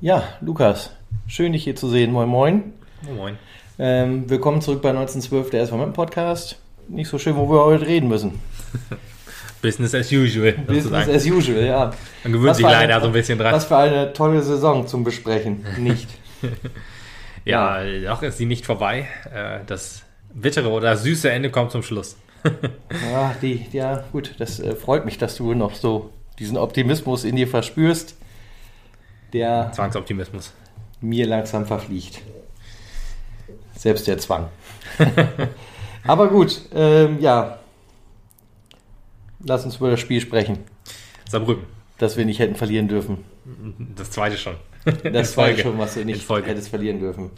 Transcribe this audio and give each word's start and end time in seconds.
Ja, 0.00 0.22
Lukas, 0.40 0.90
schön 1.26 1.52
dich 1.52 1.64
hier 1.64 1.76
zu 1.76 1.88
sehen. 1.88 2.12
Moin, 2.12 2.28
moin. 2.28 2.72
Moin. 3.16 3.38
Ähm, 3.78 4.28
willkommen 4.28 4.60
zurück 4.60 4.82
bei 4.82 4.90
1912, 4.90 5.50
der 5.50 5.66
SVM 5.66 5.92
Podcast. 5.94 6.58
Nicht 6.88 7.08
so 7.08 7.18
schön, 7.18 7.36
wo 7.36 7.48
wir 7.50 7.64
heute 7.64 7.86
reden 7.86 8.08
müssen. 8.08 8.38
Business 9.62 9.94
as 9.94 10.12
usual. 10.12 10.52
Business 10.52 11.08
as 11.08 11.24
usual, 11.26 11.64
ja. 11.64 11.92
Man 12.22 12.32
gewöhnt 12.32 12.50
Was 12.50 12.56
sich 12.58 12.66
für 12.66 12.72
eine- 12.72 12.86
leider 12.86 13.00
so 13.00 13.06
ein 13.06 13.12
bisschen 13.14 13.38
dran. 13.38 13.54
Was 13.54 13.64
für 13.64 13.76
eine 13.78 14.12
tolle 14.12 14.42
Saison 14.42 14.86
zum 14.86 15.04
Besprechen. 15.04 15.64
Nicht. 15.78 16.08
Ja, 17.46 17.82
noch 17.84 18.22
ist 18.22 18.38
sie 18.38 18.46
nicht 18.46 18.64
vorbei. 18.64 19.06
Äh, 19.30 19.58
Das 19.66 20.02
bittere 20.32 20.70
oder 20.70 20.96
süße 20.96 21.30
Ende 21.30 21.50
kommt 21.50 21.72
zum 21.72 21.82
Schluss. 21.82 22.16
ja, 23.10 23.34
die, 23.40 23.66
ja, 23.72 24.04
gut, 24.12 24.34
das 24.38 24.60
äh, 24.60 24.74
freut 24.74 25.04
mich, 25.04 25.18
dass 25.18 25.36
du 25.36 25.54
noch 25.54 25.74
so 25.74 26.10
diesen 26.38 26.56
Optimismus 26.56 27.24
in 27.24 27.36
dir 27.36 27.48
verspürst, 27.48 28.16
der 29.32 29.72
Zwangsoptimismus. 29.72 30.52
mir 31.00 31.26
langsam 31.26 31.66
verfliegt. 31.66 32.20
Selbst 33.76 34.06
der 34.06 34.18
Zwang. 34.18 34.48
Aber 36.04 36.28
gut, 36.28 36.62
ähm, 36.74 37.18
ja. 37.20 37.58
Lass 39.46 39.64
uns 39.64 39.76
über 39.76 39.90
das 39.90 40.00
Spiel 40.00 40.20
sprechen, 40.20 40.58
Saarbrücken. 41.28 41.64
das 41.98 42.16
wir 42.16 42.24
nicht 42.24 42.38
hätten 42.38 42.54
verlieren 42.54 42.88
dürfen. 42.88 43.24
Das 43.96 44.10
zweite 44.10 44.36
schon. 44.36 44.56
Das 45.12 45.36
war 45.36 45.54
schon, 45.56 45.78
was 45.78 45.94
du 45.94 46.04
nicht 46.04 46.28
hättest 46.28 46.68
verlieren 46.68 46.98
dürfen. 46.98 47.30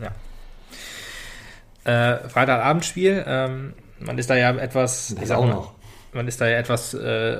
Äh, 1.84 2.28
Freitagabendspiel. 2.28 3.24
Ähm, 3.26 3.74
man 4.00 4.18
ist 4.18 4.30
da 4.30 4.36
ja 4.36 4.54
etwas. 4.56 5.16
ich 5.20 5.28
sag 5.28 5.38
auch 5.38 5.46
mal, 5.46 5.54
noch. 5.54 5.72
Man 6.12 6.28
ist 6.28 6.40
da 6.40 6.46
ja 6.46 6.58
etwas, 6.58 6.94
äh, 6.94 7.38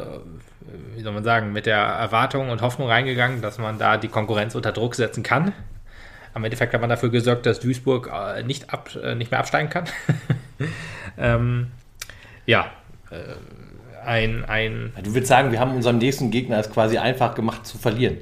wie 0.95 1.03
soll 1.03 1.13
man 1.13 1.25
sagen, 1.25 1.53
mit 1.53 1.67
der 1.67 1.79
Erwartung 1.79 2.51
und 2.51 2.63
Hoffnung 2.63 2.89
reingegangen, 2.89 3.41
dass 3.43 3.59
man 3.59 3.79
da 3.79 3.97
die 3.97 4.09
Konkurrenz 4.09 4.55
unter 4.55 4.73
Druck 4.73 4.95
setzen 4.95 5.23
kann. 5.23 5.53
Am 6.35 6.45
Endeffekt 6.45 6.75
hat 6.75 6.81
man 6.81 6.91
dafür 6.91 7.09
gesorgt, 7.09 7.47
dass 7.47 7.61
Duisburg 7.61 8.11
äh, 8.13 8.43
nicht, 8.43 8.73
ab, 8.73 8.91
äh, 9.03 9.15
nicht 9.15 9.31
mehr 9.31 9.41
absteigen 9.41 9.71
kann. 9.71 9.85
ähm, 11.19 11.69
ja, 12.45 12.67
äh, 13.11 13.17
ein, 14.05 14.45
ein 14.45 14.93
Du 15.03 15.15
willst 15.15 15.29
sagen, 15.29 15.51
wir 15.51 15.59
haben 15.59 15.75
unserem 15.75 15.99
nächsten 15.99 16.31
Gegner 16.31 16.59
es 16.59 16.71
quasi 16.71 16.99
einfach 16.99 17.35
gemacht 17.35 17.67
zu 17.67 17.79
verlieren 17.79 18.19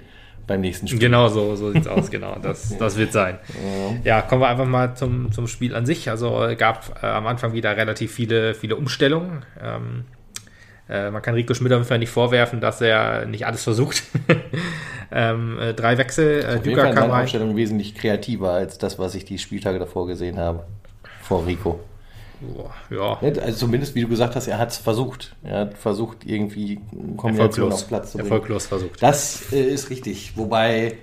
beim 0.47 0.61
nächsten 0.61 0.87
Spiel. 0.89 1.01
Genau 1.01 1.29
so, 1.29 1.57
so 1.57 1.73
sieht's 1.73 1.87
aus, 1.87 2.11
genau. 2.11 2.37
Das, 2.41 2.77
das 2.79 2.97
wird 2.97 3.13
sein. 3.13 3.39
Ja, 4.05 4.23
kommen 4.23 4.43
wir 4.43 4.49
einfach 4.49 4.67
mal 4.67 4.95
zum, 4.95 5.33
zum 5.33 5.47
Spiel 5.47 5.75
an 5.75 5.87
sich. 5.87 6.11
Also 6.11 6.45
äh, 6.45 6.57
gab 6.57 7.03
äh, 7.03 7.07
am 7.07 7.27
Anfang 7.27 7.53
wieder 7.53 7.77
relativ 7.77 8.13
viele, 8.13 8.55
viele 8.55 8.77
Umstellungen. 8.77 9.45
Ähm, 9.63 10.05
äh, 10.89 11.11
man 11.11 11.23
kann 11.23 11.35
Rico 11.35 11.55
Schmidt 11.55 11.73
auf 11.73 11.79
jeden 11.79 11.89
Fall 11.89 11.99
nicht 11.99 12.11
vorwerfen, 12.11 12.61
dass 12.61 12.81
er 12.81 13.27
nicht 13.27 13.47
alles 13.47 13.63
versucht. 13.63 14.03
ähm, 15.13 15.59
äh, 15.59 15.73
drei 15.73 15.97
Wechsel, 15.97 16.43
äh, 16.43 16.59
Auf 16.59 16.67
jeden 16.67 16.81
Fall 16.81 16.95
kam 16.95 17.11
rein. 17.11 17.23
Aufstellung 17.23 17.57
wesentlich 17.57 17.95
kreativer 17.95 18.51
als 18.51 18.79
das, 18.79 18.99
was 18.99 19.15
ich 19.15 19.25
die 19.25 19.39
Spieltage 19.39 19.79
davor 19.79 20.07
gesehen 20.07 20.39
habe. 20.39 20.65
Vor 21.23 21.47
Rico. 21.47 21.81
Ja, 22.91 23.19
Ne, 23.21 23.41
Also 23.43 23.59
zumindest, 23.59 23.95
wie 23.95 24.03
du 24.03 24.09
gesagt 24.09 24.37
hast, 24.37 24.47
er 24.49 24.59
hat 24.59 24.71
es 24.71 24.77
versucht. 24.79 25.35
Er 25.43 25.61
hat 25.61 25.79
versucht, 25.79 26.19
irgendwie 26.25 26.81
Kombination 27.17 27.71
erfolglos. 27.71 27.83
auf 27.83 27.89
Platz 27.89 28.13
zu 28.13 28.19
bringen. 28.19 28.31
Erfolglos 28.33 28.67
versucht. 28.67 29.03
Das 29.03 29.53
äh, 29.53 29.61
ist 29.63 29.91
richtig. 29.91 30.33
Wobei 30.37 30.99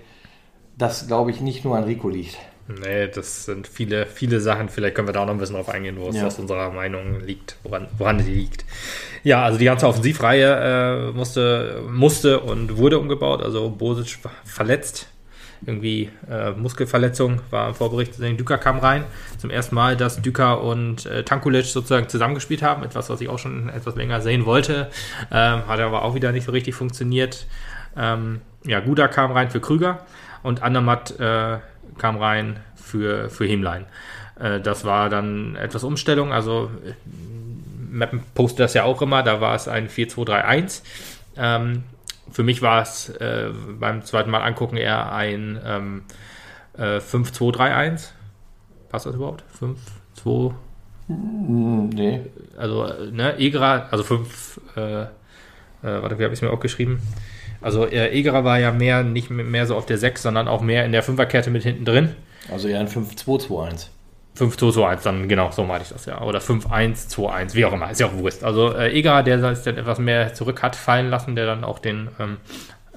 das, 0.78 1.08
glaube 1.08 1.31
ich, 1.31 1.42
nicht 1.42 1.64
nur 1.66 1.78
an 1.78 1.84
Rico 1.84 2.09
liegt. 2.09 2.38
Nee, 2.67 3.08
das 3.08 3.45
sind 3.45 3.67
viele, 3.67 4.06
viele 4.06 4.39
Sachen. 4.39 4.69
Vielleicht 4.69 4.95
können 4.95 5.08
wir 5.08 5.14
da 5.14 5.22
auch 5.22 5.25
noch 5.25 5.34
ein 5.34 5.39
bisschen 5.39 5.56
drauf 5.56 5.67
eingehen, 5.69 5.97
wo 6.00 6.08
es 6.08 6.16
Ja. 6.16 6.28
aus 6.28 6.39
unserer 6.39 6.72
Meinung 6.72 7.19
liegt, 7.22 7.58
woran, 7.64 7.88
woran 7.97 8.19
die 8.19 8.31
liegt. 8.31 8.64
Ja, 9.23 9.44
also 9.44 9.58
die 9.59 9.66
ganze 9.66 9.88
Offensivreihe 9.88 11.09
äh, 11.09 11.12
musste, 11.12 11.84
musste 11.89 12.39
und 12.39 12.78
wurde 12.78 12.97
umgebaut. 13.00 13.44
Also 13.44 13.69
Bosic 13.69 14.19
verletzt. 14.45 15.08
Irgendwie 15.65 16.09
äh, 16.29 16.51
Muskelverletzung 16.51 17.41
war 17.51 17.69
im 17.69 17.75
Vorbericht 17.75 18.16
zu 18.16 18.22
sehen. 18.22 18.38
Düker 18.38 18.57
kam 18.57 18.79
rein. 18.79 19.03
Zum 19.38 19.51
ersten 19.51 19.75
Mal, 19.75 19.95
dass 19.95 20.22
Düker 20.22 20.63
und 20.63 21.05
äh, 21.05 21.23
Tankulic 21.23 21.66
sozusagen 21.66 22.09
zusammengespielt 22.09 22.63
haben. 22.63 22.83
Etwas, 22.83 23.09
was 23.09 23.22
ich 23.22 23.29
auch 23.29 23.38
schon 23.38 23.69
etwas 23.69 23.95
länger 23.95 24.21
sehen 24.21 24.45
wollte. 24.45 24.89
Ähm, 25.31 25.67
hat 25.67 25.79
aber 25.79 26.03
auch 26.03 26.16
wieder 26.16 26.31
nicht 26.31 26.45
so 26.45 26.51
richtig 26.51 26.73
funktioniert. 26.73 27.45
Ähm, 27.95 28.41
ja, 28.66 28.79
Guda 28.79 29.07
kam 29.07 29.31
rein 29.31 29.51
für 29.51 29.59
Krüger 29.59 30.00
und 30.44 30.63
Andermatt 30.63 31.19
äh, 31.19 31.57
kam 31.97 32.17
rein 32.17 32.59
für, 32.75 33.29
für 33.29 33.45
Hemlein. 33.45 33.85
Äh, 34.39 34.59
das 34.61 34.85
war 34.85 35.09
dann 35.09 35.55
etwas 35.55 35.83
Umstellung. 35.83 36.33
Also 36.33 36.71
äh, 36.85 36.94
Mappen 37.91 38.21
postet 38.33 38.61
das 38.61 38.73
ja 38.73 38.83
auch 38.83 39.01
immer. 39.01 39.23
Da 39.23 39.41
war 39.41 39.55
es 39.55 39.67
ein 39.67 39.89
4-2-3-1. 39.89 40.81
Ähm, 41.38 41.83
für 42.29 42.43
mich 42.43 42.61
war 42.61 42.81
es 42.81 43.09
äh, 43.09 43.49
beim 43.79 44.03
zweiten 44.03 44.29
Mal 44.29 44.41
angucken 44.41 44.77
eher 44.77 45.11
ein 45.11 45.59
ähm, 45.65 46.03
äh, 46.77 46.97
5-2-3-1. 46.97 48.09
Passt 48.89 49.05
das 49.05 49.15
überhaupt? 49.15 49.43
5-2 49.59 50.53
Hm, 51.07 51.89
nee. 51.89 52.21
also 52.57 52.85
äh, 52.85 53.11
ne, 53.11 53.37
Egra, 53.37 53.87
also 53.91 54.03
fünf, 54.03 54.61
äh, 54.75 55.01
äh, 55.01 55.07
warte, 55.81 56.17
wie 56.19 56.23
habe 56.23 56.33
ich 56.33 56.39
es 56.39 56.41
mir 56.41 56.51
auch 56.51 56.59
geschrieben? 56.59 57.01
Also 57.59 57.85
äh, 57.85 58.09
Egra 58.09 58.43
war 58.43 58.59
ja 58.59 58.71
mehr, 58.71 59.03
nicht 59.03 59.29
mehr 59.29 59.65
so 59.65 59.75
auf 59.75 59.85
der 59.85 59.97
6, 59.97 60.23
sondern 60.23 60.47
auch 60.47 60.61
mehr 60.61 60.85
in 60.85 60.91
der 60.91 61.03
Fünferkette 61.03 61.49
mit 61.49 61.63
hinten 61.63 61.85
drin. 61.85 62.15
Also 62.51 62.67
eher 62.67 62.79
ein 62.79 62.88
5-2-2-1. 62.88 63.88
5-2-2-1, 64.38 65.03
dann 65.03 65.28
genau, 65.28 65.52
so 65.52 65.64
meinte 65.64 65.84
ich 65.84 65.94
das 65.94 66.06
ja. 66.06 66.22
Oder 66.22 66.40
5-1-2-1, 66.40 67.53
wie 67.53 67.66
auch 67.66 67.74
immer, 67.74 67.92
ist 67.92 68.00
ja 68.00 68.08
auch 68.08 68.14
Wurst. 68.14 68.44
Also 68.44 68.74
äh, 68.74 68.92
Egra, 68.92 69.24
der 69.24 69.56
sich 69.56 69.64
dann 69.64 69.78
etwas 69.78 70.00
mehr 70.00 70.34
zurück 70.34 70.64
hat 70.64 70.75
fallen 70.75 71.09
lassen, 71.09 71.36
der 71.36 71.46
dann 71.46 71.64
auch 71.64 71.80
den 71.80 72.09
ähm, 72.19 72.38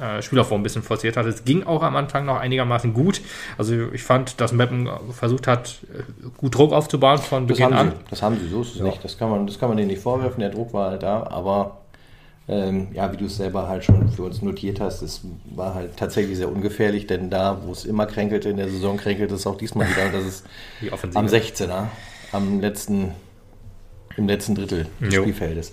äh, 0.00 0.22
Spielaufbau 0.22 0.56
ein 0.56 0.62
bisschen 0.62 0.82
forciert 0.82 1.16
hat. 1.16 1.26
Es 1.26 1.44
ging 1.44 1.64
auch 1.64 1.82
am 1.82 1.96
Anfang 1.96 2.24
noch 2.24 2.38
einigermaßen 2.38 2.94
gut. 2.94 3.20
Also 3.58 3.92
ich 3.92 4.02
fand, 4.02 4.40
dass 4.40 4.52
Meppen 4.52 4.88
versucht 5.10 5.46
hat, 5.46 5.78
äh, 5.92 6.02
gut 6.36 6.56
Druck 6.56 6.72
aufzubauen 6.72 7.18
von 7.18 7.46
Das 7.46 7.58
Beginn 7.58 7.74
haben, 7.74 7.90
an. 7.90 7.94
sie, 7.98 8.10
das 8.10 8.22
haben 8.22 8.38
sie, 8.38 8.48
so 8.48 8.62
ist 8.62 8.76
es 8.76 8.80
nicht. 8.80 9.04
Das 9.04 9.18
kann, 9.18 9.30
man, 9.30 9.46
das 9.46 9.58
kann 9.58 9.68
man 9.68 9.76
denen 9.76 9.88
nicht 9.88 10.02
vorwerfen, 10.02 10.40
der 10.40 10.50
Druck 10.50 10.72
war 10.72 10.90
halt 10.90 11.02
da, 11.02 11.24
aber 11.24 11.83
ähm, 12.46 12.88
ja, 12.92 13.10
wie 13.10 13.16
du 13.16 13.24
es 13.24 13.36
selber 13.36 13.68
halt 13.68 13.84
schon 13.84 14.10
für 14.10 14.22
uns 14.22 14.42
notiert 14.42 14.78
hast, 14.80 15.00
es 15.00 15.22
war 15.54 15.74
halt 15.74 15.96
tatsächlich 15.96 16.36
sehr 16.36 16.50
ungefährlich, 16.50 17.06
denn 17.06 17.30
da, 17.30 17.62
wo 17.64 17.72
es 17.72 17.86
immer 17.86 18.06
kränkelte 18.06 18.50
in 18.50 18.58
der 18.58 18.68
Saison, 18.68 18.98
kränkelt 18.98 19.32
es 19.32 19.46
auch 19.46 19.56
diesmal 19.56 19.88
wieder. 19.88 20.06
Und 20.06 20.14
das 20.14 20.24
ist 20.24 20.46
am 21.16 21.26
16er, 21.26 21.86
am 22.32 22.60
letzten, 22.60 23.12
im 24.18 24.28
letzten 24.28 24.54
Drittel 24.54 24.88
des 25.00 25.14
Jo. 25.14 25.22
Spielfeldes. 25.22 25.72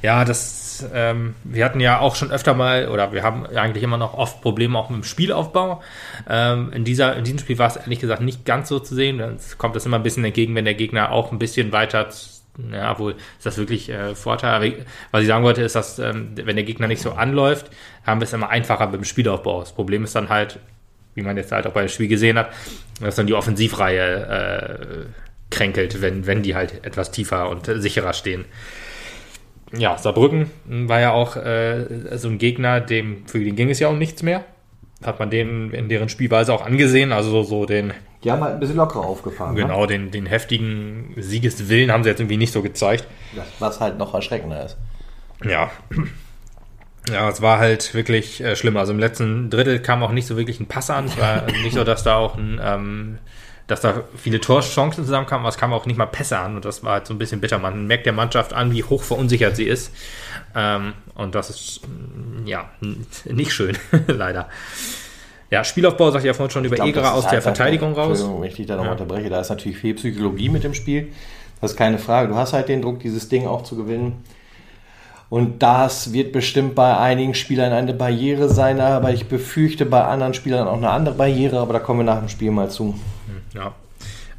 Ja, 0.00 0.24
das, 0.24 0.86
ähm, 0.94 1.34
wir 1.42 1.64
hatten 1.64 1.80
ja 1.80 1.98
auch 1.98 2.14
schon 2.14 2.30
öfter 2.30 2.54
mal, 2.54 2.88
oder 2.88 3.12
wir 3.12 3.24
haben 3.24 3.44
eigentlich 3.46 3.82
immer 3.82 3.98
noch 3.98 4.14
oft 4.14 4.42
Probleme 4.42 4.78
auch 4.78 4.90
mit 4.90 5.00
dem 5.00 5.04
Spielaufbau. 5.04 5.82
Ähm, 6.30 6.72
in, 6.72 6.84
dieser, 6.84 7.16
in 7.16 7.24
diesem 7.24 7.40
Spiel 7.40 7.58
war 7.58 7.66
es 7.66 7.76
ehrlich 7.76 7.98
gesagt 7.98 8.22
nicht 8.22 8.44
ganz 8.44 8.68
so 8.68 8.78
zu 8.78 8.94
sehen. 8.94 9.18
Es 9.18 9.58
kommt 9.58 9.74
das 9.74 9.86
immer 9.86 9.98
ein 9.98 10.04
bisschen 10.04 10.24
entgegen, 10.24 10.54
wenn 10.54 10.66
der 10.66 10.74
Gegner 10.74 11.10
auch 11.10 11.32
ein 11.32 11.40
bisschen 11.40 11.72
weiter, 11.72 12.08
ja, 12.70 12.98
wohl 12.98 13.12
ist 13.12 13.46
das 13.46 13.56
wirklich 13.56 13.88
äh, 13.88 14.14
Vorteil. 14.14 14.54
Aber 14.54 14.66
was 15.10 15.22
ich 15.22 15.28
sagen 15.28 15.44
wollte, 15.44 15.62
ist, 15.62 15.74
dass 15.74 15.98
ähm, 15.98 16.30
wenn 16.34 16.56
der 16.56 16.64
Gegner 16.64 16.86
nicht 16.86 17.02
so 17.02 17.12
anläuft, 17.12 17.70
haben 18.06 18.20
wir 18.20 18.24
es 18.24 18.32
immer 18.32 18.50
einfacher 18.50 18.86
dem 18.88 19.04
Spielaufbau. 19.04 19.60
Das 19.60 19.72
Problem 19.72 20.04
ist 20.04 20.14
dann 20.14 20.28
halt, 20.28 20.58
wie 21.14 21.22
man 21.22 21.36
jetzt 21.36 21.52
halt 21.52 21.66
auch 21.66 21.72
bei 21.72 21.82
dem 21.82 21.88
Spiel 21.88 22.08
gesehen 22.08 22.38
hat, 22.38 22.50
dass 23.00 23.16
dann 23.16 23.26
die 23.26 23.34
Offensivreihe 23.34 25.06
äh, 25.06 25.06
kränkelt, 25.50 26.02
wenn, 26.02 26.26
wenn 26.26 26.42
die 26.42 26.54
halt 26.54 26.84
etwas 26.84 27.10
tiefer 27.10 27.48
und 27.48 27.66
sicherer 27.66 28.12
stehen. 28.12 28.44
Ja, 29.74 29.96
Saarbrücken 29.96 30.50
war 30.66 31.00
ja 31.00 31.12
auch 31.12 31.36
äh, 31.36 32.18
so 32.18 32.28
ein 32.28 32.38
Gegner, 32.38 32.80
dem 32.80 33.26
für 33.26 33.40
den 33.40 33.56
ging 33.56 33.70
es 33.70 33.78
ja 33.78 33.88
um 33.88 33.98
nichts 33.98 34.22
mehr. 34.22 34.44
Hat 35.02 35.18
man 35.18 35.30
den 35.30 35.70
in 35.72 35.88
deren 35.88 36.10
Spielweise 36.10 36.52
auch 36.52 36.64
angesehen, 36.64 37.12
also 37.12 37.42
so 37.42 37.64
den, 37.64 37.92
Die 38.24 38.30
haben 38.30 38.42
halt 38.42 38.54
ein 38.54 38.60
bisschen 38.60 38.76
lockerer 38.76 39.04
aufgefahren. 39.04 39.54
Ne? 39.54 39.62
genau, 39.62 39.86
den, 39.86 40.10
den 40.10 40.26
heftigen 40.26 41.14
Siegeswillen 41.16 41.90
haben 41.90 42.04
sie 42.04 42.10
jetzt 42.10 42.20
irgendwie 42.20 42.36
nicht 42.36 42.52
so 42.52 42.62
gezeigt. 42.62 43.06
Was 43.58 43.80
halt 43.80 43.98
noch 43.98 44.14
erschreckender 44.14 44.64
ist. 44.64 44.76
Ja. 45.44 45.70
Ja, 47.10 47.28
es 47.28 47.42
war 47.42 47.58
halt 47.58 47.94
wirklich 47.94 48.40
äh, 48.40 48.54
schlimm. 48.54 48.76
Also 48.76 48.92
im 48.92 49.00
letzten 49.00 49.50
Drittel 49.50 49.80
kam 49.80 50.02
auch 50.04 50.12
nicht 50.12 50.26
so 50.26 50.36
wirklich 50.36 50.60
ein 50.60 50.66
Pass 50.66 50.88
an. 50.88 51.06
Es 51.06 51.18
war 51.18 51.42
nicht 51.64 51.74
so, 51.74 51.82
dass 51.82 52.04
da 52.04 52.16
auch 52.16 52.36
ein, 52.36 52.60
ähm, 52.62 53.18
dass 53.66 53.80
da 53.80 54.04
viele 54.16 54.40
Torchancen 54.40 55.04
zusammenkamen, 55.04 55.42
aber 55.42 55.48
es 55.48 55.56
kam 55.56 55.72
auch 55.72 55.86
nicht 55.86 55.96
mal 55.96 56.06
Pässe 56.06 56.38
an 56.38 56.56
und 56.56 56.64
das 56.64 56.84
war 56.84 56.92
halt 56.92 57.06
so 57.06 57.14
ein 57.14 57.18
bisschen 57.18 57.40
bitter. 57.40 57.58
Man 57.58 57.86
merkt 57.86 58.06
der 58.06 58.12
Mannschaft 58.12 58.52
an, 58.52 58.72
wie 58.72 58.84
hoch 58.84 59.02
verunsichert 59.02 59.56
sie 59.56 59.64
ist. 59.64 59.92
Ähm, 60.54 60.92
und 61.14 61.34
das 61.34 61.50
ist, 61.50 61.80
mm, 61.88 62.46
ja, 62.46 62.70
nicht 63.24 63.52
schön, 63.52 63.76
leider. 64.06 64.48
Ja, 65.52 65.64
Spielaufbau, 65.64 66.10
sagte 66.10 66.26
ich 66.26 66.28
ja 66.28 66.32
vorhin 66.32 66.50
schon, 66.50 66.64
über 66.64 66.76
glaub, 66.76 66.88
Egerer 66.88 67.12
aus 67.12 67.24
der 67.24 67.32
einfach- 67.32 67.54
Verteidigung 67.54 67.92
raus. 67.92 68.24
Wenn 68.26 68.48
ich 68.48 68.54
dich 68.54 68.66
da 68.66 68.76
noch 68.76 68.90
unterbreche, 68.90 69.28
da 69.28 69.38
ist 69.38 69.50
natürlich 69.50 69.76
viel 69.76 69.92
Psychologie 69.92 70.48
mit 70.48 70.64
dem 70.64 70.72
Spiel. 70.72 71.12
Das 71.60 71.72
ist 71.72 71.76
keine 71.76 71.98
Frage. 71.98 72.28
Du 72.28 72.36
hast 72.36 72.54
halt 72.54 72.68
den 72.70 72.80
Druck, 72.80 73.00
dieses 73.00 73.28
Ding 73.28 73.46
auch 73.46 73.62
zu 73.62 73.76
gewinnen. 73.76 74.24
Und 75.28 75.62
das 75.62 76.14
wird 76.14 76.32
bestimmt 76.32 76.74
bei 76.74 76.96
einigen 76.96 77.34
Spielern 77.34 77.70
eine 77.72 77.92
Barriere 77.92 78.48
sein, 78.48 78.80
aber 78.80 79.12
ich 79.12 79.26
befürchte 79.26 79.84
bei 79.84 80.02
anderen 80.02 80.32
Spielern 80.32 80.66
auch 80.66 80.78
eine 80.78 80.88
andere 80.88 81.16
Barriere, 81.16 81.58
aber 81.58 81.74
da 81.74 81.80
kommen 81.80 82.00
wir 82.00 82.04
nach 82.04 82.20
dem 82.20 82.30
Spiel 82.30 82.50
mal 82.50 82.70
zu. 82.70 82.94
Ja. 83.54 83.74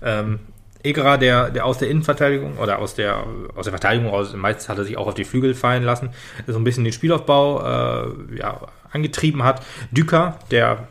Ähm, 0.01 0.39
Egerer, 0.81 1.19
der, 1.19 1.51
der 1.51 1.65
aus 1.67 1.77
der 1.77 1.89
Innenverteidigung 1.89 2.57
oder 2.57 2.79
aus 2.79 2.95
der, 2.95 3.23
aus 3.55 3.65
der 3.65 3.71
Verteidigung 3.71 4.11
aus, 4.11 4.33
meistens 4.35 4.67
hat 4.67 4.79
er 4.79 4.83
sich 4.83 4.97
auch 4.97 5.05
auf 5.07 5.13
die 5.13 5.25
Flügel 5.25 5.53
fallen 5.53 5.83
lassen, 5.83 6.09
so 6.47 6.57
ein 6.57 6.63
bisschen 6.63 6.83
den 6.83 6.91
Spielaufbau 6.91 7.61
äh, 7.61 8.37
ja, 8.39 8.61
angetrieben 8.91 9.43
hat. 9.43 9.61
Düker, 9.91 10.39
der 10.51 10.87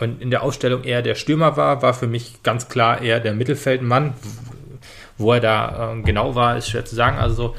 in 0.00 0.30
der 0.30 0.42
Ausstellung 0.42 0.84
eher 0.84 1.02
der 1.02 1.14
Stürmer 1.14 1.56
war, 1.56 1.82
war 1.82 1.94
für 1.94 2.06
mich 2.06 2.42
ganz 2.42 2.68
klar 2.68 3.02
eher 3.02 3.20
der 3.20 3.34
Mittelfeldmann. 3.34 4.14
Wo 5.18 5.34
er 5.34 5.40
da 5.40 5.92
äh, 5.92 6.02
genau 6.02 6.34
war, 6.34 6.56
ist 6.56 6.70
schwer 6.70 6.84
zu 6.84 6.94
sagen. 6.94 7.18
Also 7.18 7.54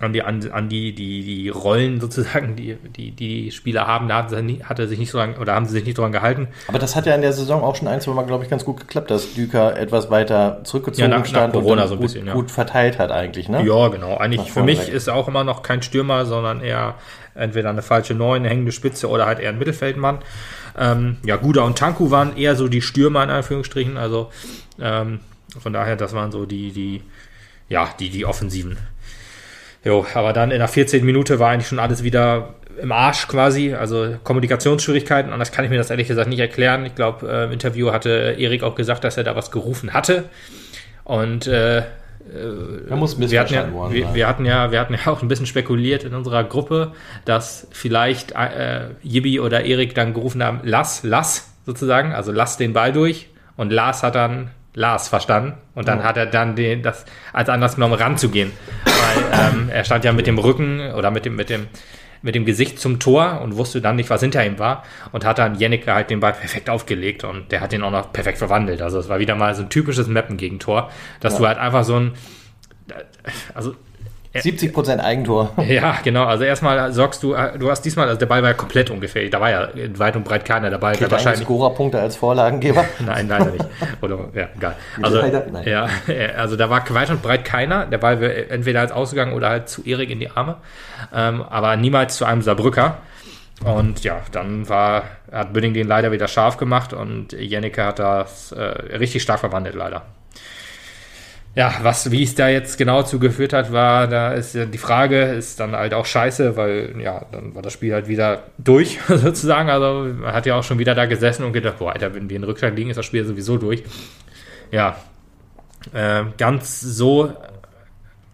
an 0.00 0.14
die, 0.14 0.22
an, 0.22 0.50
an 0.50 0.68
die, 0.70 0.94
die, 0.94 1.22
die 1.22 1.48
Rollen 1.50 2.00
sozusagen, 2.00 2.56
die, 2.56 2.76
die 2.96 3.10
die 3.10 3.50
Spieler 3.50 3.86
haben, 3.86 4.08
da 4.08 4.26
hat, 4.64 4.78
er 4.78 4.88
sich 4.88 4.98
nicht 4.98 5.10
so 5.10 5.18
lange 5.18 5.38
oder 5.38 5.54
haben 5.54 5.66
sie 5.66 5.72
sich 5.72 5.84
nicht 5.84 5.98
dran 5.98 6.10
gehalten. 6.10 6.48
Aber 6.68 6.78
das 6.78 6.96
hat 6.96 7.04
ja 7.04 7.14
in 7.14 7.20
der 7.20 7.34
Saison 7.34 7.62
auch 7.62 7.76
schon 7.76 7.86
ein, 7.86 8.00
zwei 8.00 8.12
Mal, 8.12 8.24
glaube 8.24 8.42
ich, 8.42 8.50
ganz 8.50 8.64
gut 8.64 8.80
geklappt, 8.80 9.10
dass 9.10 9.34
Düker 9.34 9.76
etwas 9.76 10.10
weiter 10.10 10.62
zurückgezogen 10.64 11.10
ja, 11.10 11.18
nach, 11.18 11.26
stand 11.26 11.54
nach 11.54 11.60
Corona 11.60 11.86
so 11.86 11.94
ein 11.94 11.98
gut, 11.98 12.06
bisschen, 12.06 12.26
ja. 12.26 12.32
gut 12.32 12.50
verteilt 12.50 12.98
hat 12.98 13.12
eigentlich, 13.12 13.50
ne? 13.50 13.62
Ja, 13.62 13.88
genau. 13.88 14.16
Eigentlich 14.16 14.50
für 14.50 14.62
mich 14.62 14.80
weg. 14.86 14.94
ist 14.94 15.06
er 15.06 15.14
auch 15.14 15.28
immer 15.28 15.44
noch 15.44 15.62
kein 15.62 15.82
Stürmer, 15.82 16.24
sondern 16.24 16.62
eher 16.62 16.94
entweder 17.34 17.68
eine 17.68 17.82
falsche 17.82 18.14
Neun, 18.14 18.42
eine 18.42 18.48
hängende 18.48 18.72
Spitze 18.72 19.08
oder 19.08 19.26
halt 19.26 19.38
eher 19.38 19.50
ein 19.50 19.58
Mittelfeldmann. 19.58 20.20
Ähm, 20.78 21.18
ja, 21.26 21.36
Guda 21.36 21.62
und 21.62 21.76
Tanku 21.76 22.10
waren 22.10 22.36
eher 22.38 22.56
so 22.56 22.68
die 22.68 22.80
Stürmer 22.80 23.22
in 23.22 23.30
Anführungsstrichen. 23.30 23.98
Also 23.98 24.30
ähm, 24.80 25.20
von 25.58 25.74
daher, 25.74 25.96
das 25.96 26.14
waren 26.14 26.32
so 26.32 26.46
die, 26.46 26.72
die, 26.72 27.02
ja, 27.68 27.88
die, 27.98 28.08
die 28.08 28.24
Offensiven. 28.24 28.78
Jo, 29.84 30.04
aber 30.14 30.32
dann 30.32 30.50
in 30.50 30.58
der 30.58 30.68
14. 30.68 31.04
Minute 31.04 31.38
war 31.38 31.50
eigentlich 31.50 31.68
schon 31.68 31.78
alles 31.78 32.02
wieder 32.02 32.54
im 32.80 32.92
Arsch 32.92 33.28
quasi, 33.28 33.74
also 33.74 34.16
Kommunikationsschwierigkeiten. 34.24 35.32
Anders 35.32 35.52
kann 35.52 35.64
ich 35.64 35.70
mir 35.70 35.76
das 35.76 35.90
ehrlich 35.90 36.08
gesagt 36.08 36.28
nicht 36.28 36.38
erklären. 36.38 36.84
Ich 36.86 36.94
glaube, 36.94 37.30
äh, 37.30 37.44
im 37.44 37.52
Interview 37.52 37.92
hatte 37.92 38.36
Erik 38.38 38.62
auch 38.62 38.74
gesagt, 38.74 39.04
dass 39.04 39.16
er 39.16 39.24
da 39.24 39.36
was 39.36 39.50
gerufen 39.50 39.92
hatte. 39.92 40.24
Und 41.04 41.46
äh, 41.46 41.82
Da 42.88 42.96
muss 42.96 43.18
wir 43.18 43.40
hatten, 43.40 43.54
ja, 43.54 43.72
worden 43.72 43.92
wir, 43.92 44.14
wir, 44.14 44.28
hatten 44.28 44.44
ja, 44.44 44.70
wir 44.70 44.80
hatten 44.80 44.94
ja 44.94 45.12
auch 45.12 45.22
ein 45.22 45.28
bisschen 45.28 45.46
spekuliert 45.46 46.04
in 46.04 46.14
unserer 46.14 46.44
Gruppe, 46.44 46.92
dass 47.24 47.66
vielleicht 47.70 48.32
äh, 48.32 48.90
Yibi 49.02 49.40
oder 49.40 49.64
Erik 49.64 49.94
dann 49.94 50.14
gerufen 50.14 50.42
haben, 50.42 50.60
lass, 50.62 51.02
lass 51.02 51.52
sozusagen, 51.66 52.12
also 52.12 52.32
lass 52.32 52.56
den 52.56 52.72
Ball 52.72 52.92
durch. 52.92 53.28
Und 53.56 53.72
Lars 53.72 54.02
hat 54.02 54.14
dann 54.14 54.50
Lars 54.74 55.08
verstanden 55.08 55.54
und 55.74 55.88
dann 55.88 55.98
Ja. 55.98 56.04
hat 56.04 56.16
er 56.16 56.26
dann 56.26 56.54
den, 56.56 56.82
das 56.82 57.04
als 57.32 57.48
Anlass 57.48 57.74
genommen, 57.74 57.94
ranzugehen. 57.94 58.52
Weil 58.84 59.40
ähm, 59.52 59.68
er 59.68 59.84
stand 59.84 60.04
ja 60.04 60.12
mit 60.12 60.26
dem 60.26 60.38
Rücken 60.38 60.92
oder 60.94 61.10
mit 61.10 61.24
dem, 61.24 61.36
mit 61.36 61.50
dem 61.50 61.66
mit 62.22 62.34
dem 62.34 62.44
Gesicht 62.44 62.78
zum 62.78 63.00
Tor 63.00 63.40
und 63.42 63.56
wusste 63.56 63.80
dann 63.80 63.96
nicht, 63.96 64.10
was 64.10 64.20
hinter 64.20 64.44
ihm 64.44 64.58
war 64.58 64.84
und 65.10 65.24
hat 65.24 65.38
dann 65.38 65.54
Jennecke 65.54 65.94
halt 65.94 66.10
den 66.10 66.20
Ball 66.20 66.34
perfekt 66.34 66.68
aufgelegt 66.68 67.24
und 67.24 67.50
der 67.50 67.62
hat 67.62 67.72
den 67.72 67.82
auch 67.82 67.90
noch 67.90 68.12
perfekt 68.12 68.36
verwandelt. 68.36 68.82
Also 68.82 68.98
es 68.98 69.08
war 69.08 69.20
wieder 69.20 69.34
mal 69.36 69.54
so 69.54 69.62
ein 69.62 69.70
typisches 69.70 70.06
Mappen-Gegentor, 70.06 70.90
dass 71.20 71.32
Ja. 71.32 71.38
du 71.38 71.46
halt 71.46 71.56
einfach 71.56 71.82
so 71.84 71.96
ein 71.96 72.12
also 73.54 73.74
70 74.32 74.72
Prozent 74.72 75.02
Eigentor. 75.02 75.52
ja, 75.68 75.98
genau. 76.04 76.24
Also 76.24 76.44
erstmal 76.44 76.92
sorgst 76.92 77.22
du, 77.22 77.34
äh, 77.34 77.58
du 77.58 77.68
hast 77.68 77.82
diesmal, 77.82 78.06
also 78.06 78.18
der 78.18 78.26
Ball 78.26 78.42
war 78.42 78.50
ja 78.50 78.54
komplett 78.54 78.90
ungefährlich. 78.90 79.30
Da 79.30 79.40
war 79.40 79.50
ja 79.50 79.68
weit 79.96 80.14
und 80.14 80.24
breit 80.24 80.44
keiner 80.44 80.70
dabei. 80.70 80.92
Kriegt 80.94 81.10
wahrscheinlich. 81.10 81.44
Scorerpunkte 81.44 82.00
als 82.00 82.14
Vorlagengeber? 82.16 82.84
Nein, 83.04 83.26
leider 83.28 83.50
nicht. 83.50 83.64
Oder, 84.00 84.28
ja, 84.34 84.48
egal. 84.56 84.76
Also, 85.02 85.20
ja, 85.64 85.88
also 86.36 86.56
da 86.56 86.70
war 86.70 86.84
weit 86.90 87.10
und 87.10 87.22
breit 87.22 87.44
keiner. 87.44 87.86
Der 87.86 87.98
Ball 87.98 88.20
wäre 88.20 88.50
entweder 88.50 88.80
als 88.80 88.92
ausgegangen 88.92 89.32
oder 89.32 89.48
halt 89.48 89.68
zu 89.68 89.82
Erik 89.84 90.10
in 90.10 90.20
die 90.20 90.30
Arme. 90.30 90.56
Ähm, 91.12 91.42
aber 91.42 91.76
niemals 91.76 92.16
zu 92.16 92.24
einem 92.24 92.42
Saarbrücker. 92.42 92.98
Und 93.64 94.04
ja, 94.04 94.20
dann 94.32 94.68
war, 94.68 95.04
hat 95.30 95.52
Bünding 95.52 95.74
den 95.74 95.86
leider 95.86 96.12
wieder 96.12 96.28
scharf 96.28 96.56
gemacht 96.56 96.92
und 96.92 97.32
Jennecke 97.32 97.84
hat 97.84 97.98
das 97.98 98.52
äh, 98.52 98.62
richtig 98.62 99.22
stark 99.22 99.40
verwandelt, 99.40 99.74
leider. 99.74 100.02
Ja, 101.56 101.74
was, 101.82 102.12
wie 102.12 102.22
es 102.22 102.36
da 102.36 102.48
jetzt 102.48 102.78
genau 102.78 103.02
zugeführt 103.02 103.52
hat, 103.52 103.72
war, 103.72 104.06
da 104.06 104.32
ist 104.32 104.54
die 104.54 104.78
Frage, 104.78 105.22
ist 105.22 105.58
dann 105.58 105.72
halt 105.74 105.94
auch 105.94 106.06
scheiße, 106.06 106.56
weil, 106.56 106.94
ja, 107.00 107.24
dann 107.32 107.56
war 107.56 107.62
das 107.62 107.72
Spiel 107.72 107.92
halt 107.92 108.06
wieder 108.06 108.44
durch, 108.58 109.00
sozusagen. 109.08 109.68
Also, 109.68 110.14
man 110.14 110.32
hat 110.32 110.46
ja 110.46 110.54
auch 110.56 110.62
schon 110.62 110.78
wieder 110.78 110.94
da 110.94 111.06
gesessen 111.06 111.44
und 111.44 111.52
gedacht, 111.52 111.78
boah, 111.80 111.92
Alter, 111.92 112.14
wenn 112.14 112.30
wir 112.30 112.36
in 112.36 112.44
Rückstand 112.44 112.76
liegen, 112.76 112.90
ist 112.90 112.96
das 112.96 113.06
Spiel 113.06 113.24
sowieso 113.24 113.56
durch. 113.58 113.82
Ja, 114.70 114.96
äh, 115.92 116.22
ganz 116.38 116.80
so 116.80 117.32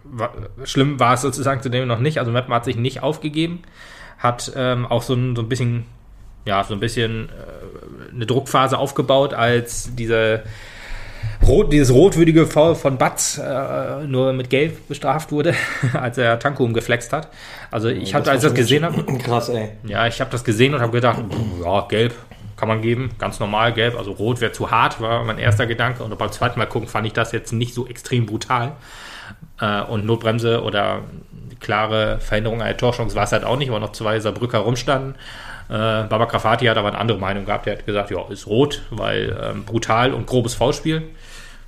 wa- 0.05 0.33
schlimm 0.65 1.01
war 1.01 1.15
es 1.15 1.23
sozusagen 1.23 1.63
zudem 1.63 1.89
noch 1.89 2.01
nicht. 2.01 2.19
Also, 2.19 2.31
Meppen 2.33 2.53
hat 2.53 2.67
sich 2.67 2.77
nicht 2.77 3.03
aufgegeben, 3.03 3.63
hat 4.19 4.53
ähm, 4.57 4.85
auch 4.85 5.03
so 5.03 5.15
ein, 5.15 5.35
so 5.35 5.41
ein 5.41 5.49
bisschen, 5.49 5.87
ja, 6.45 6.63
so 6.65 6.75
ein 6.75 6.81
bisschen 6.81 7.31
äh, 7.31 8.15
eine 8.15 8.27
Druckphase 8.27 8.77
aufgebaut, 8.77 9.33
als 9.33 9.95
diese 9.97 10.43
Rot, 11.47 11.73
dieses 11.73 11.93
rotwürdige 11.93 12.47
Foul 12.47 12.75
von 12.75 12.99
Batz 12.99 13.39
äh, 13.39 14.05
nur 14.07 14.33
mit 14.33 14.51
Gelb 14.51 14.89
bestraft 14.89 15.33
wurde, 15.33 15.55
als 15.93 16.19
er 16.19 16.39
Tanko 16.39 16.65
umgeflext 16.65 17.13
hat. 17.13 17.29
Also 17.71 17.89
ich 17.89 18.15
habe, 18.15 18.31
als 18.31 18.43
ich 18.43 18.49
das 18.49 18.55
gesehen 18.55 18.85
habe, 18.85 19.03
Krass, 19.25 19.49
ey. 19.49 19.71
ja, 19.85 20.07
ich 20.07 20.21
habe 20.21 20.31
das 20.31 20.45
gesehen 20.45 20.75
und 20.75 20.81
habe 20.81 20.93
gedacht, 20.93 21.19
ja, 21.63 21.81
gelb 21.89 22.15
kann 22.57 22.69
man 22.69 22.81
geben, 22.81 23.11
ganz 23.19 23.39
normal 23.39 23.73
gelb, 23.75 23.97
also 23.99 24.13
rot 24.13 24.41
wäre 24.41 24.53
zu 24.53 24.71
hart, 24.71 25.01
war 25.01 25.25
mein 25.25 25.39
erster 25.39 25.67
Gedanke. 25.67 26.03
Und 26.03 26.17
beim 26.17 26.33
zweiten 26.33 26.59
Mal 26.59 26.67
gucken 26.67 26.89
fand 26.89 27.07
ich 27.07 27.13
das 27.13 27.33
jetzt 27.33 27.53
nicht 27.53 27.75
so 27.75 27.87
extrem 27.87 28.27
brutal. 28.27 28.73
Äh, 29.61 29.83
und 29.83 30.07
Notbremse 30.07 30.63
oder 30.63 31.03
klare 31.61 32.19
Veränderung 32.21 32.63
einer 32.63 32.77
Torchance 32.77 33.15
war 33.15 33.25
es 33.25 33.33
halt 33.33 33.45
auch 33.45 33.57
nicht, 33.57 33.71
weil 33.71 33.81
noch 33.81 33.93
zwei 33.93 34.21
Saarbrücker 34.21 34.59
rumstanden. 34.59 35.15
Äh, 35.69 36.05
Baba 36.05 36.27
Grafati 36.27 36.67
hat 36.67 36.77
aber 36.77 36.89
eine 36.89 36.99
andere 36.99 37.19
Meinung 37.19 37.45
gehabt. 37.45 37.67
Der 37.67 37.79
hat 37.79 37.87
gesagt, 37.87 38.11
ja, 38.11 38.25
ist 38.29 38.47
rot, 38.47 38.83
weil 38.91 39.37
ähm, 39.43 39.65
brutal 39.65 40.13
und 40.13 40.27
grobes 40.27 40.55
Foulspiel. 40.55 41.03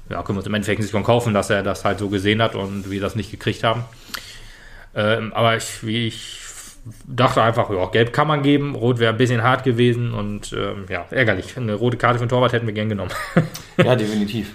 Ja, 0.09 0.23
können 0.23 0.37
wir 0.37 0.41
uns 0.41 0.47
im 0.47 0.55
Endeffekt 0.55 0.81
nicht 0.81 0.91
von 0.91 1.05
kaufen, 1.05 1.35
dass 1.35 1.51
er 1.51 1.63
das 1.63 1.85
halt 1.85 1.99
so 1.99 2.09
gesehen 2.09 2.41
hat 2.41 2.55
und 2.55 2.91
wir 2.91 3.01
das 3.01 3.15
nicht 3.15 3.31
gekriegt 3.31 3.63
haben. 3.65 3.85
Ähm, 4.95 5.33
aber 5.35 5.57
ich, 5.57 5.85
wie 5.85 6.07
ich 6.07 6.39
dachte 7.07 7.43
einfach, 7.43 7.71
ja, 7.71 7.87
gelb 7.87 8.13
kann 8.13 8.29
man 8.29 8.43
geben, 8.43 8.75
rot 8.75 8.99
wäre 8.99 9.13
ein 9.13 9.19
bisschen 9.19 9.43
hart 9.43 9.65
gewesen 9.65 10.15
und 10.15 10.53
ähm, 10.53 10.87
ja, 10.89 11.05
ärgerlich. 11.11 11.57
Eine 11.57 11.75
rote 11.75 11.97
Karte 11.97 12.19
für 12.19 12.25
den 12.25 12.31
Torwart 12.31 12.53
hätten 12.53 12.67
wir 12.67 12.75
gern 12.75 12.89
genommen. 12.89 13.11
Ja, 13.77 13.95
definitiv. 13.95 14.55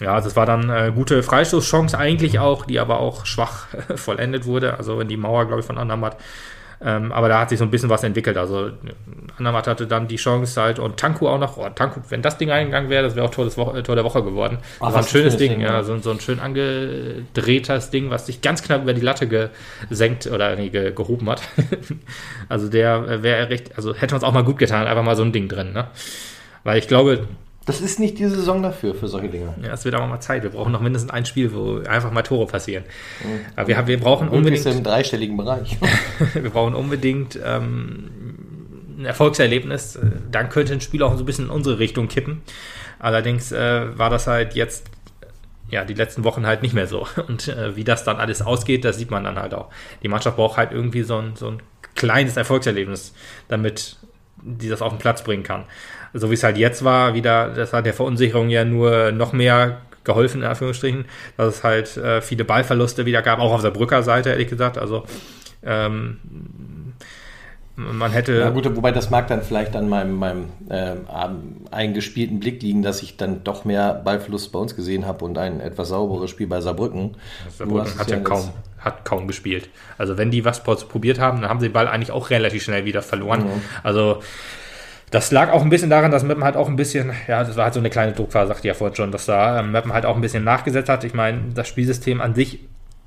ja, 0.00 0.18
es 0.18 0.34
war 0.34 0.46
dann 0.46 0.68
äh, 0.68 0.90
gute 0.92 1.22
Freistoßchance 1.22 1.96
eigentlich 1.96 2.38
auch, 2.38 2.66
die 2.66 2.80
aber 2.80 2.98
auch 2.98 3.24
schwach 3.26 3.66
vollendet 3.96 4.46
wurde. 4.46 4.78
Also 4.78 4.98
wenn 4.98 5.08
die 5.08 5.16
Mauer, 5.16 5.46
glaube 5.46 5.60
ich, 5.60 5.66
von 5.66 5.78
Andermatt. 5.78 6.16
Ähm, 6.80 7.10
aber 7.10 7.28
da 7.28 7.40
hat 7.40 7.48
sich 7.50 7.58
so 7.58 7.64
ein 7.64 7.70
bisschen 7.70 7.90
was 7.90 8.04
entwickelt. 8.04 8.36
Also 8.36 8.70
Andermatt 9.36 9.66
hatte 9.66 9.86
dann 9.86 10.06
die 10.06 10.16
Chance 10.16 10.60
halt 10.60 10.78
und 10.78 10.96
Tanku 10.96 11.26
auch 11.28 11.38
noch. 11.38 11.56
Oh, 11.56 11.68
Tanku, 11.74 12.00
wenn 12.08 12.22
das 12.22 12.38
Ding 12.38 12.50
eingegangen 12.50 12.88
wäre, 12.88 13.02
das 13.02 13.16
wäre 13.16 13.26
auch 13.26 13.30
Tor, 13.30 13.46
Wo 13.56 13.72
äh, 13.72 13.82
Tor 13.82 13.96
der 13.96 14.04
Woche 14.04 14.22
geworden. 14.22 14.58
Ach, 14.80 14.86
Das 14.86 14.94
war 14.94 15.02
ein 15.02 15.08
schönes 15.08 15.36
Ding, 15.36 15.52
Ding, 15.52 15.60
ja, 15.60 15.82
so, 15.82 15.98
so 15.98 16.10
ein 16.10 16.20
schön 16.20 16.38
angedrehtes 16.38 17.90
Ding, 17.90 18.10
was 18.10 18.26
sich 18.26 18.42
ganz 18.42 18.62
knapp 18.62 18.82
über 18.82 18.94
die 18.94 19.00
Latte 19.00 19.50
gesenkt 19.88 20.26
oder 20.26 20.54
nee, 20.56 20.68
ge 20.68 20.92
gehoben 20.92 21.28
hat. 21.30 21.42
also 22.48 22.68
der 22.68 23.08
äh, 23.08 23.22
wäre 23.22 23.50
recht, 23.50 23.76
also 23.76 23.94
hätte 23.94 24.14
uns 24.14 24.24
auch 24.24 24.32
mal 24.32 24.44
gut 24.44 24.58
getan, 24.58 24.86
einfach 24.86 25.04
mal 25.04 25.16
so 25.16 25.22
ein 25.22 25.32
Ding 25.32 25.48
drin, 25.48 25.72
ne? 25.72 25.88
Weil 26.64 26.78
ich 26.78 26.88
glaube, 26.88 27.26
Das 27.68 27.82
ist 27.82 28.00
nicht 28.00 28.18
die 28.18 28.24
Saison 28.24 28.62
dafür, 28.62 28.94
für 28.94 29.08
solche 29.08 29.28
Dinge. 29.28 29.54
ja, 29.62 29.74
es 29.74 29.84
wird 29.84 29.94
aber 29.94 30.06
mal 30.06 30.20
Zeit. 30.20 30.42
Wir 30.42 30.48
brauchen 30.48 30.72
noch 30.72 30.80
mindestens 30.80 31.10
ein 31.10 31.26
Spiel, 31.26 31.52
wo 31.52 31.80
einfach 31.80 32.10
mal 32.10 32.22
Tore 32.22 32.46
passieren. 32.46 32.82
Aber 33.56 33.68
wir, 33.68 33.76
haben, 33.76 33.86
wir 33.86 34.00
brauchen 34.00 34.30
unbedingt, 34.30 34.64
im 34.64 34.82
dreistelligen 34.82 35.36
Bereich. 35.36 35.76
wir 36.32 36.48
brauchen 36.48 36.74
unbedingt 36.74 37.38
ähm, 37.44 38.08
ein 38.98 39.04
Erfolgserlebnis. 39.04 39.98
Dann 40.32 40.48
könnte 40.48 40.72
ein 40.72 40.80
Spiel 40.80 41.02
auch 41.02 41.12
so 41.12 41.24
ein 41.24 41.26
bisschen 41.26 41.44
in 41.44 41.50
unsere 41.50 41.78
Richtung 41.78 42.08
kippen. 42.08 42.40
Allerdings 42.98 43.52
äh, 43.52 43.98
war 43.98 44.08
das 44.08 44.26
halt 44.26 44.54
jetzt 44.54 44.86
ja, 45.70 45.84
die 45.84 45.92
letzten 45.92 46.24
Wochen 46.24 46.46
halt 46.46 46.62
nicht 46.62 46.72
mehr 46.72 46.86
so. 46.86 47.06
Und 47.28 47.48
äh, 47.48 47.76
wie 47.76 47.84
das 47.84 48.02
dann 48.02 48.16
alles 48.16 48.40
ausgeht, 48.40 48.86
das 48.86 48.96
sieht 48.96 49.10
man 49.10 49.24
dann 49.24 49.38
halt 49.38 49.52
auch. 49.52 49.68
Die 50.02 50.08
Mannschaft 50.08 50.36
braucht 50.36 50.56
halt 50.56 50.72
irgendwie 50.72 51.02
so 51.02 51.18
ein, 51.18 51.36
so 51.36 51.48
ein 51.50 51.62
kleines 51.94 52.38
Erfolgserlebnis, 52.38 53.12
damit 53.48 53.98
die 54.42 54.68
das 54.68 54.82
auf 54.82 54.92
den 54.92 54.98
Platz 54.98 55.22
bringen 55.22 55.42
kann. 55.42 55.64
So 56.14 56.30
wie 56.30 56.34
es 56.34 56.44
halt 56.44 56.56
jetzt 56.56 56.84
war, 56.84 57.14
wieder, 57.14 57.48
das 57.48 57.72
hat 57.72 57.86
der 57.86 57.94
Verunsicherung 57.94 58.48
ja 58.48 58.64
nur 58.64 59.12
noch 59.12 59.32
mehr 59.32 59.78
geholfen, 60.04 60.42
in 60.42 60.48
Anführungsstrichen, 60.48 61.04
dass 61.36 61.56
es 61.56 61.64
halt 61.64 61.96
äh, 61.96 62.20
viele 62.20 62.44
Ballverluste 62.44 63.06
wieder 63.06 63.22
gab, 63.22 63.38
auch 63.38 63.52
auf 63.52 63.62
der 63.62 63.70
Brücker 63.70 64.02
Seite, 64.02 64.30
ehrlich 64.30 64.48
gesagt. 64.48 64.78
Also 64.78 65.04
ähm, 65.62 66.18
man 67.78 68.10
hätte. 68.10 68.40
Ja 68.40 68.50
gut, 68.50 68.74
wobei 68.74 68.90
das 68.90 69.10
mag 69.10 69.28
dann 69.28 69.42
vielleicht 69.42 69.76
an 69.76 69.88
meinem, 69.88 70.14
meinem 70.14 70.46
ähm, 70.68 71.06
eingespielten 71.70 72.40
Blick 72.40 72.60
liegen, 72.60 72.82
dass 72.82 73.02
ich 73.02 73.16
dann 73.16 73.44
doch 73.44 73.64
mehr 73.64 73.94
Ballverlust 73.94 74.50
bei 74.50 74.58
uns 74.58 74.74
gesehen 74.74 75.06
habe 75.06 75.24
und 75.24 75.38
ein 75.38 75.60
etwas 75.60 75.88
sauberes 75.88 76.30
Spiel 76.30 76.48
bei 76.48 76.60
Saarbrücken. 76.60 77.16
Saarbrücken 77.56 77.98
hat 77.98 78.10
ja 78.10 78.18
kaum, 78.18 78.50
hat 78.78 79.04
kaum 79.04 79.28
gespielt. 79.28 79.68
Also 79.96 80.18
wenn 80.18 80.32
die 80.32 80.44
was 80.44 80.64
probiert 80.64 81.20
haben, 81.20 81.40
dann 81.40 81.50
haben 81.50 81.60
sie 81.60 81.68
den 81.68 81.72
Ball 81.72 81.86
eigentlich 81.86 82.10
auch 82.10 82.30
relativ 82.30 82.64
schnell 82.64 82.84
wieder 82.84 83.02
verloren. 83.02 83.44
Mhm. 83.44 83.62
Also 83.84 84.22
das 85.10 85.30
lag 85.30 85.52
auch 85.52 85.62
ein 85.62 85.70
bisschen 85.70 85.90
daran, 85.90 86.10
dass 86.10 86.22
Meppen 86.22 86.44
halt 86.44 86.56
auch 86.56 86.68
ein 86.68 86.76
bisschen, 86.76 87.12
ja, 87.26 87.42
das 87.42 87.56
war 87.56 87.64
halt 87.64 87.74
so 87.74 87.80
eine 87.80 87.90
kleine 87.90 88.12
Druckphase, 88.12 88.48
sagte 88.48 88.60
ich 88.60 88.68
ja 88.68 88.74
vorhin 88.74 88.96
schon, 88.96 89.12
dass 89.12 89.26
da 89.26 89.60
ähm, 89.60 89.72
Meppen 89.72 89.92
halt 89.92 90.04
auch 90.06 90.16
ein 90.16 90.20
bisschen 90.20 90.44
nachgesetzt 90.44 90.88
hat. 90.88 91.04
Ich 91.04 91.14
meine, 91.14 91.40
das 91.54 91.68
Spielsystem 91.68 92.20
an 92.20 92.34
sich 92.34 92.60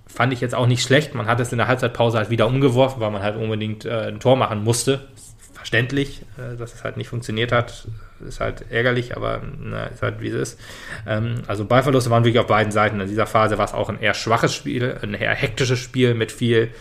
fand 0.07 0.33
ich 0.33 0.41
jetzt 0.41 0.55
auch 0.55 0.67
nicht 0.67 0.83
schlecht. 0.83 1.15
Man 1.15 1.27
hat 1.27 1.39
es 1.39 1.51
in 1.51 1.57
der 1.57 1.67
Halbzeitpause 1.67 2.17
halt 2.17 2.29
wieder 2.29 2.47
umgeworfen, 2.47 2.99
weil 3.01 3.11
man 3.11 3.21
halt 3.21 3.35
unbedingt 3.35 3.85
äh, 3.85 4.07
ein 4.07 4.19
Tor 4.19 4.35
machen 4.35 4.63
musste. 4.63 5.07
verständlich, 5.53 6.23
äh, 6.37 6.57
dass 6.57 6.73
es 6.73 6.83
halt 6.83 6.97
nicht 6.97 7.07
funktioniert 7.07 7.51
hat. 7.51 7.87
Ist 8.27 8.39
halt 8.39 8.65
ärgerlich, 8.71 9.15
aber 9.15 9.41
na, 9.59 9.85
ist 9.85 10.01
halt 10.01 10.21
wie 10.21 10.27
es 10.27 10.33
ist. 10.33 10.59
Ähm, 11.07 11.43
also 11.47 11.65
Ballverluste 11.65 12.09
waren 12.09 12.23
wirklich 12.23 12.39
auf 12.39 12.47
beiden 12.47 12.71
Seiten. 12.71 12.99
In 12.99 13.07
dieser 13.07 13.27
Phase 13.27 13.57
war 13.57 13.65
es 13.65 13.73
auch 13.73 13.89
ein 13.89 13.99
eher 13.99 14.13
schwaches 14.13 14.53
Spiel, 14.53 14.97
ein 15.01 15.13
eher 15.13 15.33
hektisches 15.33 15.79
Spiel 15.79 16.13
mit 16.13 16.31
viel, 16.31 16.71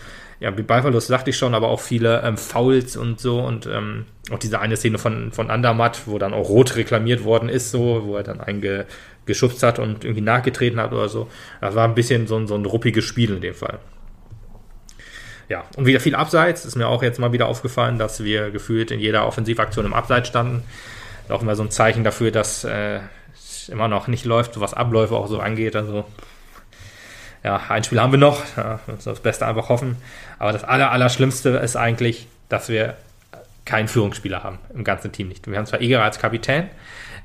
ja, 0.41 0.57
wie 0.57 0.63
Ballverlust 0.63 1.07
sagte 1.07 1.29
ich 1.29 1.37
schon, 1.37 1.55
aber 1.55 1.69
auch 1.69 1.79
viele 1.79 2.21
ähm, 2.23 2.35
Fouls 2.35 2.97
und 2.97 3.21
so 3.21 3.39
und 3.39 3.65
ähm, 3.67 4.05
auch 4.31 4.39
diese 4.39 4.59
eine 4.59 4.75
Szene 4.75 4.97
von, 4.97 5.31
von 5.31 5.49
Andermatt, 5.49 6.01
wo 6.07 6.17
dann 6.17 6.33
auch 6.33 6.49
rot 6.49 6.75
reklamiert 6.75 7.23
worden 7.23 7.47
ist, 7.47 7.71
so, 7.71 8.01
wo 8.03 8.17
er 8.17 8.23
dann 8.23 8.41
eingeschubst 8.41 9.63
hat 9.63 9.79
und 9.79 10.03
irgendwie 10.03 10.21
nachgetreten 10.21 10.79
hat 10.81 10.91
oder 10.91 11.07
so. 11.07 11.29
Das 11.61 11.75
war 11.75 11.87
ein 11.87 11.95
bisschen 11.95 12.27
so 12.27 12.35
ein, 12.35 12.47
so 12.47 12.55
ein 12.55 12.65
ruppiges 12.65 13.05
Spiel 13.05 13.33
in 13.33 13.41
dem 13.41 13.53
Fall 13.53 13.79
ja, 15.51 15.65
und 15.75 15.85
wieder 15.85 15.99
viel 15.99 16.15
Abseits. 16.15 16.63
Ist 16.63 16.77
mir 16.77 16.87
auch 16.87 17.03
jetzt 17.03 17.19
mal 17.19 17.33
wieder 17.33 17.47
aufgefallen, 17.47 17.99
dass 17.99 18.23
wir 18.23 18.51
gefühlt 18.51 18.89
in 18.89 19.01
jeder 19.01 19.27
Offensivaktion 19.27 19.85
im 19.85 19.93
Abseits 19.93 20.29
standen. 20.29 20.63
Auch 21.27 21.41
immer 21.41 21.57
so 21.57 21.63
ein 21.63 21.71
Zeichen 21.71 22.05
dafür, 22.05 22.31
dass 22.31 22.63
äh, 22.63 22.99
es 23.33 23.67
immer 23.67 23.89
noch 23.89 24.07
nicht 24.07 24.23
läuft, 24.23 24.61
was 24.61 24.73
Abläufe 24.73 25.15
auch 25.15 25.27
so 25.27 25.39
angeht. 25.39 25.75
Also, 25.75 26.05
ja, 27.43 27.61
ein 27.69 27.83
Spiel 27.83 27.99
haben 27.99 28.11
wir 28.11 28.19
noch. 28.19 28.43
Ja, 28.55 28.79
das 29.03 29.19
Beste 29.19 29.45
einfach 29.47 29.69
hoffen. 29.69 29.97
Aber 30.39 30.51
das 30.51 30.63
Aller, 30.63 30.91
Allerschlimmste 30.91 31.49
ist 31.49 31.75
eigentlich, 31.75 32.27
dass 32.49 32.69
wir 32.69 32.95
keinen 33.65 33.87
Führungsspieler 33.87 34.43
haben 34.43 34.59
im 34.73 34.83
ganzen 34.83 35.11
Team 35.11 35.27
nicht. 35.27 35.47
Wir 35.47 35.57
haben 35.57 35.65
zwar 35.65 35.81
Eger 35.81 36.03
als 36.03 36.19
Kapitän, 36.19 36.69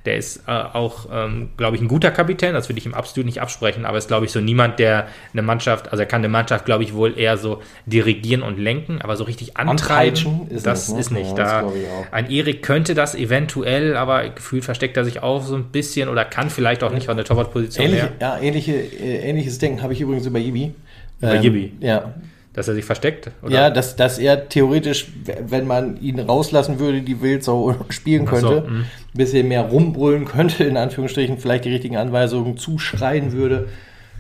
der 0.07 0.17
ist 0.17 0.45
äh, 0.47 0.51
auch, 0.51 1.09
ähm, 1.13 1.51
glaube 1.57 1.77
ich, 1.77 1.83
ein 1.83 1.89
guter 1.89 2.11
Kapitän, 2.11 2.55
das 2.55 2.69
würde 2.69 2.79
ich 2.79 2.87
ihm 2.87 2.95
absolut 2.95 3.27
nicht 3.27 3.41
absprechen, 3.41 3.85
aber 3.85 3.99
ist, 3.99 4.09
glaube 4.09 4.27
ich, 4.27 4.33
so 4.33 4.41
niemand, 4.41 4.79
der 4.79 5.09
eine 5.33 5.43
Mannschaft, 5.43 5.91
also 5.91 6.03
er 6.03 6.07
kann 6.07 6.21
eine 6.21 6.29
Mannschaft, 6.29 6.65
glaube 6.65 6.85
ich, 6.85 6.95
wohl 6.95 7.19
eher 7.19 7.37
so 7.37 7.61
dirigieren 7.85 8.43
und 8.43 8.59
lenken, 8.59 9.01
aber 9.03 9.17
so 9.17 9.25
richtig 9.25 9.57
antreiben, 9.57 10.47
ist 10.49 10.65
das 10.65 10.89
nicht, 10.89 10.95
ne? 10.95 11.01
ist 11.01 11.11
nicht. 11.11 11.39
Ja, 11.39 11.63
da 11.63 11.73
ein 12.13 12.31
Erik 12.31 12.63
könnte 12.63 12.95
das 12.95 13.15
eventuell, 13.15 13.97
aber 13.97 14.29
gefühlt 14.31 14.65
versteckt 14.65 14.97
er 14.97 15.05
sich 15.05 15.23
auch 15.23 15.43
so 15.43 15.57
ein 15.57 15.65
bisschen 15.65 16.09
oder 16.09 16.25
kann 16.25 16.51
vielleicht 16.51 16.83
auch 16.83 16.93
nicht 16.93 17.07
von 17.07 17.17
der 17.17 17.27
Torwartposition 17.27 17.87
Ähnliche, 17.87 18.05
her. 18.05 18.13
Ja, 18.21 18.39
ähnliche, 18.41 18.73
äh, 18.73 19.29
ähnliches 19.29 19.59
Denken 19.59 19.83
habe 19.83 19.93
ich 19.93 20.01
übrigens 20.01 20.27
über 20.27 20.39
Yibi. 20.39 20.73
Über 21.21 21.35
ähm, 21.35 21.43
Yibi? 21.43 21.73
Ja, 21.81 22.15
dass 22.57 22.67
er 22.67 22.75
sich 22.75 22.85
versteckt? 22.85 23.31
Oder? 23.43 23.55
Ja, 23.55 23.71
dass, 23.71 23.97
dass 23.97 24.19
er 24.19 24.49
theoretisch, 24.49 25.07
wenn 25.47 25.67
man 25.67 26.01
ihn 26.01 26.19
rauslassen 26.19 26.81
würde, 26.81 27.03
die 27.03 27.21
Wild 27.23 27.45
so 27.45 27.77
spielen 27.91 28.25
könnte, 28.25 28.65
so, 28.67 28.69
ein 28.69 28.87
bisschen 29.15 29.47
mehr 29.47 29.63
rumbrüllen 29.63 30.25
könnte, 30.25 30.65
in 30.65 30.77
Anführungsstrichen, 30.77 31.39
vielleicht 31.39 31.67
die 31.67 31.71
richtigen 31.71 31.97
Anweisungen 31.97 32.57
zuschreien 32.57 33.33
würde 33.33 33.69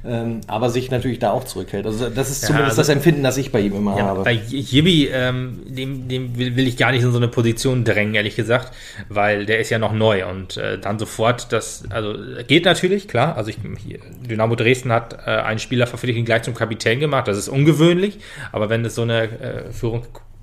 ähm, 0.08 0.40
aber 0.46 0.70
sich 0.70 0.90
natürlich 0.90 1.18
da 1.18 1.30
auch 1.30 1.44
zurückhält. 1.44 1.86
Also 1.86 2.08
das 2.08 2.30
ist 2.30 2.42
zumindest 2.42 2.76
ja, 2.76 2.80
also, 2.80 2.80
das 2.80 2.88
Empfinden, 2.88 3.22
das 3.22 3.36
ich 3.36 3.52
bei 3.52 3.60
ihm 3.60 3.74
immer 3.74 3.96
ja, 3.96 4.04
habe. 4.04 4.22
Bei 4.22 4.32
Jibi, 4.32 5.08
ähm, 5.12 5.60
dem, 5.66 6.08
dem 6.08 6.38
will, 6.38 6.56
will, 6.56 6.66
ich 6.66 6.76
gar 6.76 6.92
nicht 6.92 7.02
in 7.02 7.10
so 7.10 7.18
eine 7.18 7.28
Position 7.28 7.84
drängen, 7.84 8.14
ehrlich 8.14 8.36
gesagt, 8.36 8.72
weil 9.08 9.46
der 9.46 9.58
ist 9.58 9.70
ja 9.70 9.78
noch 9.78 9.92
neu 9.92 10.26
und 10.28 10.56
äh, 10.56 10.78
dann 10.78 10.98
sofort 10.98 11.52
das, 11.52 11.84
also 11.90 12.14
geht 12.46 12.64
natürlich, 12.64 13.08
klar, 13.08 13.36
also 13.36 13.50
ich, 13.50 13.58
hier, 13.86 13.98
Dynamo 14.28 14.54
Dresden 14.54 14.92
hat 14.92 15.14
äh, 15.26 15.30
einen 15.30 15.58
Spieler 15.58 15.86
verpflichtet 15.86 16.26
gleich 16.26 16.42
zum 16.42 16.54
Kapitän 16.54 17.00
gemacht, 17.00 17.28
das 17.28 17.38
ist 17.38 17.48
ungewöhnlich, 17.48 18.18
aber 18.52 18.70
wenn 18.70 18.84
es 18.84 18.94
so 18.94 19.02
eine 19.02 19.24
äh, 19.24 19.72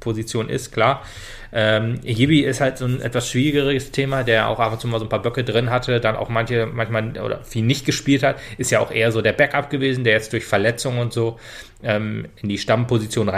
Führungsposition 0.04 0.50
ist, 0.50 0.72
klar, 0.72 1.04
ähm, 1.52 2.00
Yibi 2.04 2.42
ist 2.42 2.62
halt 2.62 2.78
so 2.78 2.86
ein 2.86 3.00
etwas 3.02 3.30
schwierigeres 3.30 3.92
Thema, 3.92 4.24
der 4.24 4.50
auch 4.50 4.60
ab 4.60 4.74
und 4.74 4.82
zu 4.82 4.88
mal 4.88 5.00
so 5.00 5.06
ein 5.06 5.10
paar 5.10 5.22
Böcke 5.22 5.44
drin 5.44 5.70
hatte, 5.70 6.00
dann 6.00 6.16
auch 6.16 6.30
manche, 6.30 6.66
manchmal 6.66 7.18
oder 7.20 7.44
viel 7.44 7.64
nicht 7.64 7.86
gespielt 7.86 8.24
hat, 8.24 8.38
ist 8.58 8.72
ja 8.72 8.80
auch 8.80 8.92
eher 8.92 9.12
so 9.12 9.22
der 9.22 9.34
Backup 9.34 9.70
gewesen, 9.70 10.04
der 10.04 10.14
jetzt 10.14 10.34
durch 10.34 10.46
Verletzungen 10.46 11.00
und 11.00 11.14
so 11.14 11.40
ähm, 11.84 12.28
in 12.42 12.50
die 12.50 12.58
Stammposition 12.58 13.30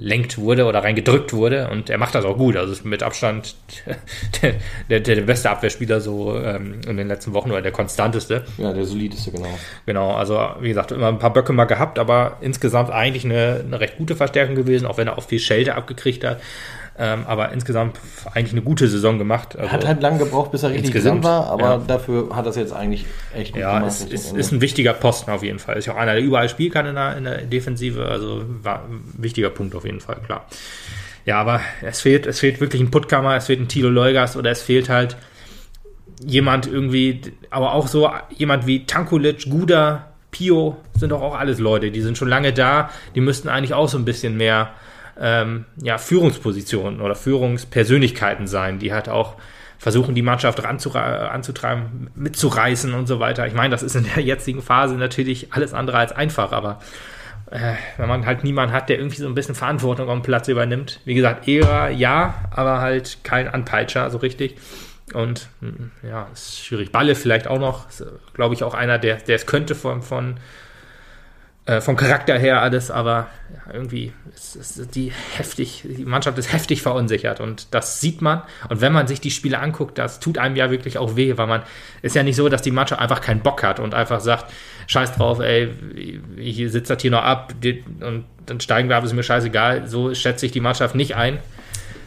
reingelenkt 0.00 0.38
wurde 0.38 0.64
oder 0.64 0.82
reingedrückt 0.82 1.32
wurde 1.32 1.68
und 1.68 1.90
er 1.90 1.98
macht 1.98 2.14
das 2.14 2.24
auch 2.24 2.36
gut. 2.36 2.56
Also 2.56 2.72
ist 2.72 2.84
mit 2.84 3.02
Abstand 3.02 3.54
der, 4.42 4.54
der, 4.88 5.00
der 5.00 5.22
beste 5.22 5.50
Abwehrspieler 5.50 6.00
so 6.00 6.36
ähm, 6.36 6.80
in 6.86 6.96
den 6.96 7.08
letzten 7.08 7.32
Wochen 7.34 7.50
oder 7.50 7.62
der 7.62 7.72
konstanteste. 7.72 8.44
Ja, 8.58 8.72
der 8.72 8.84
solideste, 8.84 9.30
genau. 9.30 9.48
Genau, 9.86 10.12
also 10.12 10.38
wie 10.60 10.68
gesagt, 10.68 10.92
immer 10.92 11.08
ein 11.08 11.18
paar 11.18 11.32
Böcke 11.32 11.52
mal 11.52 11.66
gehabt, 11.66 11.98
aber 11.98 12.38
insgesamt 12.40 12.90
eigentlich 12.90 13.24
eine, 13.24 13.62
eine 13.64 13.80
recht 13.80 13.98
gute 13.98 14.16
Verstärkung 14.16 14.54
gewesen, 14.54 14.86
auch 14.86 14.96
wenn 14.96 15.08
er 15.08 15.18
auch 15.18 15.24
viel 15.24 15.38
Schelte 15.38 15.74
abgekriegt 15.74 16.24
hat. 16.24 16.40
Ähm, 17.02 17.24
aber 17.26 17.50
insgesamt 17.52 17.98
eigentlich 18.34 18.52
eine 18.52 18.60
gute 18.60 18.86
Saison 18.86 19.16
gemacht. 19.16 19.58
Also 19.58 19.72
hat 19.72 19.86
halt 19.86 20.02
lange 20.02 20.18
gebraucht, 20.18 20.52
bis 20.52 20.64
er 20.64 20.70
richtig 20.70 21.02
drin 21.02 21.24
war, 21.24 21.46
aber 21.46 21.62
ja. 21.62 21.78
dafür 21.78 22.36
hat 22.36 22.46
es 22.46 22.56
jetzt 22.56 22.74
eigentlich 22.74 23.06
echt 23.34 23.54
gut 23.54 23.62
ja, 23.62 23.78
gemacht. 23.78 23.94
Ja, 24.00 24.14
ist, 24.14 24.36
ist, 24.36 24.52
ein 24.52 24.60
wichtiger 24.60 24.92
Posten 24.92 25.30
auf 25.30 25.42
jeden 25.42 25.58
Fall. 25.58 25.78
Ist 25.78 25.86
ja 25.86 25.94
auch 25.94 25.96
einer, 25.96 26.12
der 26.12 26.22
überall 26.22 26.50
spielen 26.50 26.72
kann 26.72 26.84
in 26.84 26.96
der, 26.96 27.16
in 27.16 27.24
der 27.24 27.38
Defensive. 27.38 28.04
Also 28.04 28.44
war 28.62 28.84
ein 28.84 29.00
wichtiger 29.16 29.48
Punkt 29.48 29.74
auf 29.74 29.86
jeden 29.86 30.00
Fall, 30.00 30.18
klar. 30.26 30.44
Ja, 31.24 31.40
aber 31.40 31.62
es 31.80 32.02
fehlt, 32.02 32.26
es 32.26 32.38
fehlt 32.38 32.60
wirklich 32.60 32.82
ein 32.82 32.90
Puttkammer, 32.90 33.34
es 33.34 33.46
fehlt 33.46 33.60
ein 33.60 33.68
Tilo 33.68 33.88
Leugas 33.88 34.36
oder 34.36 34.50
es 34.50 34.60
fehlt 34.60 34.90
halt 34.90 35.16
jemand 36.22 36.66
irgendwie, 36.66 37.22
aber 37.48 37.72
auch 37.72 37.86
so 37.86 38.10
jemand 38.28 38.66
wie 38.66 38.84
Tankulic, 38.84 39.48
Guda, 39.48 40.10
Pio 40.32 40.76
sind 40.98 41.12
doch 41.12 41.22
auch 41.22 41.34
alles 41.34 41.58
Leute, 41.60 41.90
die 41.90 42.02
sind 42.02 42.18
schon 42.18 42.28
lange 42.28 42.52
da, 42.52 42.90
die 43.14 43.22
müssten 43.22 43.48
eigentlich 43.48 43.72
auch 43.72 43.88
so 43.88 43.96
ein 43.96 44.04
bisschen 44.04 44.36
mehr 44.36 44.74
ähm, 45.20 45.66
ja, 45.82 45.98
Führungspositionen 45.98 47.00
oder 47.00 47.14
Führungspersönlichkeiten 47.14 48.46
sein, 48.46 48.78
die 48.78 48.92
halt 48.92 49.08
auch 49.08 49.36
versuchen, 49.78 50.14
die 50.14 50.22
Mannschaft 50.22 50.64
anzutreiben, 50.64 52.10
mitzureißen 52.14 52.92
und 52.92 53.06
so 53.06 53.20
weiter. 53.20 53.46
Ich 53.46 53.54
meine, 53.54 53.70
das 53.70 53.82
ist 53.82 53.96
in 53.96 54.04
der 54.04 54.22
jetzigen 54.22 54.62
Phase 54.62 54.94
natürlich 54.94 55.52
alles 55.52 55.72
andere 55.72 55.98
als 55.98 56.12
einfach, 56.12 56.52
aber 56.52 56.80
äh, 57.50 57.74
wenn 57.96 58.08
man 58.08 58.26
halt 58.26 58.44
niemanden 58.44 58.74
hat, 58.74 58.88
der 58.88 58.98
irgendwie 58.98 59.16
so 59.16 59.26
ein 59.26 59.34
bisschen 59.34 59.54
Verantwortung 59.54 60.08
am 60.10 60.22
Platz 60.22 60.48
übernimmt. 60.48 61.00
Wie 61.04 61.14
gesagt, 61.14 61.48
Ära 61.48 61.88
ja, 61.88 62.34
aber 62.50 62.80
halt 62.80 63.18
kein 63.24 63.48
Anpeitscher 63.48 64.10
so 64.10 64.18
richtig. 64.18 64.56
Und 65.14 65.48
hm, 65.60 65.90
ja, 66.02 66.28
ist 66.32 66.64
schwierig. 66.64 66.92
Balle 66.92 67.14
vielleicht 67.14 67.48
auch 67.48 67.58
noch, 67.58 67.86
glaube 68.34 68.54
ich, 68.54 68.62
auch 68.62 68.74
einer, 68.74 68.98
der, 68.98 69.16
der 69.16 69.36
es 69.36 69.46
könnte 69.46 69.74
von, 69.74 70.02
von 70.02 70.36
äh, 71.70 71.80
vom 71.80 71.94
Charakter 71.96 72.36
her 72.36 72.60
alles, 72.62 72.90
aber 72.90 73.28
ja, 73.54 73.74
irgendwie 73.74 74.12
ist, 74.34 74.56
ist, 74.56 74.94
die 74.96 75.12
heftig, 75.36 75.84
die 75.84 76.04
Mannschaft 76.04 76.36
ist 76.36 76.52
heftig 76.52 76.82
verunsichert 76.82 77.38
und 77.38 77.72
das 77.72 78.00
sieht 78.00 78.20
man. 78.22 78.42
Und 78.68 78.80
wenn 78.80 78.92
man 78.92 79.06
sich 79.06 79.20
die 79.20 79.30
Spiele 79.30 79.60
anguckt, 79.60 79.96
das 79.96 80.18
tut 80.18 80.36
einem 80.36 80.56
ja 80.56 80.72
wirklich 80.72 80.98
auch 80.98 81.14
weh, 81.14 81.36
weil 81.36 81.46
man 81.46 81.62
ist 82.02 82.16
ja 82.16 82.24
nicht 82.24 82.34
so, 82.34 82.48
dass 82.48 82.62
die 82.62 82.72
Mannschaft 82.72 83.00
einfach 83.00 83.20
keinen 83.20 83.40
Bock 83.40 83.62
hat 83.62 83.78
und 83.78 83.94
einfach 83.94 84.18
sagt, 84.18 84.52
scheiß 84.88 85.12
drauf, 85.12 85.38
ey, 85.38 85.68
ich 86.36 86.56
sitze 86.56 86.94
das 86.94 87.02
hier 87.02 87.12
noch 87.12 87.22
ab 87.22 87.54
und 88.00 88.24
dann 88.46 88.60
steigen 88.60 88.88
wir 88.88 88.96
ab, 88.96 89.04
ist 89.04 89.12
mir 89.12 89.22
scheißegal. 89.22 89.86
So 89.86 90.12
schätze 90.12 90.46
ich 90.46 90.52
die 90.52 90.60
Mannschaft 90.60 90.96
nicht 90.96 91.14
ein. 91.14 91.38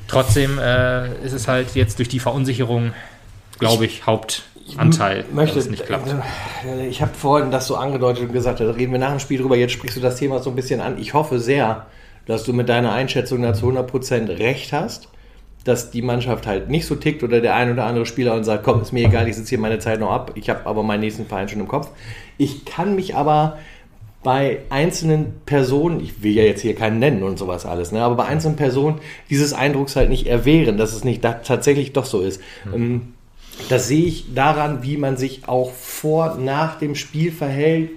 Trotzdem 0.10 0.60
äh, 0.60 1.08
ist 1.24 1.32
es 1.32 1.48
halt 1.48 1.74
jetzt 1.76 2.00
durch 2.00 2.10
die 2.10 2.20
Verunsicherung, 2.20 2.92
glaube 3.60 3.86
ich, 3.86 4.06
Haupt 4.06 4.44
Anteil, 4.78 5.26
möchte, 5.34 5.56
dass 5.56 5.66
es 5.66 5.72
nicht 5.72 5.86
klappt. 5.86 6.08
Äh, 6.66 6.88
ich 6.88 7.02
habe 7.02 7.14
vorhin 7.14 7.52
das 7.52 7.68
so 7.68 7.76
angedeutet 7.76 8.24
und 8.24 8.34
gesagt, 8.34 8.60
da 8.60 8.70
reden 8.72 8.92
wir 8.92 9.00
nach 9.00 9.12
dem 9.12 9.20
Spiel 9.20 9.40
drüber. 9.40 9.56
Jetzt 9.56 9.72
sprichst 9.72 9.98
du 9.98 10.02
das 10.02 10.18
Thema 10.18 10.40
so 10.40 10.50
ein 10.50 10.56
bisschen 10.56 10.82
an. 10.82 10.98
Ich 11.00 11.14
hoffe 11.14 11.40
sehr, 11.40 11.88
dass 12.26 12.44
du 12.44 12.54
mit 12.54 12.70
deiner 12.70 12.94
Einschätzung 12.94 13.42
da 13.42 13.54
zu 13.54 13.68
100% 13.68 14.40
recht 14.40 14.74
hast, 14.74 15.10
dass 15.64 15.92
die 15.92 16.02
Mannschaft 16.02 16.48
halt 16.48 16.70
nicht 16.70 16.86
so 16.86 16.96
tickt 16.96 17.24
oder 17.24 17.42
der 17.42 17.56
ein 17.56 17.72
oder 17.72 17.86
andere 17.86 18.06
Spieler 18.06 18.34
und 18.34 18.44
sagt, 18.44 18.64
komm, 18.64 18.82
ist 18.82 18.92
mir 18.92 19.08
egal, 19.08 19.28
ich 19.28 19.36
sitze 19.36 19.50
hier 19.50 19.60
meine 19.60 19.80
Zeit 19.80 20.00
noch 20.00 20.12
ab, 20.12 20.32
ich 20.36 20.50
habe 20.50 20.66
aber 20.66 20.84
meinen 20.84 21.02
nächsten 21.02 21.26
Verein 21.26 21.48
schon 21.48 21.60
im 21.60 21.68
Kopf. 21.68 21.90
Ich 22.38 22.66
kann 22.66 22.96
mich 22.96 23.16
aber 23.16 23.58
bei 24.24 24.60
einzelnen 24.70 25.34
Personen, 25.46 26.00
ich 26.00 26.24
will 26.24 26.34
ja 26.34 26.44
jetzt 26.44 26.62
hier 26.62 26.76
keinen 26.76 27.00
nennen 27.00 27.24
und 27.24 27.38
sowas 27.38 27.66
alles, 27.66 27.92
ne, 27.92 28.02
aber 28.02 28.16
bei 28.16 28.26
einzelnen 28.26 28.56
Personen 28.56 29.00
dieses 29.30 29.54
Eindrucks 29.54 29.96
halt 29.96 30.10
nicht 30.10 30.28
erwehren, 30.28 30.78
dass 30.78 30.94
es 30.94 31.04
nicht 31.04 31.22
tatsächlich 31.22 31.92
doch 31.92 32.06
so 32.06 32.22
ist. 32.22 32.42
Mhm. 32.66 33.14
Das 33.70 33.88
sehe 33.88 34.06
ich 34.06 34.34
daran, 34.34 34.84
wie 34.84 34.98
man 34.98 35.16
sich 35.16 35.48
auch 35.48 35.72
vor, 35.72 36.36
nach 36.36 36.80
dem 36.80 36.96
Spiel 36.96 37.32
verhält, 37.32 37.92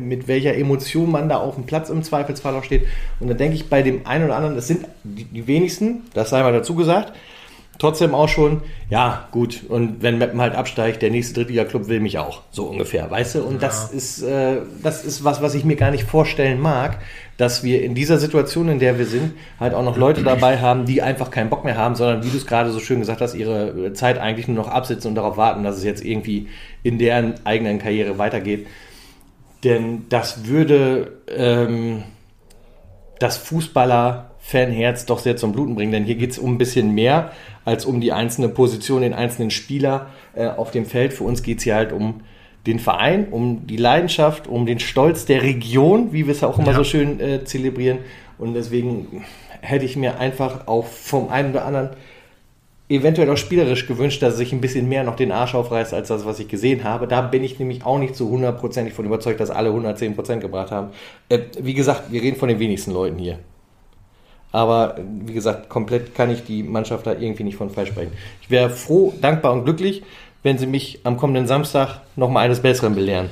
mit 0.00 0.28
welcher 0.28 0.54
Emotion 0.54 1.10
man 1.10 1.28
da 1.28 1.38
auf 1.38 1.56
dem 1.56 1.64
Platz 1.66 1.90
im 1.90 2.02
Zweifelsfall 2.02 2.54
auch 2.54 2.64
steht. 2.64 2.86
Und 3.20 3.28
da 3.28 3.34
denke 3.34 3.56
ich 3.56 3.68
bei 3.68 3.82
dem 3.82 4.06
einen 4.06 4.24
oder 4.24 4.36
anderen, 4.36 4.56
das 4.56 4.68
sind 4.68 4.86
die, 5.02 5.46
wenigsten, 5.46 6.02
das 6.14 6.30
sei 6.30 6.42
mal 6.42 6.52
dazu 6.52 6.74
gesagt, 6.74 7.12
trotzdem 7.78 8.14
auch 8.14 8.28
schon, 8.28 8.62
ja, 8.88 9.28
gut, 9.32 9.62
und 9.68 10.02
wenn 10.02 10.18
Meppen 10.18 10.40
halt 10.40 10.54
absteigt, 10.54 11.02
der 11.02 11.10
nächste 11.10 11.34
Drittliga-Club 11.34 11.88
will 11.88 12.00
mich 12.00 12.18
auch, 12.18 12.42
so 12.50 12.64
ungefähr, 12.64 13.10
weißt 13.10 13.36
du? 13.36 13.42
Und 13.42 13.54
ja. 13.54 13.68
das 13.68 13.92
ist, 13.92 14.22
äh, 14.22 14.58
das 14.82 15.04
ist 15.04 15.24
was, 15.24 15.42
was 15.42 15.54
ich 15.54 15.64
mir 15.64 15.76
gar 15.76 15.90
nicht 15.90 16.04
vorstellen 16.04 16.60
mag, 16.60 16.98
dass 17.36 17.64
wir 17.64 17.82
in 17.82 17.94
dieser 17.94 18.18
Situation, 18.18 18.68
in 18.68 18.78
der 18.78 18.98
wir 18.98 19.06
sind, 19.06 19.32
halt 19.58 19.74
auch 19.74 19.82
noch 19.82 19.96
Leute 19.96 20.22
dabei 20.22 20.58
haben, 20.58 20.86
die 20.86 21.02
einfach 21.02 21.30
keinen 21.30 21.50
Bock 21.50 21.64
mehr 21.64 21.76
haben, 21.76 21.94
sondern 21.96 22.24
wie 22.24 22.30
du 22.30 22.36
es 22.36 22.46
gerade 22.46 22.70
so 22.70 22.78
schön 22.78 23.00
gesagt 23.00 23.20
hast, 23.20 23.34
ihre 23.34 23.92
Zeit 23.92 24.18
eigentlich 24.18 24.46
nur 24.46 24.56
noch 24.56 24.68
absitzen 24.68 25.08
und 25.08 25.14
darauf 25.16 25.36
warten, 25.36 25.64
dass 25.64 25.76
es 25.76 25.84
jetzt 25.84 26.04
irgendwie 26.04 26.48
in 26.82 26.98
deren 26.98 27.34
eigenen 27.44 27.78
Karriere 27.78 28.18
weitergeht. 28.18 28.66
Denn 29.64 30.04
das 30.10 30.46
würde 30.46 31.22
ähm, 31.34 32.04
das 33.18 33.38
Fußballer-Fanherz 33.38 35.06
doch 35.06 35.18
sehr 35.18 35.36
zum 35.36 35.52
Bluten 35.52 35.74
bringen, 35.74 35.92
denn 35.92 36.04
hier 36.04 36.16
geht 36.16 36.32
es 36.32 36.38
um 36.38 36.54
ein 36.54 36.58
bisschen 36.58 36.94
mehr 36.94 37.32
als 37.64 37.86
um 37.86 38.00
die 38.00 38.12
einzelne 38.12 38.48
Position, 38.48 39.02
den 39.02 39.14
einzelnen 39.14 39.50
Spieler 39.50 40.08
äh, 40.34 40.46
auf 40.48 40.70
dem 40.70 40.84
Feld. 40.84 41.14
Für 41.14 41.24
uns 41.24 41.42
geht 41.42 41.58
es 41.58 41.64
hier 41.64 41.74
halt 41.74 41.92
um 41.92 42.20
den 42.66 42.78
Verein, 42.78 43.28
um 43.30 43.66
die 43.66 43.76
Leidenschaft, 43.76 44.46
um 44.48 44.66
den 44.66 44.78
Stolz 44.78 45.26
der 45.26 45.42
Region, 45.42 46.12
wie 46.12 46.26
wir 46.26 46.32
es 46.32 46.42
auch 46.42 46.58
immer 46.58 46.68
Ja. 46.72 46.76
so 46.76 46.84
schön 46.84 47.20
äh, 47.20 47.44
zelebrieren. 47.44 47.98
Und 48.38 48.54
deswegen 48.54 49.24
hätte 49.60 49.84
ich 49.84 49.96
mir 49.96 50.18
einfach 50.18 50.66
auch 50.66 50.86
vom 50.86 51.28
einen 51.28 51.50
oder 51.50 51.64
anderen 51.64 51.90
eventuell 52.88 53.30
auch 53.30 53.36
spielerisch 53.36 53.86
gewünscht, 53.86 54.22
dass 54.22 54.34
er 54.34 54.38
sich 54.38 54.52
ein 54.52 54.60
bisschen 54.60 54.88
mehr 54.88 55.04
noch 55.04 55.16
den 55.16 55.32
Arsch 55.32 55.54
aufreißt, 55.54 55.94
als 55.94 56.08
das, 56.08 56.26
was 56.26 56.38
ich 56.38 56.48
gesehen 56.48 56.84
habe. 56.84 57.06
Da 57.08 57.22
bin 57.22 57.42
ich 57.42 57.58
nämlich 57.58 57.84
auch 57.84 57.98
nicht 57.98 58.14
so 58.14 58.28
hundertprozentig 58.28 58.92
von 58.92 59.06
überzeugt, 59.06 59.40
dass 59.40 59.50
alle 59.50 59.70
110% 59.70 60.38
gebracht 60.38 60.70
haben. 60.70 60.88
Äh, 61.28 61.40
wie 61.60 61.74
gesagt, 61.74 62.12
wir 62.12 62.20
reden 62.22 62.36
von 62.36 62.48
den 62.48 62.58
wenigsten 62.58 62.92
Leuten 62.92 63.18
hier. 63.18 63.38
Aber 64.52 64.96
wie 65.24 65.32
gesagt, 65.32 65.68
komplett 65.68 66.14
kann 66.14 66.30
ich 66.30 66.44
die 66.44 66.62
Mannschaft 66.62 67.06
da 67.06 67.12
irgendwie 67.12 67.42
nicht 67.42 67.56
von 67.56 67.70
freisprechen. 67.70 68.12
Ich 68.40 68.50
wäre 68.50 68.70
froh, 68.70 69.12
dankbar 69.20 69.52
und 69.52 69.64
glücklich, 69.64 70.04
wenn 70.44 70.58
sie 70.58 70.66
mich 70.66 71.00
am 71.02 71.16
kommenden 71.16 71.48
Samstag 71.48 72.02
nochmal 72.14 72.44
eines 72.44 72.60
Besseren 72.60 72.94
belehren. 72.94 73.30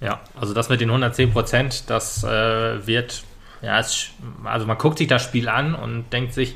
Ja, 0.00 0.20
also 0.38 0.54
das 0.54 0.68
mit 0.68 0.80
den 0.80 0.90
110 0.90 1.32
Prozent, 1.32 1.90
das 1.90 2.22
äh, 2.22 2.86
wird, 2.86 3.24
ja, 3.62 3.80
es, 3.80 4.10
also 4.44 4.66
man 4.66 4.78
guckt 4.78 4.98
sich 4.98 5.08
das 5.08 5.22
Spiel 5.22 5.48
an 5.48 5.74
und 5.74 6.12
denkt 6.12 6.34
sich, 6.34 6.54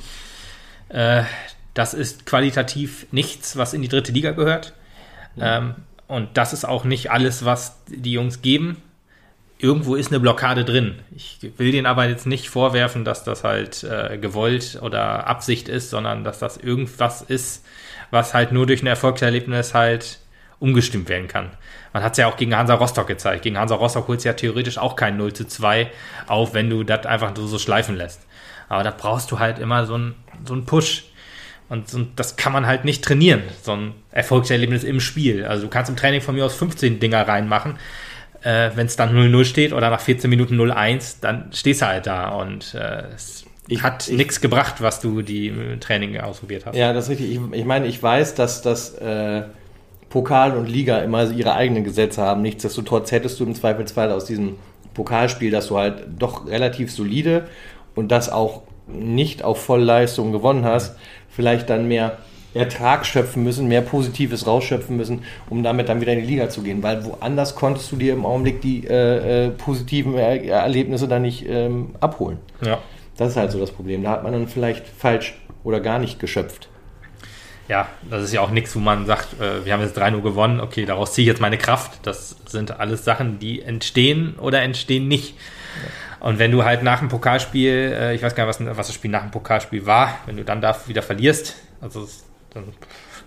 äh, 0.91 1.23
das 1.75 1.95
ist 1.95 2.27
qualitativ 2.27 3.07
nichts, 3.11 3.57
was 3.57 3.73
in 3.73 3.83
die 3.83 3.89
dritte 3.89 4.13
Liga 4.13 4.33
gehört. 4.33 4.75
Ähm, 5.39 5.75
und 6.09 6.37
das 6.37 6.53
ist 6.53 6.65
auch 6.65 6.85
nicht 6.85 7.11
alles, 7.11 7.45
was 7.45 7.77
die 7.89 8.13
Jungs 8.13 8.43
geben. 8.43 8.83
Irgendwo 9.59 9.95
ist 9.95 10.09
eine 10.09 10.21
Blockade 10.21 10.65
drin. 10.65 10.97
Ich 11.15 11.39
will 11.57 11.73
denen 11.73 11.87
aber 11.87 12.07
jetzt 12.07 12.27
nicht 12.27 12.49
vorwerfen, 12.49 13.05
dass 13.05 13.25
das 13.25 13.45
halt 13.45 13.85
äh, 13.85 14.19
gewollt 14.19 14.79
oder 14.83 15.27
Absicht 15.27 15.69
ist, 15.69 15.91
sondern 15.91 16.25
dass 16.25 16.39
das 16.39 16.57
irgendwas 16.57 17.23
ist, 17.23 17.65
was 18.11 18.35
halt 18.35 18.53
nur 18.53 18.67
durch 18.67 18.83
ein 18.83 18.87
Erfolgserlebnis 18.87 19.75
halt 19.75 20.19
umgestimmt 20.59 21.09
werden 21.09 21.29
kann. 21.29 21.51
Man 21.93 22.03
hat 22.03 22.13
es 22.13 22.19
ja 22.19 22.29
auch 22.29 22.37
gegen 22.37 22.57
Hansa 22.57 22.75
Rostock 22.75 23.07
gezeigt. 23.07 23.43
Gegen 23.43 23.59
Hansa 23.59 23.75
Rostock 23.75 24.09
holst 24.09 24.25
du 24.25 24.29
ja 24.29 24.35
theoretisch 24.35 24.79
auch 24.79 24.97
kein 24.97 25.17
0 25.17 25.33
zu 25.33 25.47
2 25.47 25.91
auf, 26.27 26.55
wenn 26.55 26.71
du 26.71 26.83
das 26.83 27.07
einfach 27.07 27.33
so 27.35 27.59
schleifen 27.59 27.97
lässt. 27.97 28.27
Aber 28.69 28.83
da 28.83 28.91
brauchst 28.91 29.31
du 29.31 29.39
halt 29.39 29.59
immer 29.59 29.87
so 29.87 29.95
einen 29.95 30.15
so 30.45 30.61
Push. 30.63 31.05
Und, 31.69 31.89
so, 31.89 32.07
das 32.15 32.37
kann 32.37 32.53
man 32.53 32.67
halt 32.67 32.85
nicht 32.85 33.05
trainieren, 33.05 33.43
so 33.63 33.73
ein 33.73 33.95
Erfolgserlebnis 34.13 34.85
im 34.85 35.01
Spiel. 35.01 35.45
Also 35.45 35.65
du 35.65 35.69
kannst 35.69 35.91
im 35.91 35.97
Training 35.97 36.21
von 36.21 36.37
mir 36.37 36.45
aus 36.45 36.55
15 36.55 37.01
Dinger 37.01 37.27
reinmachen. 37.27 37.77
Äh, 38.43 38.71
wenn 38.77 38.87
es 38.87 38.95
dann 38.95 39.17
0-0 39.17 39.45
steht 39.45 39.73
oder 39.73 39.91
nach 39.91 40.01
14 40.01 40.31
Minuten 40.31 40.61
0-1, 40.61 41.17
dann 41.21 41.51
stehst 41.53 41.83
du 41.83 41.87
halt 41.87 42.07
da 42.07 42.29
und 42.29 42.75
äh, 42.75 43.03
es 43.15 43.36
Ich- 43.69 43.83
hat 43.83 44.09
ich- 44.09 44.17
nichts 44.17 44.41
gebracht, 44.41 44.77
was 44.81 45.01
du 45.01 45.23
die 45.23 45.49
im 45.49 45.81
Training 45.81 46.19
ausprobiert 46.19 46.67
hast. 46.67 46.77
Ja, 46.77 46.93
das 46.93 47.05
ist 47.05 47.11
richtig. 47.11 47.33
Ich, 47.33 47.41
ich 47.59 47.65
meine, 47.65 47.87
ich 47.87 48.03
weiß, 48.03 48.35
dass 48.35 48.63
das 48.63 48.95
äh, 48.95 49.43
Pokal 50.09 50.57
und 50.57 50.69
Liga 50.69 50.99
immer 50.99 51.31
ihre 51.31 51.55
eigenen 51.55 51.85
Gesetze 51.85 52.23
haben. 52.23 52.43
Nichtsdestotrotz 52.43 53.11
hättest 53.13 53.41
du 53.41 53.45
im 53.45 53.55
Zweifelsfall 53.55 54.13
aus 54.13 54.25
diesem 54.25 54.57
Pokalspiel, 54.95 55.51
dass 55.51 55.67
du 55.69 55.77
halt 55.79 56.05
doch 56.19 56.47
relativ 56.47 56.91
solide 56.93 57.47
und 57.95 58.11
das 58.13 58.31
auch 58.31 58.63
nicht 58.87 59.43
auf 59.43 59.63
Vollleistung 59.63 60.31
gewonnen 60.33 60.65
hast, 60.65 60.97
vielleicht 61.29 61.69
dann 61.69 61.89
mehr 61.89 62.19
Ertrag 62.55 63.05
schöpfen 63.05 63.45
müssen, 63.45 63.69
mehr 63.69 63.83
Positives 63.83 64.47
rausschöpfen 64.47 64.97
müssen, 64.97 65.25
um 65.51 65.63
damit 65.63 65.89
dann 65.91 66.01
wieder 66.01 66.13
in 66.15 66.21
die 66.21 66.27
Liga 66.27 66.49
zu 66.49 66.63
gehen. 66.63 66.83
Weil 66.83 67.05
woanders 67.05 67.55
konntest 67.55 67.93
du 67.93 67.97
dir 67.97 68.15
im 68.15 68.25
Augenblick 68.25 68.63
die 68.63 68.87
äh, 68.87 69.47
äh, 69.47 69.51
positiven 69.51 70.15
er 70.15 70.43
Erlebnisse 70.43 71.09
dann 71.09 71.23
nicht 71.23 71.45
ähm, 71.47 71.91
abholen. 72.01 72.39
Ja. 72.65 72.79
Das 73.17 73.31
ist 73.31 73.37
halt 73.37 73.51
so 73.51 73.59
das 73.59 73.71
Problem. 73.71 74.03
Da 74.03 74.11
hat 74.11 74.23
man 74.23 74.33
dann 74.33 74.49
vielleicht 74.49 74.87
falsch 74.87 75.35
oder 75.65 75.81
gar 75.81 75.99
nicht 75.99 76.19
geschöpft. 76.21 76.69
Ja, 77.69 77.89
das 78.09 78.23
ist 78.23 78.33
ja 78.33 78.43
auch 78.43 78.51
nichts, 78.51 78.77
wo 78.77 78.79
man 78.79 79.07
sagt, 79.07 79.41
äh, 79.41 79.65
wir 79.65 79.73
haben 79.73 79.81
jetzt 79.81 79.99
3-0 79.99 80.21
gewonnen, 80.23 80.61
okay, 80.61 80.85
daraus 80.85 81.15
ziehe 81.15 81.25
ich 81.25 81.29
jetzt 81.29 81.41
meine 81.41 81.59
Kraft. 81.59 81.99
Das 82.05 82.37
sind 82.47 82.79
alles 82.79 83.05
Sachen, 83.05 83.41
die 83.41 83.63
entstehen 83.63 84.37
oder 84.39 84.63
entstehen 84.63 85.09
nicht. 85.09 85.35
Und 86.21 86.39
wenn 86.39 86.53
du 86.53 86.65
halt 86.65 86.83
nach 86.83 87.01
dem 87.01 87.09
Pokalspiel, 87.09 87.93
äh, 87.93 88.15
ich 88.15 88.23
weiß 88.23 88.35
gar 88.35 88.47
nicht, 88.47 88.61
was, 88.61 88.77
was 88.77 88.87
das 88.87 88.95
Spiel 88.95 89.11
nach 89.11 89.23
dem 89.23 89.33
Pokalspiel 89.33 89.85
war, 89.85 90.19
wenn 90.27 90.37
du 90.37 90.45
dann 90.45 90.61
da 90.61 90.77
wieder 90.87 91.03
verlierst, 91.03 91.57
also 91.81 92.09
dann, 92.51 92.65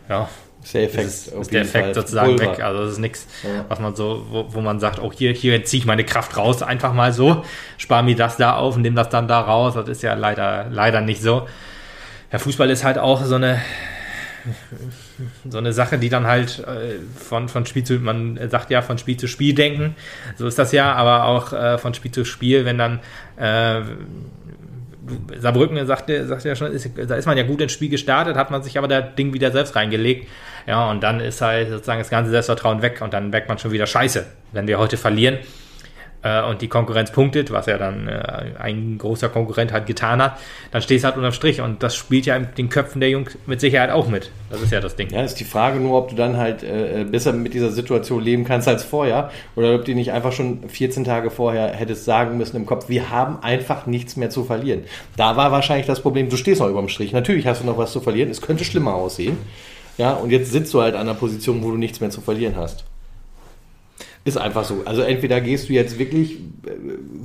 ja, 0.08 0.29
Ist 0.63 0.74
der 0.74 0.84
Effekt. 0.84 1.06
ist, 1.08 1.28
ist 1.30 1.54
der 1.54 1.62
Effekt 1.62 1.96
sozusagen 1.96 2.36
Pulver. 2.36 2.51
weg. 2.51 2.63
Also 2.63 2.84
das 2.84 2.92
ist 2.94 3.00
nichts, 3.00 3.28
Ja. 3.44 3.66
was 3.70 3.80
man 3.80 3.96
so, 3.96 4.25
wo, 4.30 4.46
wo 4.50 4.62
man 4.62 4.80
sagt, 4.80 5.00
oh 5.01 5.12
hier, 5.12 5.32
hier 5.32 5.63
ziehe 5.63 5.80
ich 5.80 5.86
meine 5.88 6.04
Kraft 6.04 6.36
raus, 6.38 6.62
einfach 6.62 6.94
mal 6.94 7.13
so, 7.13 7.44
spare 7.78 8.04
mir 8.04 8.16
das 8.16 8.38
da 8.38 8.56
auf 8.56 8.75
und 8.75 8.82
nehme 8.82 8.96
das 8.96 9.10
dann 9.10 9.28
da 9.28 9.39
raus. 9.39 9.74
Das 9.75 9.88
ist 9.88 10.04
ja 10.04 10.13
leider, 10.16 10.68
leider 10.70 11.01
nicht 11.01 11.22
so. 11.22 11.48
Ja, 12.32 12.39
Fußball 12.39 12.70
ist 12.70 12.84
halt 12.84 12.98
auch 12.98 13.24
so 13.24 13.36
eine 13.36 13.60
so 15.50 15.58
eine 15.58 15.74
Sache, 15.74 15.98
die 15.98 16.08
dann 16.10 16.26
halt 16.26 16.60
äh, 16.60 16.95
von, 17.17 17.50
von 17.50 17.65
Spiel 17.65 17.84
zu, 17.84 17.95
man 17.95 18.39
sagt 18.50 18.69
ja 18.72 18.82
von 18.82 18.98
Spiel 18.98 19.17
zu 19.17 19.28
Spiel 19.28 19.54
denken, 19.54 19.95
so 20.38 20.48
ist 20.48 20.58
das 20.58 20.72
ja, 20.72 20.93
aber 20.93 21.26
auch 21.26 21.52
äh, 21.52 21.78
von 21.78 21.93
Spiel 21.93 22.12
zu 22.12 22.24
Spiel, 22.26 22.63
wenn 22.65 22.78
dann 22.78 23.00
äh, 23.38 23.82
Saarbrücken 25.39 25.86
sagte, 25.88 26.26
sagte 26.28 26.50
ja 26.50 26.56
schon, 26.56 26.72
ist, 26.72 26.89
da 27.08 27.15
ist 27.15 27.26
man 27.26 27.38
ja 27.38 27.43
gut 27.43 27.62
ins 27.62 27.72
Spiel 27.72 27.89
gestartet, 27.89 28.36
hat 28.38 28.52
man 28.52 28.62
sich 28.63 28.78
aber 28.78 28.88
das 28.88 29.15
Ding 29.17 29.34
wieder 29.34 29.52
selbst 29.52 29.76
reingelegt. 29.76 30.28
Ja, 30.69 30.91
und 30.91 31.01
dann 31.01 31.19
ist 31.19 31.41
halt 31.41 31.71
sozusagen 31.71 31.97
das 31.97 32.12
ganze 32.12 32.29
Selbstvertrauen 32.29 32.84
weg 32.84 33.01
und 33.01 33.12
dann 33.12 33.32
merkt 33.32 33.49
man 33.49 33.58
schon 33.58 33.71
wieder 33.71 33.88
Scheiße, 33.88 34.23
wenn 34.51 34.67
wir 34.67 34.77
heute 34.77 34.97
verlieren 34.97 35.39
äh, 36.21 36.43
und 36.43 36.62
die 36.62 36.67
Konkurrenz 36.67 37.12
punktet, 37.12 37.49
was 37.49 37.65
ja 37.65 37.79
dann 37.79 38.08
äh, 38.08 38.21
ein 38.60 38.99
großer 38.99 39.29
Konkurrent 39.29 39.73
halt 39.73 39.88
getan 39.88 40.21
hat, 40.21 40.38
dann 40.69 40.84
stehst 40.84 41.03
du 41.03 41.08
halt 41.08 41.17
unterm 41.17 41.32
Strich 41.32 41.60
und 41.60 41.82
das 41.82 41.95
spielt 41.95 42.27
ja 42.27 42.36
in 42.36 42.49
den 42.55 42.69
Köpfen 42.69 43.01
der 43.01 43.10
Jungs 43.10 43.36
mit 43.47 43.60
Sicherheit 43.60 43.89
auch 43.89 44.10
mit. 44.10 44.29
Das 44.51 44.62
ist 44.62 44.71
ja 44.71 44.79
das 44.79 44.95
Ding. 44.95 45.10
Ja, 45.10 45.23
ist 45.23 45.39
die 45.39 45.43
Frage 45.43 45.79
nur, 45.79 45.97
ob 45.97 46.10
du 46.10 46.15
dann 46.15 46.38
halt 46.38 46.62
äh, 46.62 47.03
besser 47.03 47.34
mit 47.34 47.55
dieser 47.55 47.71
Situation 47.71 48.21
leben 48.21 48.45
kannst 48.45 48.67
als 48.67 48.84
vorher 48.84 49.32
oder 49.55 49.73
ob 49.73 49.86
du 49.86 49.95
nicht 49.95 50.12
einfach 50.12 50.34
schon 50.34 50.69
14 50.69 51.03
Tage 51.03 51.32
vorher 51.32 51.69
hättest 51.69 52.05
sagen 52.05 52.38
müssen 52.38 52.58
im 52.58 52.67
Kopf, 52.67 52.89
wir 52.89 53.10
haben 53.10 53.41
einfach 53.41 53.88
nichts 53.88 54.17
mehr 54.17 54.29
zu 54.29 54.43
verlieren. 54.43 54.84
Da 55.17 55.36
war 55.36 55.51
wahrscheinlich 55.51 55.88
das 55.88 55.99
Problem, 55.99 56.29
du 56.29 56.38
stehst 56.38 56.62
noch 56.62 56.69
überm 56.69 56.89
Strich. 56.89 57.12
Natürlich 57.12 57.47
hast 57.47 57.63
du 57.63 57.65
noch 57.65 57.79
was 57.79 57.91
zu 57.91 58.01
verlieren, 58.01 58.29
es 58.29 58.41
könnte 58.41 58.63
schlimmer 58.63 58.93
aussehen. 58.93 59.36
Ja, 60.00 60.14
und 60.14 60.32
jetzt 60.32 60.52
sitzt 60.52 60.74
du 60.74 60.82
halt 60.82 60.96
an 60.96 61.02
einer 61.02 61.14
Position, 61.14 61.62
wo 61.62 61.72
du 61.72 61.78
nichts 61.78 62.00
mehr 62.00 62.10
zu 62.10 62.22
verlieren 62.22 62.56
hast. 62.56 62.86
Ist 64.24 64.38
einfach 64.38 64.64
so. 64.64 64.82
Also 64.86 65.02
entweder 65.02 65.42
gehst 65.42 65.70
du 65.70 65.74
jetzt 65.74 66.00
wirklich 66.00 66.36
äh, 66.66 66.72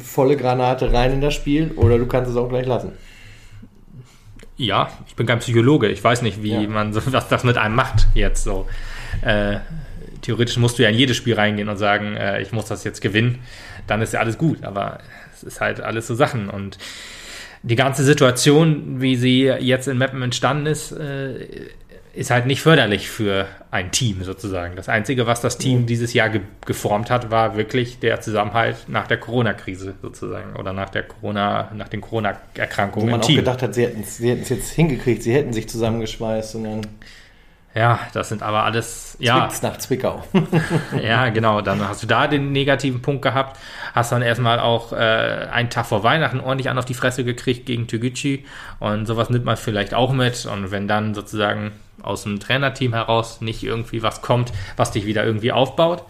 volle 0.01 0.37
Granate 0.37 0.93
rein 0.93 1.13
in 1.13 1.21
das 1.21 1.35
Spiel 1.35 1.71
oder 1.77 1.99
du 1.99 2.07
kannst 2.07 2.31
es 2.31 2.37
auch 2.37 2.49
gleich 2.49 2.67
lassen. 2.67 2.93
Ja, 4.57 4.91
ich 5.07 5.15
bin 5.17 5.27
kein 5.27 5.39
Psychologe. 5.41 5.89
Ich 5.89 6.03
weiß 6.03 6.23
nicht, 6.23 6.43
wie 6.43 6.53
Ja. 6.53 6.61
man 6.69 6.93
so, 6.93 7.01
was 7.13 7.29
das 7.29 7.45
mit 7.45 7.57
einem 7.57 7.75
macht 7.75 8.07
jetzt 8.15 8.45
so. 8.45 8.67
Äh, 9.23 9.59
theoretisch 10.23 10.57
musst 10.57 10.79
du 10.79 10.83
ja 10.83 10.89
in 10.89 10.97
jedes 10.97 11.17
Spiel 11.17 11.35
reingehen 11.35 11.69
und 11.69 11.77
sagen, 11.77 12.17
äh, 12.17 12.41
ich 12.43 12.53
muss 12.53 12.67
das 12.67 12.85
jetzt 12.85 13.01
gewinnen. 13.01 13.39
Dann 13.87 14.01
ist 14.03 14.13
ja 14.13 14.21
alles 14.21 14.39
gut. 14.39 14.65
Aber 14.65 14.99
es 15.33 15.43
ist 15.43 15.61
halt 15.61 15.81
alles 15.81 16.07
so 16.07 16.15
Sachen. 16.15 16.49
Und 16.49 16.79
die 17.63 17.77
ganze 17.77 18.05
Situation, 18.05 19.01
wie 19.01 19.17
sie 19.17 19.45
jetzt 19.45 19.89
in 19.89 19.99
Meppen 19.99 20.23
entstanden 20.23 20.67
ist, 20.67 20.93
äh, 20.93 21.47
ist 22.14 22.31
halt 22.31 22.46
nicht 22.46 22.61
förderlich 22.62 23.09
für 23.09 23.46
ein 23.70 23.90
Team 23.90 24.22
sozusagen. 24.22 24.77
Das 24.77 24.88
Einzige, 24.88 25.27
was 25.27 25.40
das 25.40 25.59
Team 25.59 25.87
dieses 25.87 26.12
Jahr 26.14 26.29
ge 26.29 26.42
geformt 26.64 27.11
hat, 27.11 27.31
war 27.31 27.57
wirklich 27.57 27.98
der 27.98 28.20
Zusammenhalt 28.20 28.77
nach 28.88 29.07
der 29.07 29.18
Corona-Krise 29.18 29.94
sozusagen 30.00 30.55
oder 30.57 30.72
nach 30.72 30.90
der 30.90 31.03
Corona, 31.03 31.70
nach 31.74 31.88
den 31.88 32.00
Wo 33.03 33.03
Corona-Erkrankungen 33.03 33.11
man 33.11 33.16
im 33.16 33.20
auch 33.22 33.27
Team. 33.27 33.37
gedacht 33.37 33.62
hat, 33.62 33.74
sie 33.74 33.85
hätten 33.85 34.03
es 34.03 34.18
jetzt 34.20 34.70
hingekriegt, 34.72 35.22
sie 35.22 35.35
hätten 35.35 35.53
sich 35.53 35.68
zusammengeschweißt 35.68 36.55
und 36.55 36.64
dann 36.64 36.87
Ja, 37.74 37.98
das 38.12 38.29
sind 38.29 38.42
aber 38.44 38.62
alles, 38.62 39.16
ja, 39.18 39.40
zwickt's 39.40 39.62
nach 39.62 39.79
Zwickau. 39.79 40.24
ja, 41.03 41.29
genau. 41.31 41.61
Dann 41.61 41.87
hast 41.88 42.05
du 42.05 42.07
da 42.07 42.29
den 42.29 42.53
negativen 42.53 43.03
Punkt 43.03 43.22
gehabt, 43.22 43.59
hast 43.92 44.12
dann 44.12 44.22
erstmal 44.22 44.61
auch 44.61 44.92
äh, 44.92 44.96
einen 45.50 45.70
Tag 45.70 45.87
vor 45.87 46.05
Weihnachten 46.05 46.38
ordentlich 46.38 46.70
an 46.70 46.79
auf 46.79 46.85
die 46.85 46.94
Fresse 46.94 47.24
gekriegt 47.24 47.66
gegen 47.66 47.88
Toguchi 47.88 48.44
und 48.79 49.07
sowas 49.07 49.31
nimmt 49.31 49.44
man 49.44 49.57
vielleicht 49.57 49.92
auch 49.94 50.12
mit 50.12 50.46
und 50.46 50.70
wenn 50.70 50.87
dann 50.87 51.14
sozusagen 51.14 51.72
aus 52.05 52.25
dem 52.25 52.40
Trainerteam 52.40 52.93
heraus 52.93 53.40
nicht 53.40 53.62
irgendwie 53.62 54.03
was 54.03 54.23
kommt, 54.23 54.53
was 54.77 54.90
dich 54.90 55.07
wieder 55.07 55.25
irgendwie 55.25 55.53
aufbaut, 55.53 56.05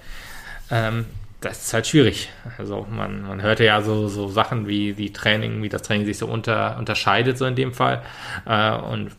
ähm, 0.70 1.06
das 1.44 1.66
ist 1.66 1.74
halt 1.74 1.86
schwierig. 1.86 2.30
Also 2.58 2.86
man, 2.90 3.22
man 3.22 3.42
hörte 3.42 3.64
ja 3.64 3.82
so, 3.82 4.08
so 4.08 4.28
Sachen 4.28 4.66
wie 4.66 4.94
die 4.94 5.12
Training, 5.12 5.62
wie 5.62 5.68
das 5.68 5.82
Training 5.82 6.06
sich 6.06 6.18
so 6.18 6.26
unter, 6.26 6.78
unterscheidet, 6.78 7.38
so 7.38 7.44
in 7.44 7.54
dem 7.54 7.72
Fall. 7.72 8.02
Äh, 8.46 8.76
und 8.76 9.10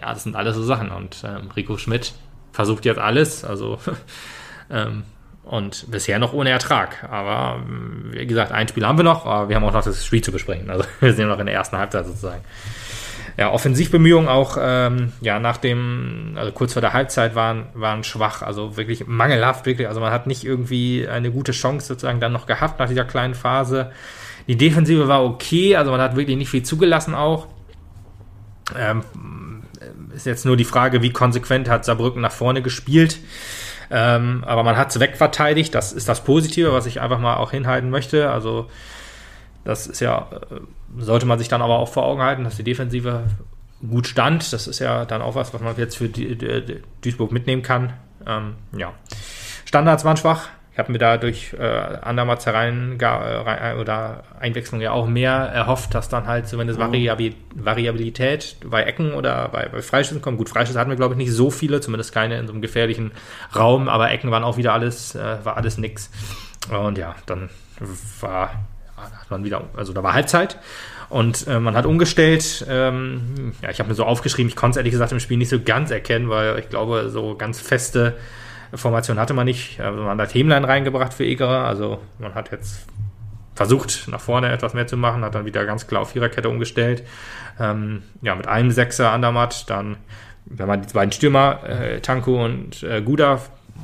ja, 0.00 0.12
das 0.12 0.22
sind 0.22 0.36
alles 0.36 0.56
so 0.56 0.62
Sachen. 0.62 0.90
Und 0.90 1.22
ähm, 1.24 1.50
Rico 1.54 1.76
Schmidt 1.76 2.14
versucht 2.52 2.84
jetzt 2.84 2.98
alles, 2.98 3.44
also 3.44 3.78
ähm, 4.70 5.04
und 5.44 5.90
bisher 5.90 6.18
noch 6.18 6.32
ohne 6.32 6.50
Ertrag. 6.50 7.04
Aber 7.10 7.60
ähm, 7.60 8.10
wie 8.10 8.26
gesagt, 8.26 8.52
ein 8.52 8.68
Spiel 8.68 8.86
haben 8.86 8.98
wir 8.98 9.04
noch, 9.04 9.26
aber 9.26 9.48
wir 9.48 9.56
haben 9.56 9.64
auch 9.64 9.72
noch 9.72 9.84
das 9.84 10.04
Spiel 10.04 10.22
zu 10.22 10.32
besprechen. 10.32 10.70
Also 10.70 10.84
wir 11.00 11.12
sind 11.12 11.28
noch 11.28 11.38
in 11.38 11.46
der 11.46 11.54
ersten 11.54 11.76
Halbzeit 11.76 12.06
sozusagen. 12.06 12.42
Ja, 13.38 13.52
Offensivbemühungen 13.52 14.28
auch 14.28 14.56
ähm, 14.58 15.12
ja 15.20 15.38
nach 15.38 15.58
dem, 15.58 16.32
also 16.36 16.52
kurz 16.52 16.72
vor 16.72 16.80
der 16.80 16.94
Halbzeit 16.94 17.34
waren, 17.34 17.66
waren 17.74 18.02
schwach, 18.02 18.40
also 18.42 18.78
wirklich 18.78 19.06
mangelhaft, 19.06 19.66
wirklich. 19.66 19.88
Also 19.88 20.00
man 20.00 20.10
hat 20.10 20.26
nicht 20.26 20.44
irgendwie 20.44 21.06
eine 21.06 21.30
gute 21.30 21.52
Chance 21.52 21.86
sozusagen 21.86 22.18
dann 22.18 22.32
noch 22.32 22.46
gehabt 22.46 22.78
nach 22.78 22.88
dieser 22.88 23.04
kleinen 23.04 23.34
Phase. 23.34 23.90
Die 24.48 24.56
Defensive 24.56 25.08
war 25.08 25.24
okay, 25.24 25.76
also 25.76 25.90
man 25.90 26.00
hat 26.00 26.16
wirklich 26.16 26.36
nicht 26.36 26.48
viel 26.48 26.62
zugelassen 26.62 27.14
auch. 27.14 27.48
Ähm, 28.76 29.02
ist 30.14 30.26
jetzt 30.26 30.46
nur 30.46 30.56
die 30.56 30.64
Frage, 30.64 31.02
wie 31.02 31.12
konsequent 31.12 31.68
hat 31.68 31.84
Saarbrücken 31.84 32.22
nach 32.22 32.32
vorne 32.32 32.62
gespielt. 32.62 33.18
Ähm, 33.90 34.42
aber 34.46 34.64
man 34.64 34.76
hat 34.76 34.90
es 34.90 34.98
wegverteidigt. 34.98 35.74
Das 35.74 35.92
ist 35.92 36.08
das 36.08 36.24
Positive, 36.24 36.72
was 36.72 36.86
ich 36.86 37.00
einfach 37.00 37.20
mal 37.20 37.36
auch 37.36 37.50
hinhalten 37.52 37.90
möchte. 37.90 38.30
Also, 38.30 38.68
das 39.66 39.86
ist 39.86 40.00
ja, 40.00 40.28
äh, 40.50 40.60
sollte 41.02 41.26
man 41.26 41.38
sich 41.38 41.48
dann 41.48 41.60
aber 41.60 41.78
auch 41.78 41.88
vor 41.88 42.04
Augen 42.04 42.22
halten, 42.22 42.44
dass 42.44 42.56
die 42.56 42.62
Defensive 42.62 43.24
gut 43.86 44.06
stand. 44.06 44.52
Das 44.52 44.66
ist 44.66 44.78
ja 44.78 45.04
dann 45.04 45.22
auch 45.22 45.34
was, 45.34 45.52
was 45.52 45.60
man 45.60 45.76
jetzt 45.76 45.96
für 45.96 46.08
Duisburg 46.08 47.32
mitnehmen 47.32 47.62
kann. 47.62 47.92
Ähm, 48.26 48.54
ja. 48.76 48.92
Standards 49.64 50.04
waren 50.04 50.16
schwach. 50.16 50.48
Ich 50.72 50.78
habe 50.78 50.92
mir 50.92 50.98
da 50.98 51.16
durch 51.16 51.54
äh, 51.58 51.62
Andermats 51.62 52.44
herein 52.44 52.98
äh, 53.00 53.74
oder 53.80 54.24
Einwechslung 54.38 54.82
ja 54.82 54.92
auch 54.92 55.06
mehr 55.06 55.32
erhofft, 55.32 55.94
dass 55.94 56.08
dann 56.10 56.26
halt 56.26 56.56
wenn 56.56 56.68
es 56.68 56.78
Variabil 56.78 57.34
Variabilität 57.54 58.56
bei 58.64 58.82
Ecken 58.82 59.14
oder 59.14 59.48
bei, 59.48 59.68
bei 59.70 59.80
Freischüssen 59.80 60.20
kommt. 60.20 60.36
Gut, 60.36 60.50
Freischüsse 60.50 60.78
hatten 60.78 60.90
wir, 60.90 60.96
glaube 60.96 61.14
ich, 61.14 61.18
nicht 61.18 61.32
so 61.32 61.50
viele, 61.50 61.80
zumindest 61.80 62.12
keine 62.12 62.38
in 62.38 62.46
so 62.46 62.52
einem 62.52 62.60
gefährlichen 62.60 63.12
Raum, 63.54 63.88
aber 63.88 64.10
Ecken 64.10 64.30
waren 64.30 64.44
auch 64.44 64.58
wieder 64.58 64.74
alles, 64.74 65.14
äh, 65.14 65.38
war 65.44 65.56
alles 65.56 65.78
nix. 65.78 66.10
Und 66.70 66.98
ja, 66.98 67.14
dann 67.24 67.48
war, 68.20 68.50
hat 69.12 69.30
man 69.30 69.44
wieder, 69.44 69.64
also 69.76 69.92
da 69.92 70.02
war 70.02 70.14
Halbzeit. 70.14 70.58
Und 71.08 71.46
äh, 71.46 71.60
man 71.60 71.76
hat 71.76 71.86
umgestellt. 71.86 72.66
Ähm, 72.68 73.52
ja, 73.62 73.70
ich 73.70 73.78
habe 73.78 73.88
mir 73.88 73.94
so 73.94 74.04
aufgeschrieben, 74.04 74.48
ich 74.48 74.56
konnte 74.56 74.72
es 74.72 74.76
ehrlich 74.78 74.92
gesagt 74.92 75.12
im 75.12 75.20
Spiel 75.20 75.36
nicht 75.36 75.50
so 75.50 75.60
ganz 75.60 75.90
erkennen, 75.90 76.28
weil 76.28 76.58
ich 76.58 76.68
glaube, 76.68 77.10
so 77.10 77.36
ganz 77.36 77.60
feste 77.60 78.16
Formation 78.74 79.18
hatte 79.18 79.34
man 79.34 79.46
nicht. 79.46 79.80
Also 79.80 80.02
man 80.02 80.20
hat 80.20 80.34
Hemlein 80.34 80.64
reingebracht 80.64 81.14
für 81.14 81.24
Egerer. 81.24 81.64
Also 81.64 82.00
man 82.18 82.34
hat 82.34 82.50
jetzt 82.50 82.86
versucht, 83.54 84.08
nach 84.08 84.20
vorne 84.20 84.52
etwas 84.52 84.74
mehr 84.74 84.86
zu 84.86 84.96
machen, 84.96 85.24
hat 85.24 85.34
dann 85.34 85.46
wieder 85.46 85.64
ganz 85.64 85.86
klar 85.86 86.02
auf 86.02 86.10
Viererkette 86.10 86.48
umgestellt. 86.48 87.04
Ähm, 87.58 88.02
ja, 88.20 88.34
mit 88.34 88.46
einem 88.48 88.70
Sechser 88.70 89.12
Andermatt, 89.12 89.70
dann, 89.70 89.96
wenn 90.44 90.68
man 90.68 90.82
die 90.82 90.92
beiden 90.92 91.12
Stürmer, 91.12 91.60
äh, 91.64 92.00
Tanko 92.00 92.44
und 92.44 92.82
äh, 92.82 93.00
Guda, 93.00 93.40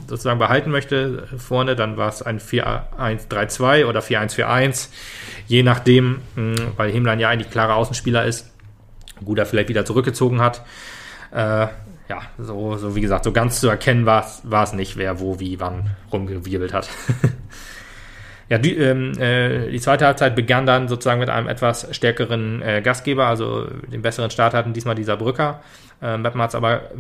sozusagen 0.06 0.38
behalten 0.38 0.70
möchte 0.70 1.26
vorne, 1.38 1.76
dann 1.76 1.96
war 1.96 2.08
es 2.08 2.22
ein 2.22 2.38
4-1-3-2 2.38 3.86
oder 3.86 4.00
4-1-4-1, 4.00 4.88
je 5.46 5.62
nachdem, 5.62 6.20
weil 6.76 6.92
Hemlein 6.92 7.20
ja 7.20 7.28
eigentlich 7.28 7.50
klarer 7.50 7.76
Außenspieler 7.76 8.24
ist, 8.24 8.50
Guda 9.24 9.44
vielleicht 9.44 9.68
wieder 9.68 9.84
zurückgezogen 9.84 10.40
hat. 10.40 10.62
Äh, 11.32 11.68
ja, 12.08 12.20
so, 12.38 12.76
so 12.76 12.94
wie 12.94 13.00
gesagt, 13.00 13.24
so 13.24 13.32
ganz 13.32 13.60
zu 13.60 13.68
erkennen 13.68 14.04
war 14.04 14.26
es 14.62 14.72
nicht, 14.74 14.96
wer 14.96 15.20
wo, 15.20 15.40
wie, 15.40 15.60
wann 15.60 15.90
rumgewirbelt 16.12 16.74
hat. 16.74 16.90
ja, 18.50 18.58
die, 18.58 18.76
ähm, 18.76 19.12
äh, 19.18 19.70
die 19.70 19.80
zweite 19.80 20.04
Halbzeit 20.06 20.36
begann 20.36 20.66
dann 20.66 20.88
sozusagen 20.88 21.20
mit 21.20 21.30
einem 21.30 21.48
etwas 21.48 21.88
stärkeren 21.92 22.60
äh, 22.60 22.82
Gastgeber, 22.82 23.26
also 23.26 23.64
den 23.64 24.02
besseren 24.02 24.30
Start 24.30 24.52
hatten 24.52 24.74
diesmal 24.74 24.94
dieser 24.94 25.16
Brücker. 25.16 25.62
Äh, 26.02 26.18
Meppen 26.18 26.42
hat 26.42 26.50
es 26.50 26.54
aber 26.54 26.90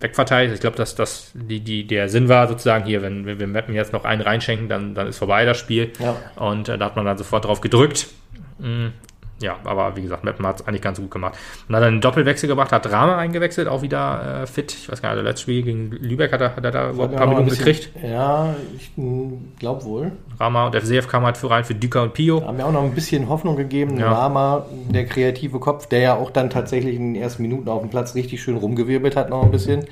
wegverteilt. 0.00 0.52
Ich 0.52 0.60
glaube, 0.60 0.76
dass 0.76 0.94
das 0.94 1.30
die, 1.34 1.60
die, 1.60 1.86
der 1.86 2.08
Sinn 2.08 2.28
war 2.28 2.48
sozusagen 2.48 2.84
hier, 2.84 3.00
wenn, 3.02 3.24
wenn 3.24 3.38
wir 3.38 3.46
Meppen 3.46 3.74
jetzt 3.74 3.92
noch 3.92 4.04
einen 4.04 4.20
reinschenken, 4.20 4.68
dann, 4.68 4.94
dann 4.94 5.06
ist 5.06 5.18
vorbei 5.18 5.44
das 5.44 5.58
Spiel. 5.58 5.92
Ja. 6.00 6.16
Und 6.36 6.68
äh, 6.68 6.76
da 6.76 6.86
hat 6.86 6.96
man 6.96 7.04
dann 7.04 7.16
sofort 7.16 7.44
drauf 7.44 7.60
gedrückt. 7.60 8.08
Mhm 9.42 9.52
ja, 9.52 9.56
aber 9.64 9.96
wie 9.96 10.02
gesagt, 10.02 10.24
Meppen 10.24 10.46
hat 10.46 10.60
es 10.60 10.66
eigentlich 10.66 10.82
ganz 10.82 10.98
gut 10.98 11.10
gemacht. 11.10 11.34
Und 11.68 11.74
hat 11.74 11.82
dann 11.82 11.92
einen 11.92 12.00
Doppelwechsel 12.00 12.48
gebracht, 12.48 12.72
hat 12.72 12.90
Rama 12.90 13.18
eingewechselt, 13.18 13.68
auch 13.68 13.82
wieder 13.82 14.42
äh, 14.42 14.46
fit. 14.46 14.72
Ich 14.72 14.90
weiß 14.90 15.02
gar 15.02 15.10
nicht, 15.10 15.18
das 15.18 15.24
letzte 15.24 15.42
Spiel 15.42 15.62
gegen 15.62 15.90
Lübeck 15.90 16.32
hat 16.32 16.40
er, 16.40 16.56
hat 16.56 16.64
er 16.64 16.70
da 16.70 16.90
überhaupt 16.90 17.12
ein 17.12 17.18
paar 17.18 17.26
Minuten 17.26 17.50
gekriegt. 17.50 17.90
Ja, 18.02 18.54
ich 18.76 18.92
glaube 19.58 19.84
wohl. 19.84 20.12
Rama 20.38 20.66
und 20.66 20.76
FCF 20.76 21.08
kam 21.08 21.24
halt 21.24 21.36
für 21.36 21.50
rein 21.50 21.64
für 21.64 21.74
Düker 21.74 22.02
und 22.02 22.14
Pio. 22.14 22.44
Haben 22.44 22.56
mir 22.56 22.66
auch 22.66 22.72
noch 22.72 22.84
ein 22.84 22.94
bisschen 22.94 23.28
Hoffnung 23.28 23.56
gegeben. 23.56 23.98
Ja. 23.98 24.12
Rama, 24.12 24.66
der 24.88 25.06
kreative 25.06 25.58
Kopf, 25.58 25.86
der 25.86 26.00
ja 26.00 26.14
auch 26.14 26.30
dann 26.30 26.50
tatsächlich 26.50 26.96
in 26.96 27.14
den 27.14 27.22
ersten 27.22 27.42
Minuten 27.42 27.68
auf 27.68 27.80
dem 27.80 27.90
Platz 27.90 28.14
richtig 28.14 28.42
schön 28.42 28.56
rumgewirbelt 28.56 29.16
hat, 29.16 29.30
noch 29.30 29.42
ein 29.42 29.50
bisschen 29.50 29.84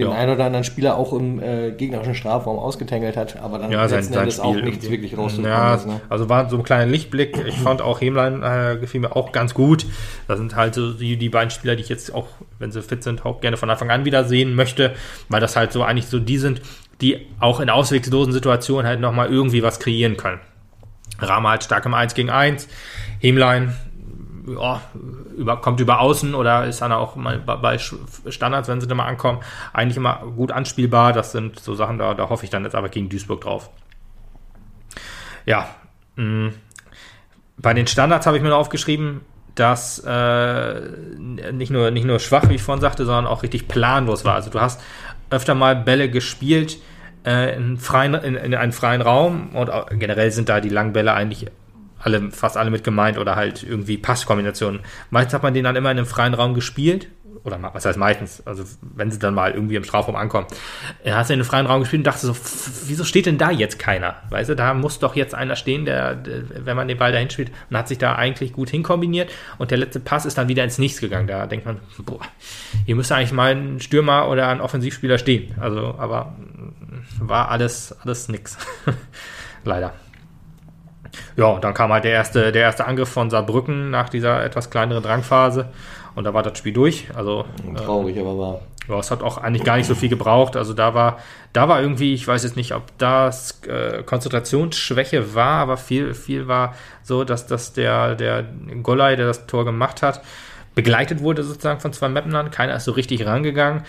den 0.00 0.08
ja. 0.08 0.14
einen 0.14 0.32
oder 0.32 0.44
anderen 0.44 0.64
Spieler 0.64 0.96
auch 0.96 1.12
im 1.12 1.40
äh, 1.40 1.70
gegnerischen 1.72 2.14
Strafraum 2.14 2.58
ausgetängelt 2.58 3.16
hat, 3.16 3.40
aber 3.40 3.58
dann 3.58 3.70
ja, 3.70 3.86
sein, 3.88 3.98
letzten 3.98 4.14
sein 4.14 4.22
Endes 4.22 4.40
auch 4.40 4.54
nichts 4.54 4.90
wirklich 4.90 5.16
rausgekommen 5.16 5.50
ja, 5.50 5.74
ist. 5.74 5.86
Ne? 5.86 6.00
Also 6.08 6.28
war 6.28 6.48
so 6.48 6.56
ein 6.56 6.62
kleiner 6.62 6.90
Lichtblick. 6.90 7.36
Ich 7.46 7.54
fand 7.62 7.82
auch 7.82 8.00
Hemlein 8.00 8.42
äh, 8.42 8.78
gefiel 8.80 9.00
mir 9.00 9.14
auch 9.14 9.32
ganz 9.32 9.54
gut. 9.54 9.86
Das 10.26 10.38
sind 10.38 10.56
halt 10.56 10.74
so 10.74 10.92
die, 10.92 11.16
die 11.16 11.28
beiden 11.28 11.50
Spieler, 11.50 11.76
die 11.76 11.82
ich 11.82 11.88
jetzt 11.88 12.14
auch, 12.14 12.26
wenn 12.58 12.72
sie 12.72 12.82
fit 12.82 13.02
sind, 13.02 13.24
auch 13.24 13.40
gerne 13.40 13.56
von 13.56 13.70
Anfang 13.70 13.90
an 13.90 14.04
wieder 14.04 14.24
sehen 14.24 14.54
möchte, 14.54 14.94
weil 15.28 15.40
das 15.40 15.56
halt 15.56 15.72
so 15.72 15.82
eigentlich 15.82 16.06
so 16.06 16.18
die 16.18 16.38
sind, 16.38 16.62
die 17.00 17.26
auch 17.38 17.60
in 17.60 17.70
ausweglosen 17.70 18.32
Situationen 18.32 18.86
halt 18.86 19.00
nochmal 19.00 19.30
irgendwie 19.30 19.62
was 19.62 19.78
kreieren 19.78 20.16
können. 20.16 20.40
Rama 21.18 21.50
halt 21.50 21.64
stark 21.64 21.84
im 21.86 21.94
1 21.94 22.14
gegen 22.14 22.30
1. 22.30 22.68
Hemlein 23.20 23.74
ja, 24.46 24.80
über, 25.36 25.56
kommt 25.58 25.80
über 25.80 26.00
Außen 26.00 26.34
oder 26.34 26.66
ist 26.66 26.80
dann 26.82 26.92
auch 26.92 27.16
mal 27.16 27.38
bei 27.38 27.78
Standards, 27.78 28.68
wenn 28.68 28.80
sie 28.80 28.86
da 28.86 28.94
mal 28.94 29.06
ankommen, 29.06 29.40
eigentlich 29.72 29.96
immer 29.96 30.22
gut 30.36 30.52
anspielbar. 30.52 31.12
Das 31.12 31.32
sind 31.32 31.60
so 31.60 31.74
Sachen, 31.74 31.98
da, 31.98 32.14
da 32.14 32.28
hoffe 32.28 32.44
ich 32.44 32.50
dann 32.50 32.64
jetzt 32.64 32.74
aber 32.74 32.88
gegen 32.88 33.08
Duisburg 33.08 33.42
drauf. 33.42 33.70
Ja, 35.46 35.68
mh. 36.16 36.24
Mm, 36.24 36.54
bei 37.58 37.74
den 37.74 37.86
Standards 37.86 38.26
habe 38.26 38.38
ich 38.38 38.42
mir 38.42 38.48
noch 38.48 38.58
aufgeschrieben, 38.58 39.20
dass 39.54 39.98
äh, 40.06 40.80
nicht, 41.52 41.70
nur, 41.70 41.90
nicht 41.90 42.06
nur 42.06 42.18
schwach, 42.18 42.48
wie 42.48 42.54
ich 42.54 42.62
vorhin 42.62 42.80
sagte, 42.80 43.04
sondern 43.04 43.26
auch 43.26 43.42
richtig 43.42 43.68
planlos 43.68 44.24
war. 44.24 44.34
Also 44.34 44.48
du 44.48 44.60
hast 44.60 44.80
öfter 45.28 45.54
mal 45.54 45.76
Bälle 45.76 46.10
gespielt 46.10 46.78
äh, 47.26 47.54
in, 47.56 47.76
freien, 47.78 48.14
in, 48.14 48.36
in 48.36 48.54
einen 48.54 48.72
freien 48.72 49.02
Raum 49.02 49.50
und 49.54 49.70
generell 49.98 50.30
sind 50.30 50.48
da 50.48 50.60
die 50.60 50.70
Langbälle 50.70 51.12
eigentlich 51.12 51.46
alle, 52.00 52.30
fast 52.30 52.56
alle 52.56 52.70
mit 52.70 52.84
gemeint 52.84 53.18
oder 53.18 53.36
halt 53.36 53.62
irgendwie 53.62 53.98
Passkombinationen. 53.98 54.80
Meistens 55.10 55.34
hat 55.34 55.42
man 55.42 55.54
den 55.54 55.64
dann 55.64 55.76
immer 55.76 55.90
in 55.90 55.98
einem 55.98 56.06
freien 56.06 56.34
Raum 56.34 56.54
gespielt. 56.54 57.08
Oder 57.42 57.58
was 57.72 57.86
heißt 57.86 57.98
meistens? 57.98 58.46
Also, 58.46 58.64
wenn 58.82 59.10
sie 59.10 59.18
dann 59.18 59.32
mal 59.32 59.52
irgendwie 59.52 59.76
im 59.76 59.84
Strafraum 59.84 60.14
ankommen. 60.14 60.46
Er 61.02 61.16
hast 61.16 61.30
du 61.30 61.34
in 61.34 61.40
einem 61.40 61.48
freien 61.48 61.64
Raum 61.64 61.80
gespielt 61.80 62.00
und 62.00 62.06
dachte 62.06 62.26
so, 62.26 62.36
wieso 62.86 63.04
steht 63.04 63.24
denn 63.24 63.38
da 63.38 63.50
jetzt 63.50 63.78
keiner? 63.78 64.16
Weißt 64.28 64.50
du, 64.50 64.56
da 64.56 64.74
muss 64.74 64.98
doch 64.98 65.16
jetzt 65.16 65.34
einer 65.34 65.56
stehen, 65.56 65.86
der, 65.86 66.16
der 66.16 66.66
wenn 66.66 66.76
man 66.76 66.86
den 66.86 66.98
Ball 66.98 67.12
dahin 67.12 67.30
spielt, 67.30 67.50
und 67.70 67.78
hat 67.78 67.88
sich 67.88 67.96
da 67.96 68.14
eigentlich 68.14 68.52
gut 68.52 68.68
hinkombiniert. 68.68 69.30
Und 69.56 69.70
der 69.70 69.78
letzte 69.78 70.00
Pass 70.00 70.26
ist 70.26 70.36
dann 70.36 70.48
wieder 70.48 70.64
ins 70.64 70.76
Nichts 70.76 71.00
gegangen. 71.00 71.28
Da 71.28 71.46
denkt 71.46 71.64
man, 71.64 71.78
boah, 71.98 72.20
hier 72.84 72.94
müsste 72.94 73.14
eigentlich 73.14 73.32
mal 73.32 73.54
ein 73.54 73.80
Stürmer 73.80 74.28
oder 74.28 74.48
ein 74.48 74.60
Offensivspieler 74.60 75.16
stehen. 75.16 75.54
Also, 75.58 75.94
aber 75.96 76.34
war 77.20 77.50
alles, 77.50 77.96
alles 78.02 78.28
nix. 78.28 78.58
Leider. 79.64 79.94
Ja, 81.36 81.58
dann 81.58 81.74
kam 81.74 81.92
halt 81.92 82.04
der 82.04 82.12
erste, 82.12 82.52
der 82.52 82.62
erste 82.62 82.86
Angriff 82.86 83.08
von 83.08 83.30
Saarbrücken 83.30 83.90
nach 83.90 84.08
dieser 84.08 84.44
etwas 84.44 84.70
kleineren 84.70 85.02
Drangphase 85.02 85.70
und 86.14 86.24
da 86.24 86.34
war 86.34 86.42
das 86.42 86.58
Spiel 86.58 86.72
durch. 86.72 87.08
Also 87.14 87.44
traurig, 87.76 88.16
äh, 88.16 88.20
aber 88.20 88.38
war. 88.38 88.60
Ja, 88.88 88.98
es 88.98 89.10
hat 89.10 89.22
auch 89.22 89.38
eigentlich 89.38 89.62
gar 89.62 89.76
nicht 89.76 89.86
so 89.86 89.94
viel 89.94 90.08
gebraucht. 90.08 90.56
Also 90.56 90.74
da 90.74 90.94
war, 90.94 91.18
da 91.52 91.68
war 91.68 91.80
irgendwie, 91.80 92.12
ich 92.12 92.26
weiß 92.26 92.42
jetzt 92.42 92.56
nicht, 92.56 92.74
ob 92.74 92.82
das 92.98 93.62
äh, 93.66 94.02
Konzentrationsschwäche 94.02 95.34
war, 95.34 95.60
aber 95.60 95.76
viel, 95.76 96.14
viel 96.14 96.48
war 96.48 96.74
so, 97.02 97.22
dass, 97.24 97.46
dass 97.46 97.72
der, 97.72 98.16
der 98.16 98.44
Golai, 98.82 99.16
der 99.16 99.26
das 99.26 99.46
Tor 99.46 99.64
gemacht 99.64 100.02
hat, 100.02 100.22
begleitet 100.74 101.20
wurde 101.20 101.42
sozusagen 101.44 101.80
von 101.80 101.92
zwei 101.92 102.08
Mappenern. 102.08 102.50
Keiner 102.50 102.74
ist 102.74 102.84
so 102.84 102.92
richtig 102.92 103.24
rangegangen. 103.26 103.84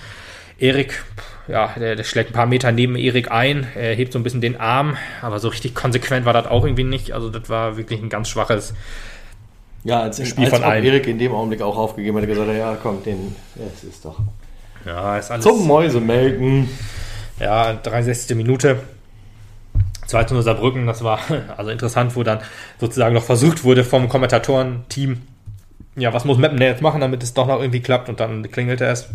Erik, 0.60 1.04
ja, 1.48 1.74
der, 1.80 1.96
der, 1.96 2.04
schlägt 2.04 2.32
ein 2.32 2.34
paar 2.34 2.46
Meter 2.46 2.72
neben 2.72 2.96
Erik 2.96 3.32
ein, 3.32 3.68
er 3.76 3.96
hebt 3.96 4.14
so 4.14 4.20
ein 4.20 4.24
bisschen 4.24 4.42
den 4.42 4.60
Arm, 4.60 4.98
aber 5.22 5.40
so 5.40 5.48
richtig 5.48 5.74
konsequent 5.74 6.26
war 6.26 6.34
das 6.34 6.48
auch 6.48 6.66
irgendwie 6.66 6.84
nicht. 6.84 7.12
Also 7.14 7.30
das 7.30 7.50
war 7.50 7.78
wirklich 7.78 8.02
ein 8.02 8.10
ganz 8.10 8.30
schwaches 8.30 8.74
ja, 9.84 10.02
als, 10.02 10.28
Spiel 10.28 10.46
als 10.46 10.54
von 10.54 10.64
allen. 10.64 10.84
Erik 10.84 11.08
in 11.08 11.18
dem 11.18 11.34
Augenblick 11.34 11.62
auch 11.62 11.78
aufgegeben 11.78 12.18
hat, 12.18 12.28
gesagt, 12.28 12.50
ja, 12.56 12.78
komm, 12.82 13.04
den, 13.04 13.36
es 13.76 13.84
ist 13.84 14.06
doch. 14.06 14.20
Ja, 14.86 15.18
ist 15.18 15.32
alles. 15.32 15.44
Zum 15.44 15.68
Mäusemelken. 15.68 16.70
Ja, 17.40 17.74
63. 17.74 18.36
Minute. 18.36 18.80
2 20.06 20.26
zu 20.26 20.34
0 20.34 20.44
Saarbrücken, 20.44 20.86
das 20.86 21.04
war 21.04 21.20
also 21.58 21.72
interessant, 21.72 22.16
wo 22.16 22.24
dann 22.24 22.40
sozusagen 22.80 23.16
noch 23.16 23.24
versucht 23.24 23.64
wurde 23.64 23.84
vom 23.84 24.10
Kommentatorenteam, 24.10 25.22
ja, 25.96 26.14
was 26.14 26.26
muss 26.26 26.38
Meppen 26.38 26.62
jetzt 26.62 26.82
machen, 26.82 27.02
damit 27.02 27.24
es 27.24 27.34
doch 27.34 27.48
noch 27.48 27.60
irgendwie 27.60 27.80
klappt 27.80 28.10
und 28.10 28.20
dann 28.20 28.50
klingelte 28.52 28.86
es. 28.86 29.08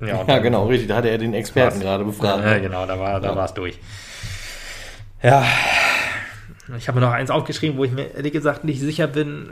Ja, 0.00 0.24
ja 0.26 0.38
genau, 0.38 0.66
richtig. 0.66 0.88
Da 0.88 0.96
hatte 0.96 1.08
er 1.08 1.18
den 1.18 1.34
Experten 1.34 1.80
gerade 1.80 2.04
befragt. 2.04 2.44
Ja, 2.44 2.58
genau, 2.58 2.86
da 2.86 2.98
war 2.98 3.20
da 3.20 3.34
ja. 3.34 3.44
es 3.44 3.54
durch. 3.54 3.78
Ja, 5.22 5.44
ich 6.76 6.88
habe 6.88 6.98
mir 6.98 7.06
noch 7.06 7.12
eins 7.12 7.30
aufgeschrieben, 7.30 7.76
wo 7.76 7.84
ich 7.84 7.92
mir 7.92 8.14
ehrlich 8.14 8.32
gesagt 8.32 8.64
nicht 8.64 8.80
sicher 8.80 9.06
bin, 9.06 9.48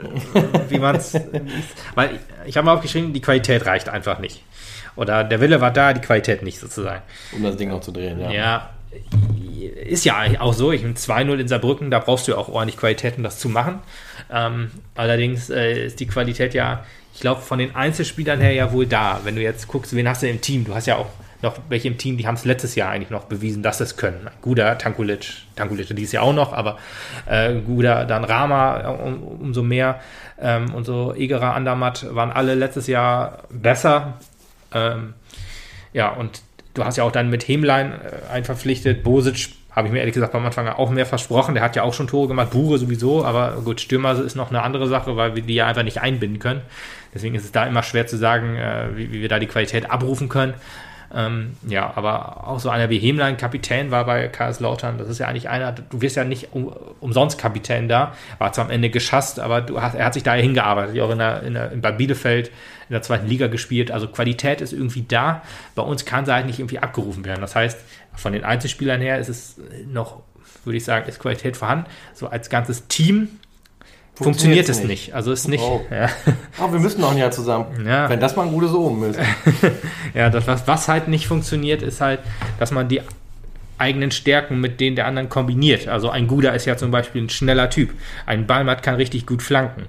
wie 0.69 0.79
man 0.79 0.95
es. 0.97 1.13
weil 1.95 2.15
ich, 2.15 2.19
ich 2.45 2.57
habe 2.57 2.65
mir 2.65 2.73
aufgeschrieben, 2.73 3.13
die 3.13 3.21
Qualität 3.21 3.65
reicht 3.65 3.89
einfach 3.89 4.19
nicht. 4.19 4.43
Oder 4.95 5.23
der 5.23 5.39
Wille 5.39 5.61
war 5.61 5.71
da, 5.71 5.93
die 5.93 6.01
Qualität 6.01 6.43
nicht 6.43 6.59
sozusagen. 6.59 7.01
Um 7.31 7.43
das 7.43 7.57
Ding 7.57 7.71
auch 7.71 7.81
zu 7.81 7.91
drehen, 7.91 8.19
ja. 8.19 8.31
Ja, 8.31 8.69
ist 9.85 10.05
ja 10.05 10.15
auch 10.39 10.53
so. 10.53 10.71
Ich 10.71 10.83
bin 10.83 10.95
2-0 10.95 11.39
in 11.39 11.47
Saarbrücken, 11.47 11.89
da 11.89 11.99
brauchst 11.99 12.27
du 12.27 12.33
ja 12.33 12.37
auch 12.37 12.49
ordentlich 12.49 12.77
Qualität, 12.77 13.17
um 13.17 13.23
das 13.23 13.39
zu 13.39 13.49
machen. 13.49 13.79
Ähm, 14.31 14.71
allerdings 14.95 15.49
äh, 15.49 15.85
ist 15.85 15.99
die 15.99 16.07
Qualität 16.07 16.53
ja 16.53 16.83
ich 17.13 17.19
glaube, 17.19 17.41
von 17.41 17.59
den 17.59 17.75
Einzelspielern 17.75 18.39
her 18.41 18.53
ja 18.53 18.71
wohl 18.71 18.87
da. 18.87 19.21
Wenn 19.23 19.35
du 19.35 19.41
jetzt 19.41 19.67
guckst, 19.67 19.95
wen 19.95 20.07
hast 20.07 20.23
du 20.23 20.29
im 20.29 20.41
Team? 20.41 20.65
Du 20.65 20.73
hast 20.73 20.87
ja 20.87 20.97
auch 20.97 21.07
noch 21.43 21.57
welche 21.69 21.89
im 21.89 21.97
Team, 21.97 22.17
die 22.17 22.25
haben 22.25 22.35
es 22.35 22.45
letztes 22.45 22.75
Jahr 22.75 22.89
eigentlich 22.89 23.09
noch 23.09 23.25
bewiesen, 23.25 23.61
dass 23.61 23.81
es 23.81 23.97
können. 23.97 24.29
Guda, 24.41 24.75
Tankulic, 24.75 25.27
Tankulic 25.55 25.93
dieses 25.93 26.13
Jahr 26.13 26.23
auch 26.23 26.33
noch, 26.33 26.53
aber 26.53 26.77
äh, 27.25 27.53
Guda, 27.55 28.05
dann 28.05 28.23
Rama 28.23 28.87
um, 28.87 29.21
umso 29.21 29.61
mehr 29.61 29.99
ähm, 30.39 30.73
und 30.73 30.85
so 30.85 31.13
Egerer, 31.13 31.53
Andermatt 31.53 32.07
waren 32.15 32.31
alle 32.31 32.55
letztes 32.55 32.87
Jahr 32.87 33.43
besser. 33.49 34.13
Ähm, 34.73 35.13
ja, 35.91 36.09
und 36.13 36.41
du 36.73 36.85
hast 36.85 36.97
ja 36.97 37.03
auch 37.03 37.11
dann 37.11 37.29
mit 37.29 37.45
Hemlein 37.47 37.91
äh, 37.91 38.31
einen 38.31 38.45
verpflichtet, 38.45 39.03
Bosic 39.03 39.49
habe 39.75 39.87
ich 39.87 39.93
mir 39.93 39.99
ehrlich 39.99 40.13
gesagt 40.13 40.35
am 40.35 40.45
Anfang 40.45 40.67
auch 40.67 40.91
mehr 40.91 41.05
versprochen. 41.05 41.55
Der 41.55 41.63
hat 41.63 41.75
ja 41.75 41.83
auch 41.83 41.93
schon 41.93 42.07
Tore 42.07 42.27
gemacht, 42.27 42.51
Bure 42.51 42.77
sowieso, 42.77 43.25
aber 43.25 43.61
gut, 43.65 43.81
Stürmer 43.81 44.19
ist 44.19 44.35
noch 44.35 44.49
eine 44.49 44.61
andere 44.61 44.87
Sache, 44.87 45.17
weil 45.17 45.35
wir 45.35 45.41
die 45.41 45.55
ja 45.55 45.67
einfach 45.67 45.83
nicht 45.83 45.99
einbinden 45.99 46.39
können. 46.39 46.61
Deswegen 47.13 47.35
ist 47.35 47.45
es 47.45 47.51
da 47.51 47.65
immer 47.65 47.83
schwer 47.83 48.07
zu 48.07 48.17
sagen, 48.17 48.55
äh, 48.55 48.89
wie, 48.95 49.11
wie 49.11 49.21
wir 49.21 49.29
da 49.29 49.39
die 49.39 49.47
Qualität 49.47 49.89
abrufen 49.89 50.29
können. 50.29 50.55
Ähm, 51.15 51.57
ja, 51.67 51.93
aber 51.95 52.47
auch 52.47 52.59
so 52.59 52.69
einer 52.69 52.89
wie 52.89 52.97
Hemlein, 52.97 53.37
Kapitän 53.37 53.91
war 53.91 54.05
bei 54.05 54.27
KS 54.29 54.59
Lautern, 54.59 54.97
das 54.97 55.09
ist 55.09 55.19
ja 55.19 55.27
eigentlich 55.27 55.47
einer, 55.47 55.71
du 55.71 56.01
wirst 56.01 56.15
ja 56.15 56.23
nicht 56.23 56.53
um, 56.53 56.73
umsonst 57.01 57.37
Kapitän 57.37 57.87
da, 57.87 58.15
war 58.39 58.51
zwar 58.51 58.65
am 58.65 58.71
Ende 58.71 58.89
geschasst, 58.89 59.39
aber 59.39 59.65
hast, 59.79 59.93
er 59.93 60.05
hat 60.05 60.15
sich 60.15 60.23
da 60.23 60.33
hingearbeitet, 60.33 60.99
auch 60.99 61.11
in 61.11 61.19
der, 61.19 61.43
in 61.43 61.53
der, 61.53 61.71
bei 61.75 61.91
Bielefeld 61.91 62.47
in 62.89 62.93
der 62.93 63.03
zweiten 63.03 63.27
Liga 63.27 63.45
gespielt, 63.45 63.91
also 63.91 64.07
Qualität 64.07 64.59
ist 64.59 64.73
irgendwie 64.73 65.03
da, 65.03 65.43
bei 65.75 65.83
uns 65.83 66.03
kann 66.05 66.25
sie 66.25 66.33
halt 66.33 66.47
nicht 66.47 66.57
irgendwie 66.57 66.79
abgerufen 66.79 67.23
werden, 67.25 67.41
das 67.41 67.55
heißt, 67.55 67.79
von 68.15 68.33
den 68.33 68.43
Einzelspielern 68.43 68.99
her 68.99 69.19
ist 69.19 69.29
es 69.29 69.57
noch, 69.85 70.23
würde 70.65 70.77
ich 70.77 70.83
sagen, 70.83 71.07
ist 71.07 71.19
Qualität 71.19 71.57
vorhanden, 71.57 71.85
so 72.15 72.27
als 72.27 72.49
ganzes 72.49 72.87
Team 72.87 73.27
funktioniert 74.15 74.69
es 74.69 74.79
nicht. 74.79 74.87
nicht. 74.87 75.15
Also 75.15 75.31
ist 75.31 75.47
nicht. 75.47 75.63
Oh. 75.63 75.81
Ja. 75.89 76.09
Aber 76.59 76.73
wir 76.73 76.79
müssen 76.79 77.01
noch 77.01 77.11
ein 77.11 77.17
Jahr 77.17 77.31
zusammen. 77.31 77.85
Ja. 77.85 78.09
Wenn 78.09 78.19
das 78.19 78.35
mal 78.35 78.43
ein 78.43 78.51
gutes 78.51 78.73
Omen 78.73 79.11
ist. 79.11 79.19
ja, 80.13 80.29
das, 80.29 80.47
was, 80.47 80.67
was 80.67 80.87
halt 80.87 81.07
nicht 81.07 81.27
funktioniert, 81.27 81.81
ist 81.81 82.01
halt, 82.01 82.19
dass 82.59 82.71
man 82.71 82.87
die 82.87 83.01
eigenen 83.77 84.11
Stärken 84.11 84.61
mit 84.61 84.79
denen 84.79 84.95
der 84.95 85.07
anderen 85.07 85.29
kombiniert. 85.29 85.87
Also 85.87 86.09
ein 86.09 86.27
Guder 86.27 86.53
ist 86.53 86.65
ja 86.65 86.77
zum 86.77 86.91
Beispiel 86.91 87.23
ein 87.23 87.29
schneller 87.29 87.69
Typ. 87.69 87.89
Ein 88.25 88.45
Ballmatt 88.47 88.83
kann 88.83 88.95
richtig 88.95 89.25
gut 89.25 89.41
flanken. 89.41 89.85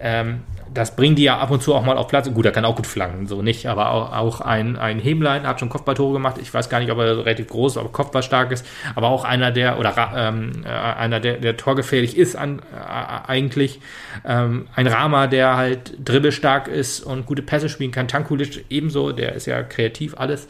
Ähm, 0.00 0.40
das 0.72 0.96
bringen 0.96 1.16
die 1.16 1.24
ja 1.24 1.38
ab 1.38 1.50
und 1.50 1.62
zu 1.62 1.74
auch 1.74 1.84
mal 1.84 1.96
auf 1.96 2.08
Platz. 2.08 2.32
Gut, 2.32 2.46
er 2.46 2.52
kann 2.52 2.64
auch 2.64 2.76
gut 2.76 2.86
flanken, 2.86 3.26
so 3.26 3.42
nicht, 3.42 3.66
aber 3.66 3.90
auch, 3.90 4.12
auch 4.12 4.40
ein, 4.40 4.76
ein 4.76 4.98
Hemlein 4.98 5.46
hat 5.46 5.60
schon 5.60 5.68
Kopfballtore 5.68 6.12
gemacht. 6.12 6.36
Ich 6.40 6.52
weiß 6.52 6.68
gar 6.68 6.80
nicht, 6.80 6.90
ob 6.90 6.98
er 6.98 7.18
relativ 7.18 7.48
groß, 7.48 7.76
aber 7.76 7.88
Kopfball 7.88 8.22
ist. 8.50 8.66
Aber 8.94 9.08
auch 9.08 9.24
einer, 9.24 9.50
der, 9.50 9.78
oder 9.78 9.94
ähm, 10.14 10.64
äh, 10.64 10.68
einer, 10.68 11.20
der, 11.20 11.38
der 11.38 11.56
torgefährlich 11.56 12.16
ist 12.16 12.36
an, 12.36 12.58
äh, 12.58 13.28
eigentlich. 13.28 13.80
Ähm, 14.24 14.68
ein 14.74 14.86
Rama, 14.86 15.26
der 15.26 15.56
halt 15.56 15.92
dribbelstark 16.04 16.68
ist 16.68 17.00
und 17.00 17.26
gute 17.26 17.42
Pässe 17.42 17.68
spielen 17.68 17.90
kann. 17.90 18.08
Tankulic 18.08 18.64
ebenso, 18.70 19.12
der 19.12 19.34
ist 19.34 19.46
ja 19.46 19.62
kreativ 19.62 20.14
alles, 20.16 20.48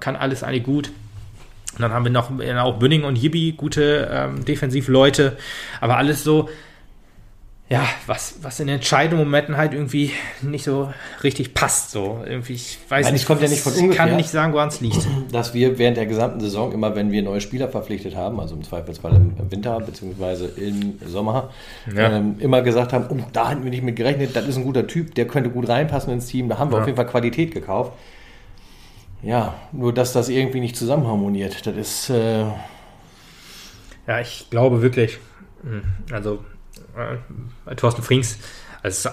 kann 0.00 0.16
alles 0.16 0.42
eigentlich 0.42 0.64
gut. 0.64 0.90
Und 1.76 1.82
dann 1.82 1.92
haben 1.92 2.04
wir 2.04 2.12
noch 2.12 2.30
auch 2.30 2.78
Bünning 2.78 3.04
und 3.04 3.16
Yibi, 3.16 3.52
gute 3.52 4.08
ähm, 4.10 4.44
Defensivleute, 4.46 5.36
aber 5.80 5.98
alles 5.98 6.24
so, 6.24 6.48
ja, 7.68 7.84
was, 8.06 8.36
was 8.42 8.60
in 8.60 8.68
entscheidenden 8.68 9.18
Momenten 9.18 9.56
halt 9.56 9.72
irgendwie 9.72 10.12
nicht 10.40 10.62
so 10.62 10.92
richtig 11.24 11.52
passt. 11.52 11.90
So 11.90 12.22
irgendwie, 12.24 12.52
ich 12.52 12.78
weiß 12.88 13.06
Nein, 13.06 13.14
nicht, 13.14 13.26
kommt 13.26 13.42
ja 13.42 13.48
nicht 13.48 13.60
von 13.60 13.72
ungefähr. 13.72 13.90
Ich 13.90 13.96
kann 13.96 14.16
nicht 14.16 14.30
sagen, 14.30 14.52
woran 14.52 14.68
es 14.68 14.80
liegt. 14.80 15.04
Dass 15.32 15.52
wir 15.52 15.76
während 15.76 15.96
der 15.96 16.06
gesamten 16.06 16.38
Saison 16.38 16.70
immer, 16.72 16.94
wenn 16.94 17.10
wir 17.10 17.22
neue 17.22 17.40
Spieler 17.40 17.68
verpflichtet 17.68 18.14
haben, 18.14 18.38
also 18.38 18.54
im 18.54 18.62
Zweifelsfall 18.62 19.16
im 19.16 19.50
Winter 19.50 19.80
bzw. 19.80 20.46
im 20.64 20.98
Sommer, 21.06 21.50
ja. 21.92 22.12
ähm, 22.12 22.36
immer 22.38 22.62
gesagt 22.62 22.92
haben, 22.92 23.06
oh, 23.08 23.26
da 23.32 23.48
hatten 23.48 23.64
wir 23.64 23.70
nicht 23.70 23.82
mit 23.82 23.96
gerechnet, 23.96 24.36
das 24.36 24.46
ist 24.46 24.56
ein 24.56 24.64
guter 24.64 24.86
Typ, 24.86 25.16
der 25.16 25.26
könnte 25.26 25.50
gut 25.50 25.68
reinpassen 25.68 26.12
ins 26.12 26.26
Team, 26.26 26.48
da 26.48 26.58
haben 26.58 26.70
wir 26.70 26.76
ja. 26.76 26.82
auf 26.82 26.86
jeden 26.86 26.96
Fall 26.96 27.06
Qualität 27.06 27.52
gekauft. 27.52 27.92
Ja, 29.22 29.54
nur 29.72 29.92
dass 29.92 30.12
das 30.12 30.28
irgendwie 30.28 30.60
nicht 30.60 30.76
zusammenharmoniert, 30.76 31.66
das 31.66 31.76
ist... 31.76 32.10
Äh 32.10 32.44
ja, 34.06 34.20
ich 34.20 34.46
glaube 34.50 34.82
wirklich, 34.82 35.18
hm, 35.64 35.82
also 36.12 36.44
äh, 36.96 37.74
Thorsten 37.76 38.02
Frings, 38.02 38.38
also, 38.82 39.10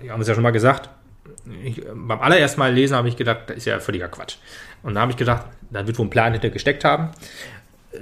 wir 0.00 0.12
haben 0.12 0.20
es 0.20 0.28
ja 0.28 0.34
schon 0.34 0.42
mal 0.42 0.50
gesagt, 0.50 0.90
ich, 1.62 1.82
beim 1.84 2.20
allerersten 2.20 2.58
Mal 2.58 2.72
lesen 2.72 2.96
habe 2.96 3.08
ich 3.08 3.16
gedacht, 3.16 3.42
das 3.46 3.58
ist 3.58 3.66
ja 3.66 3.78
völliger 3.80 4.08
Quatsch. 4.08 4.36
Und 4.82 4.94
da 4.94 5.00
habe 5.00 5.12
ich 5.12 5.16
gedacht, 5.16 5.46
da 5.70 5.86
wird 5.86 5.98
wohl 5.98 6.06
ein 6.06 6.10
Plan 6.10 6.32
hinter 6.32 6.50
gesteckt 6.50 6.84
haben. 6.84 7.10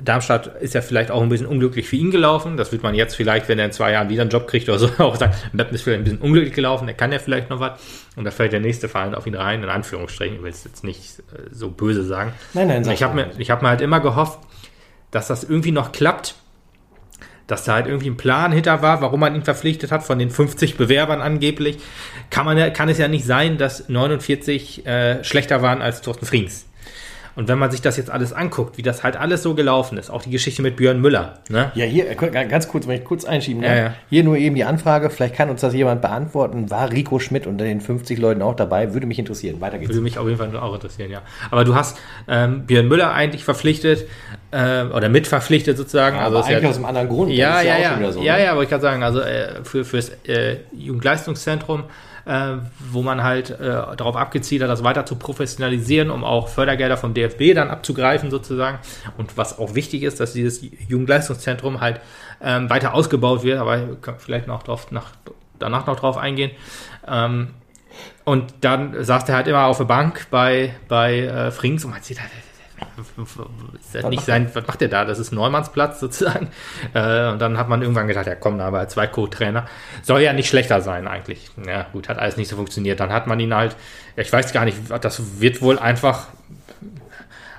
Darmstadt 0.01 0.47
ist 0.63 0.75
ja 0.75 0.81
vielleicht 0.81 1.11
auch 1.11 1.23
ein 1.23 1.29
bisschen 1.29 1.47
unglücklich 1.47 1.87
für 1.87 1.97
ihn 1.97 2.11
gelaufen. 2.11 2.57
Das 2.57 2.73
wird 2.73 2.83
man 2.83 2.95
jetzt 2.95 3.15
vielleicht, 3.15 3.49
wenn 3.49 3.59
er 3.59 3.67
in 3.67 3.73
zwei 3.73 3.93
Jahren 3.93 4.09
wieder 4.09 4.23
einen 4.23 4.31
Job 4.31 4.47
kriegt 4.47 4.69
oder 4.69 4.79
so, 4.79 4.89
auch 4.99 5.17
sagen, 5.17 5.35
Meppen 5.53 5.75
ist 5.75 5.83
vielleicht 5.83 6.01
ein 6.01 6.05
bisschen 6.05 6.21
unglücklich 6.21 6.55
gelaufen, 6.55 6.89
er 6.89 6.95
kann 6.95 7.13
ja 7.13 7.19
vielleicht 7.19 7.51
noch 7.51 7.61
was. 7.61 7.79
Und 8.17 8.25
da 8.25 8.31
fällt 8.31 8.53
der 8.53 8.61
nächste 8.61 8.89
Verein 8.89 9.15
auf 9.15 9.27
ihn 9.27 9.35
rein, 9.35 9.63
in 9.63 9.69
Anführungsstrichen. 9.69 10.37
Ich 10.37 10.43
will 10.43 10.51
es 10.51 10.65
jetzt 10.65 10.83
nicht 10.83 11.19
äh, 11.19 11.49
so 11.51 11.71
böse 11.71 12.05
sagen. 12.05 12.33
Nein, 12.55 12.69
nein, 12.69 12.89
Ich 12.91 13.03
habe 13.03 13.15
mir, 13.15 13.27
hab 13.27 13.63
mir 13.63 13.69
halt 13.69 13.81
immer 13.83 14.01
gehofft, 14.01 14.39
dass 15.11 15.27
das 15.27 15.45
irgendwie 15.45 15.73
noch 15.73 15.93
klappt 15.93 16.37
dass 17.47 17.65
da 17.65 17.75
halt 17.75 17.87
irgendwie 17.87 18.11
ein 18.11 18.17
Plan 18.17 18.53
hinter 18.53 18.83
war, 18.83 19.01
warum 19.01 19.21
man 19.21 19.35
ihn 19.35 19.43
verpflichtet 19.43 19.93
hat, 19.93 20.03
von 20.03 20.19
den 20.19 20.31
50 20.31 20.77
Bewerbern 20.77 21.21
angeblich, 21.21 21.79
kann, 22.31 22.45
man, 22.45 22.73
kann 22.73 22.89
es 22.89 22.99
ja 22.99 23.09
nicht 23.09 23.25
sein, 23.25 23.59
dass 23.59 23.89
49 23.89 24.87
äh, 24.87 25.25
schlechter 25.25 25.63
waren 25.63 25.83
als 25.83 26.01
Thorsten 26.03 26.27
Frings. 26.27 26.67
Und 27.35 27.49
wenn 27.49 27.59
man 27.59 27.71
sich 27.71 27.81
das 27.81 27.97
jetzt 27.97 28.11
alles 28.11 28.33
anguckt, 28.33 28.77
wie 28.79 28.83
das 28.83 29.03
halt 29.03 29.16
alles 29.16 29.42
so 29.42 29.55
gelaufen 29.55 29.99
ist, 29.99 30.11
auch 30.11 30.23
die 30.23 30.31
Geschichte 30.31 30.62
mit 30.62 30.77
Björn 30.77 31.01
Müller. 31.01 31.38
Ne? 31.49 31.73
Ja, 31.75 31.85
hier, 31.85 32.11
äh, 32.11 32.14
ganz 32.14 32.68
kurz, 32.68 32.87
wenn 32.87 32.97
ich 32.97 33.05
kurz 33.05 33.25
einschieben 33.25 33.62
ne? 33.62 33.68
ja, 33.68 33.77
ja. 33.77 33.95
Hier 34.11 34.25
nur 34.25 34.37
eben 34.37 34.55
die 34.55 34.64
Anfrage, 34.64 35.11
vielleicht 35.11 35.35
kann 35.35 35.51
uns 35.51 35.61
das 35.61 35.75
jemand 35.75 36.03
beantworten. 36.03 36.71
War 36.71 36.90
Rico 36.90 37.18
Schmidt 37.18 37.47
unter 37.47 37.64
den 37.64 37.81
50 37.81 38.18
Leuten 38.18 38.42
auch 38.42 38.55
dabei? 38.55 38.92
Würde 38.92 39.07
mich 39.07 39.18
interessieren. 39.18 39.61
Weiter 39.61 39.79
geht's. 39.79 39.90
Würde 39.90 40.03
mich 40.03 40.18
auf 40.18 40.27
jeden 40.27 40.38
Fall 40.38 40.57
auch 40.57 40.75
interessieren, 40.75 41.11
ja. 41.11 41.23
Aber 41.51 41.64
du 41.64 41.75
hast 41.75 41.99
ähm, 42.29 42.66
Björn 42.66 42.88
Müller 42.88 43.12
eigentlich 43.12 43.45
verpflichtet, 43.45 44.07
äh, 44.53 44.85
oder 44.85 45.09
mitverpflichtet 45.09 45.77
sozusagen. 45.77 46.16
Ja, 46.16 46.25
also 46.25 46.38
aber 46.38 46.47
eigentlich 46.47 46.62
ja, 46.62 46.68
aus 46.68 46.77
einem 46.77 46.85
anderen 46.85 47.09
Grund. 47.09 47.33
Ja, 47.33 47.62
ja, 47.62 47.79
ja. 47.79 48.01
Ja, 48.01 48.12
so, 48.12 48.23
ja, 48.23 48.37
ne? 48.37 48.45
ja, 48.45 48.53
aber 48.53 48.62
ich 48.62 48.71
kann 48.71 48.81
sagen, 48.81 49.03
also 49.03 49.21
äh, 49.21 49.64
für, 49.64 49.85
fürs 49.85 50.11
äh, 50.27 50.59
Jugendleistungszentrum 50.73 51.85
äh, 52.25 52.57
wo 52.91 53.03
man 53.03 53.23
halt 53.23 53.51
äh, 53.51 53.57
darauf 53.97 54.17
abgezielt 54.17 54.63
hat, 54.63 54.71
das 54.71 54.85
weiter 54.85 55.07
zu 55.07 55.17
professionalisieren, 55.17 56.11
um 56.11 56.25
auch 56.25 56.49
Fördergelder 56.49 56.97
vom 56.97 57.15
DFB 57.15 57.55
dann 57.55 57.71
abzugreifen 57.71 58.31
sozusagen. 58.31 58.79
Und 59.17 59.37
was 59.37 59.59
auch 59.59 59.75
wichtig 59.75 60.03
ist, 60.03 60.21
dass 60.21 60.33
dieses 60.33 60.63
Jugendleistungszentrum 60.89 61.81
halt 61.81 62.01
ähm, 62.43 62.71
weiter 62.71 62.95
ausgebaut 62.95 63.43
wird, 63.43 63.59
aber 63.59 63.79
ich 63.79 64.01
kann 64.01 64.17
vielleicht 64.19 64.47
noch 64.47 64.63
drauf, 64.63 64.91
nach, 64.91 65.13
danach 65.59 65.87
noch 65.87 65.99
drauf 65.99 66.17
eingehen. 66.17 66.51
Ähm, 67.07 67.49
und 68.25 68.55
dann 68.61 69.05
saß 69.05 69.29
er 69.29 69.37
halt 69.37 69.49
immer 69.49 69.67
auf 69.67 69.79
der 69.79 69.85
Bank 69.85 70.29
bei, 70.31 70.75
bei 70.89 71.21
äh, 71.21 71.51
Frings 71.51 71.85
und 71.85 71.91
man 71.91 72.03
sieht 72.03 72.21
halt, 72.21 72.31
ist 73.92 74.09
nicht 74.09 74.25
sein, 74.25 74.51
was 74.53 74.66
macht 74.66 74.81
der 74.81 74.88
da? 74.88 75.05
Das 75.05 75.18
ist 75.18 75.33
Neumannsplatz 75.33 76.01
sozusagen. 76.01 76.49
Äh, 76.95 77.29
und 77.29 77.38
dann 77.38 77.59
hat 77.59 77.68
man 77.68 77.83
irgendwann 77.83 78.09
gedacht, 78.09 78.27
ja 78.27 78.35
komm, 78.35 78.61
aber 78.61 78.88
zwei 78.88 79.07
Co-Trainer 79.07 79.66
soll 80.03 80.21
ja 80.21 80.33
nicht 80.33 80.49
schlechter 80.49 80.81
sein 80.81 81.07
eigentlich. 81.07 81.51
Ja, 81.66 81.87
gut, 81.92 82.09
hat 82.09 82.18
alles 82.18 82.37
nicht 82.37 82.49
so 82.49 82.57
funktioniert. 82.57 83.01
Dann 83.01 83.12
hat 83.12 83.27
man 83.27 83.38
ihn 83.40 83.55
halt, 83.55 83.77
ich 84.16 84.33
weiß 84.33 84.53
gar 84.53 84.64
nicht, 84.64 84.79
das 85.01 85.40
wird 85.40 85.62
wohl 85.62 85.79
einfach 85.79 86.29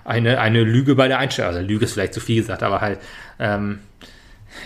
eine, 0.06 0.40
eine 0.40 0.64
Lüge 0.64 0.96
bei 0.96 1.08
der 1.08 1.20
Einstellung. 1.20 1.54
Also 1.54 1.66
Lüge 1.66 1.86
ist 1.86 1.94
vielleicht 1.94 2.14
zu 2.14 2.20
viel 2.20 2.42
gesagt, 2.42 2.64
aber 2.64 2.82
halt, 2.82 3.00
ähm, 3.40 3.80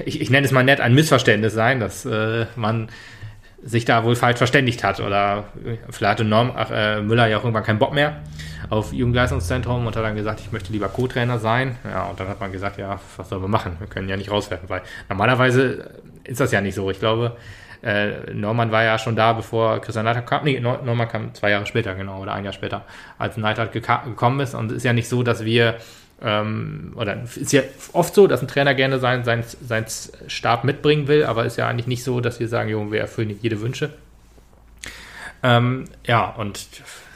ich, 0.05 0.21
ich 0.21 0.29
nenne 0.29 0.45
es 0.45 0.51
mal 0.51 0.63
nett, 0.63 0.81
ein 0.81 0.93
Missverständnis 0.93 1.53
sein, 1.53 1.79
dass 1.79 2.05
äh, 2.05 2.45
man 2.55 2.89
sich 3.63 3.85
da 3.85 4.03
wohl 4.03 4.15
falsch 4.15 4.37
verständigt 4.37 4.83
hat. 4.83 4.99
Oder 4.99 5.45
vielleicht 5.89 6.11
hatte 6.11 6.23
Norm, 6.23 6.51
ach, 6.55 6.69
äh, 6.71 7.01
Müller 7.01 7.27
ja 7.27 7.37
auch 7.37 7.43
irgendwann 7.43 7.63
keinen 7.63 7.79
Bock 7.79 7.93
mehr 7.93 8.21
auf 8.69 8.93
Jugendleistungszentrum 8.93 9.85
und 9.85 9.95
hat 9.95 10.03
dann 10.03 10.15
gesagt, 10.15 10.39
ich 10.41 10.51
möchte 10.51 10.71
lieber 10.71 10.89
Co-Trainer 10.89 11.39
sein. 11.39 11.77
Ja, 11.83 12.05
und 12.05 12.19
dann 12.19 12.27
hat 12.27 12.39
man 12.39 12.51
gesagt, 12.51 12.77
ja, 12.77 12.99
was 13.15 13.29
sollen 13.29 13.41
wir 13.41 13.47
machen? 13.47 13.77
Wir 13.79 13.87
können 13.87 14.09
ja 14.09 14.17
nicht 14.17 14.31
rauswerfen, 14.31 14.69
weil 14.69 14.81
normalerweise 15.09 15.91
ist 16.23 16.39
das 16.39 16.51
ja 16.51 16.61
nicht 16.61 16.75
so. 16.75 16.89
Ich 16.91 16.99
glaube, 16.99 17.37
äh, 17.81 18.33
Norman 18.33 18.71
war 18.71 18.83
ja 18.83 18.97
schon 18.97 19.15
da, 19.15 19.33
bevor 19.33 19.79
Christian 19.79 20.05
Neidhardt 20.05 20.27
kam. 20.27 20.43
Nee, 20.43 20.59
Norman 20.59 21.07
kam 21.07 21.33
zwei 21.33 21.51
Jahre 21.51 21.65
später, 21.65 21.95
genau, 21.95 22.21
oder 22.21 22.33
ein 22.33 22.43
Jahr 22.43 22.53
später, 22.53 22.85
als 23.17 23.37
Neidhardt 23.37 23.71
gekommen 23.71 24.39
ist. 24.39 24.55
Und 24.55 24.71
es 24.71 24.77
ist 24.77 24.83
ja 24.83 24.93
nicht 24.93 25.07
so, 25.07 25.23
dass 25.23 25.45
wir 25.45 25.75
ähm, 26.21 26.93
oder 26.95 27.23
ist 27.35 27.53
ja 27.53 27.61
oft 27.93 28.15
so, 28.15 28.27
dass 28.27 28.41
ein 28.41 28.47
Trainer 28.47 28.73
gerne 28.73 28.99
seinen 28.99 29.23
sein, 29.23 29.43
sein 29.61 29.85
Stab 30.27 30.63
mitbringen 30.63 31.07
will, 31.07 31.23
aber 31.23 31.45
ist 31.45 31.57
ja 31.57 31.67
eigentlich 31.67 31.87
nicht 31.87 32.03
so, 32.03 32.21
dass 32.21 32.39
wir 32.39 32.47
sagen, 32.47 32.69
jo, 32.69 32.91
wir 32.91 32.99
erfüllen 32.99 33.37
jede 33.41 33.61
Wünsche. 33.61 33.91
Ähm, 35.43 35.85
ja, 36.05 36.25
und 36.25 36.67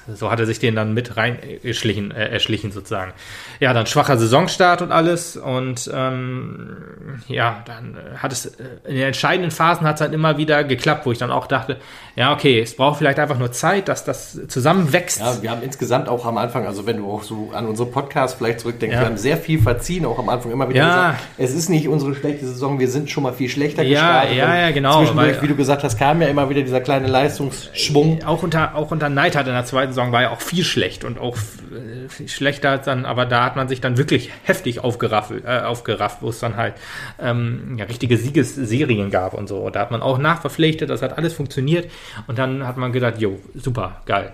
so 0.08 0.32
hat 0.32 0.40
er 0.40 0.46
sich 0.46 0.60
den 0.60 0.76
dann 0.76 0.94
mit 0.94 1.18
rein 1.18 1.38
erschlichen, 1.64 2.12
äh, 2.12 2.30
erschlichen 2.30 2.72
sozusagen. 2.72 3.14
Ja, 3.60 3.74
dann 3.74 3.86
schwacher 3.86 4.18
Saisonstart 4.18 4.82
und 4.82 4.92
alles 4.92 5.38
und 5.38 5.90
ähm, 5.94 7.22
ja, 7.28 7.64
dann 7.66 7.98
hat 8.18 8.32
es 8.32 8.46
äh, 8.46 8.64
in 8.86 8.96
den 8.96 9.08
entscheidenden 9.08 9.52
Phasen 9.52 9.86
hat 9.88 9.96
es 9.96 10.00
dann 10.00 10.14
immer 10.14 10.38
wieder 10.38 10.64
geklappt, 10.64 11.06
wo 11.06 11.12
ich 11.12 11.18
dann 11.18 11.32
auch 11.32 11.48
dachte, 11.48 11.78
ja, 12.16 12.34
okay, 12.34 12.60
es 12.60 12.76
braucht 12.76 12.98
vielleicht 12.98 13.20
einfach 13.20 13.38
nur 13.38 13.52
Zeit, 13.52 13.88
dass 13.88 14.04
das 14.04 14.40
zusammenwächst. 14.48 15.20
Ja, 15.20 15.42
wir 15.42 15.52
haben 15.52 15.62
insgesamt 15.62 16.10
auch 16.10 16.26
am 16.26 16.38
Anfang, 16.38 16.66
also 16.66 16.86
wenn 16.86 16.98
du 16.98 17.12
auch 17.12 17.24
so 17.24 17.52
an 17.54 17.68
unsere 17.68 17.90
Podcast 17.90 18.38
vielleicht 18.38 18.60
zurückdenkst, 18.62 18.96
ja. 18.96 19.02
wir 19.02 19.08
haben 19.08 19.18
sehr 19.18 19.38
viel 19.38 19.62
verziehen, 19.62 20.06
auch 20.06 20.20
am 20.20 20.30
Anfang 20.30 20.52
immer 20.52 20.68
wieder 20.70 20.80
ja. 20.80 21.12
gesagt, 21.12 21.24
es 21.38 21.54
ist 21.54 21.70
nicht 21.70 21.88
unsere 21.88 22.16
schlechte 22.16 22.46
Saison, 22.46 22.80
wir 22.80 22.90
sind 22.90 23.10
schon 23.10 23.24
mal 23.24 23.34
viel 23.34 23.50
schlechter 23.50 23.84
ja, 23.84 23.90
gestartet. 23.90 24.38
Ja, 24.38 24.56
ja, 24.56 24.72
genau. 24.72 25.00
Zwischendurch, 25.00 25.36
weil, 25.36 25.42
wie 25.42 25.48
du 25.48 25.56
gesagt 25.56 25.84
hast, 25.84 25.98
kam 25.98 26.22
ja 26.22 26.28
immer 26.28 26.50
wieder 26.50 26.62
dieser 26.62 26.82
kleine 26.82 27.08
Leistungsschwung. 27.08 28.24
Auch 28.26 28.44
unter, 28.44 28.76
auch 28.76 28.92
unter 28.92 29.10
Neidhardt 29.10 29.48
in 29.48 29.54
der 29.54 29.66
zweiten 29.66 29.90
Saison 29.91 30.12
war 30.12 30.21
ja 30.21 30.32
auch 30.32 30.41
viel 30.41 30.63
schlecht 30.63 31.04
und 31.04 31.19
auch 31.19 31.38
äh, 31.38 32.27
schlechter 32.27 32.71
als 32.71 32.86
dann, 32.86 33.06
aber 33.06 33.25
da 33.25 33.43
hat 33.45 33.56
man 33.56 33.67
sich 33.67 33.82
dann 33.82 33.97
wirklich 33.97 34.32
heftig 34.43 34.84
aufgeraffelt, 34.84 35.45
äh, 35.45 35.62
aufgerafft, 35.62 36.21
wo 36.21 36.30
es 36.30 36.39
dann 36.39 36.56
halt 36.58 36.75
ähm, 37.19 37.75
ja, 37.77 37.86
richtige 37.86 38.17
Siegesserien 38.17 39.10
gab 39.12 39.34
und 39.34 39.47
so. 39.47 39.69
Da 39.69 39.82
hat 39.82 39.91
man 39.91 40.01
auch 40.01 40.17
nachverpflichtet, 40.17 40.89
das 40.89 41.01
hat 41.01 41.17
alles 41.17 41.34
funktioniert 41.34 41.89
und 42.27 42.38
dann 42.39 42.65
hat 42.65 42.77
man 42.77 42.91
gedacht, 42.91 43.19
jo, 43.19 43.39
super, 43.56 44.01
geil. 44.06 44.34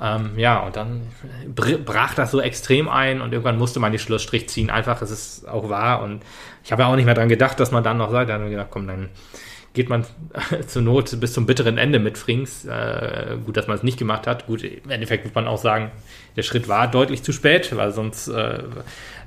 Ähm, 0.00 0.32
ja, 0.36 0.60
und 0.60 0.76
dann 0.76 1.02
brach 1.54 2.14
das 2.14 2.30
so 2.30 2.40
extrem 2.40 2.88
ein 2.88 3.20
und 3.20 3.32
irgendwann 3.32 3.58
musste 3.58 3.80
man 3.80 3.92
die 3.92 3.98
Schlussstrich 3.98 4.48
ziehen. 4.48 4.70
Einfach, 4.70 5.02
es 5.02 5.10
ist 5.10 5.48
auch 5.48 5.68
wahr. 5.68 6.02
Und 6.02 6.22
ich 6.64 6.70
habe 6.70 6.82
ja 6.82 6.88
auch 6.88 6.96
nicht 6.96 7.04
mehr 7.04 7.14
dran 7.14 7.28
gedacht, 7.28 7.58
dass 7.58 7.72
man 7.72 7.82
dann 7.82 7.98
noch 7.98 8.10
sagt, 8.10 8.30
dann 8.30 8.36
habe 8.36 8.46
ich 8.46 8.52
gedacht, 8.52 8.70
komm, 8.70 8.86
dann 8.86 9.08
geht 9.74 9.88
man 9.88 10.04
zur 10.66 10.82
Not 10.82 11.20
bis 11.20 11.32
zum 11.32 11.46
bitteren 11.46 11.78
Ende 11.78 11.98
mit 11.98 12.18
Frings. 12.18 12.64
Äh, 12.64 13.36
gut, 13.44 13.56
dass 13.56 13.66
man 13.66 13.76
es 13.76 13.82
nicht 13.82 13.98
gemacht 13.98 14.26
hat. 14.26 14.46
Gut, 14.46 14.64
im 14.64 14.90
Endeffekt 14.90 15.24
wird 15.24 15.34
man 15.34 15.46
auch 15.46 15.58
sagen, 15.58 15.90
der 16.36 16.42
Schritt 16.42 16.68
war 16.68 16.90
deutlich 16.90 17.22
zu 17.22 17.32
spät, 17.32 17.74
weil 17.76 17.92
sonst, 17.92 18.28
äh, 18.28 18.58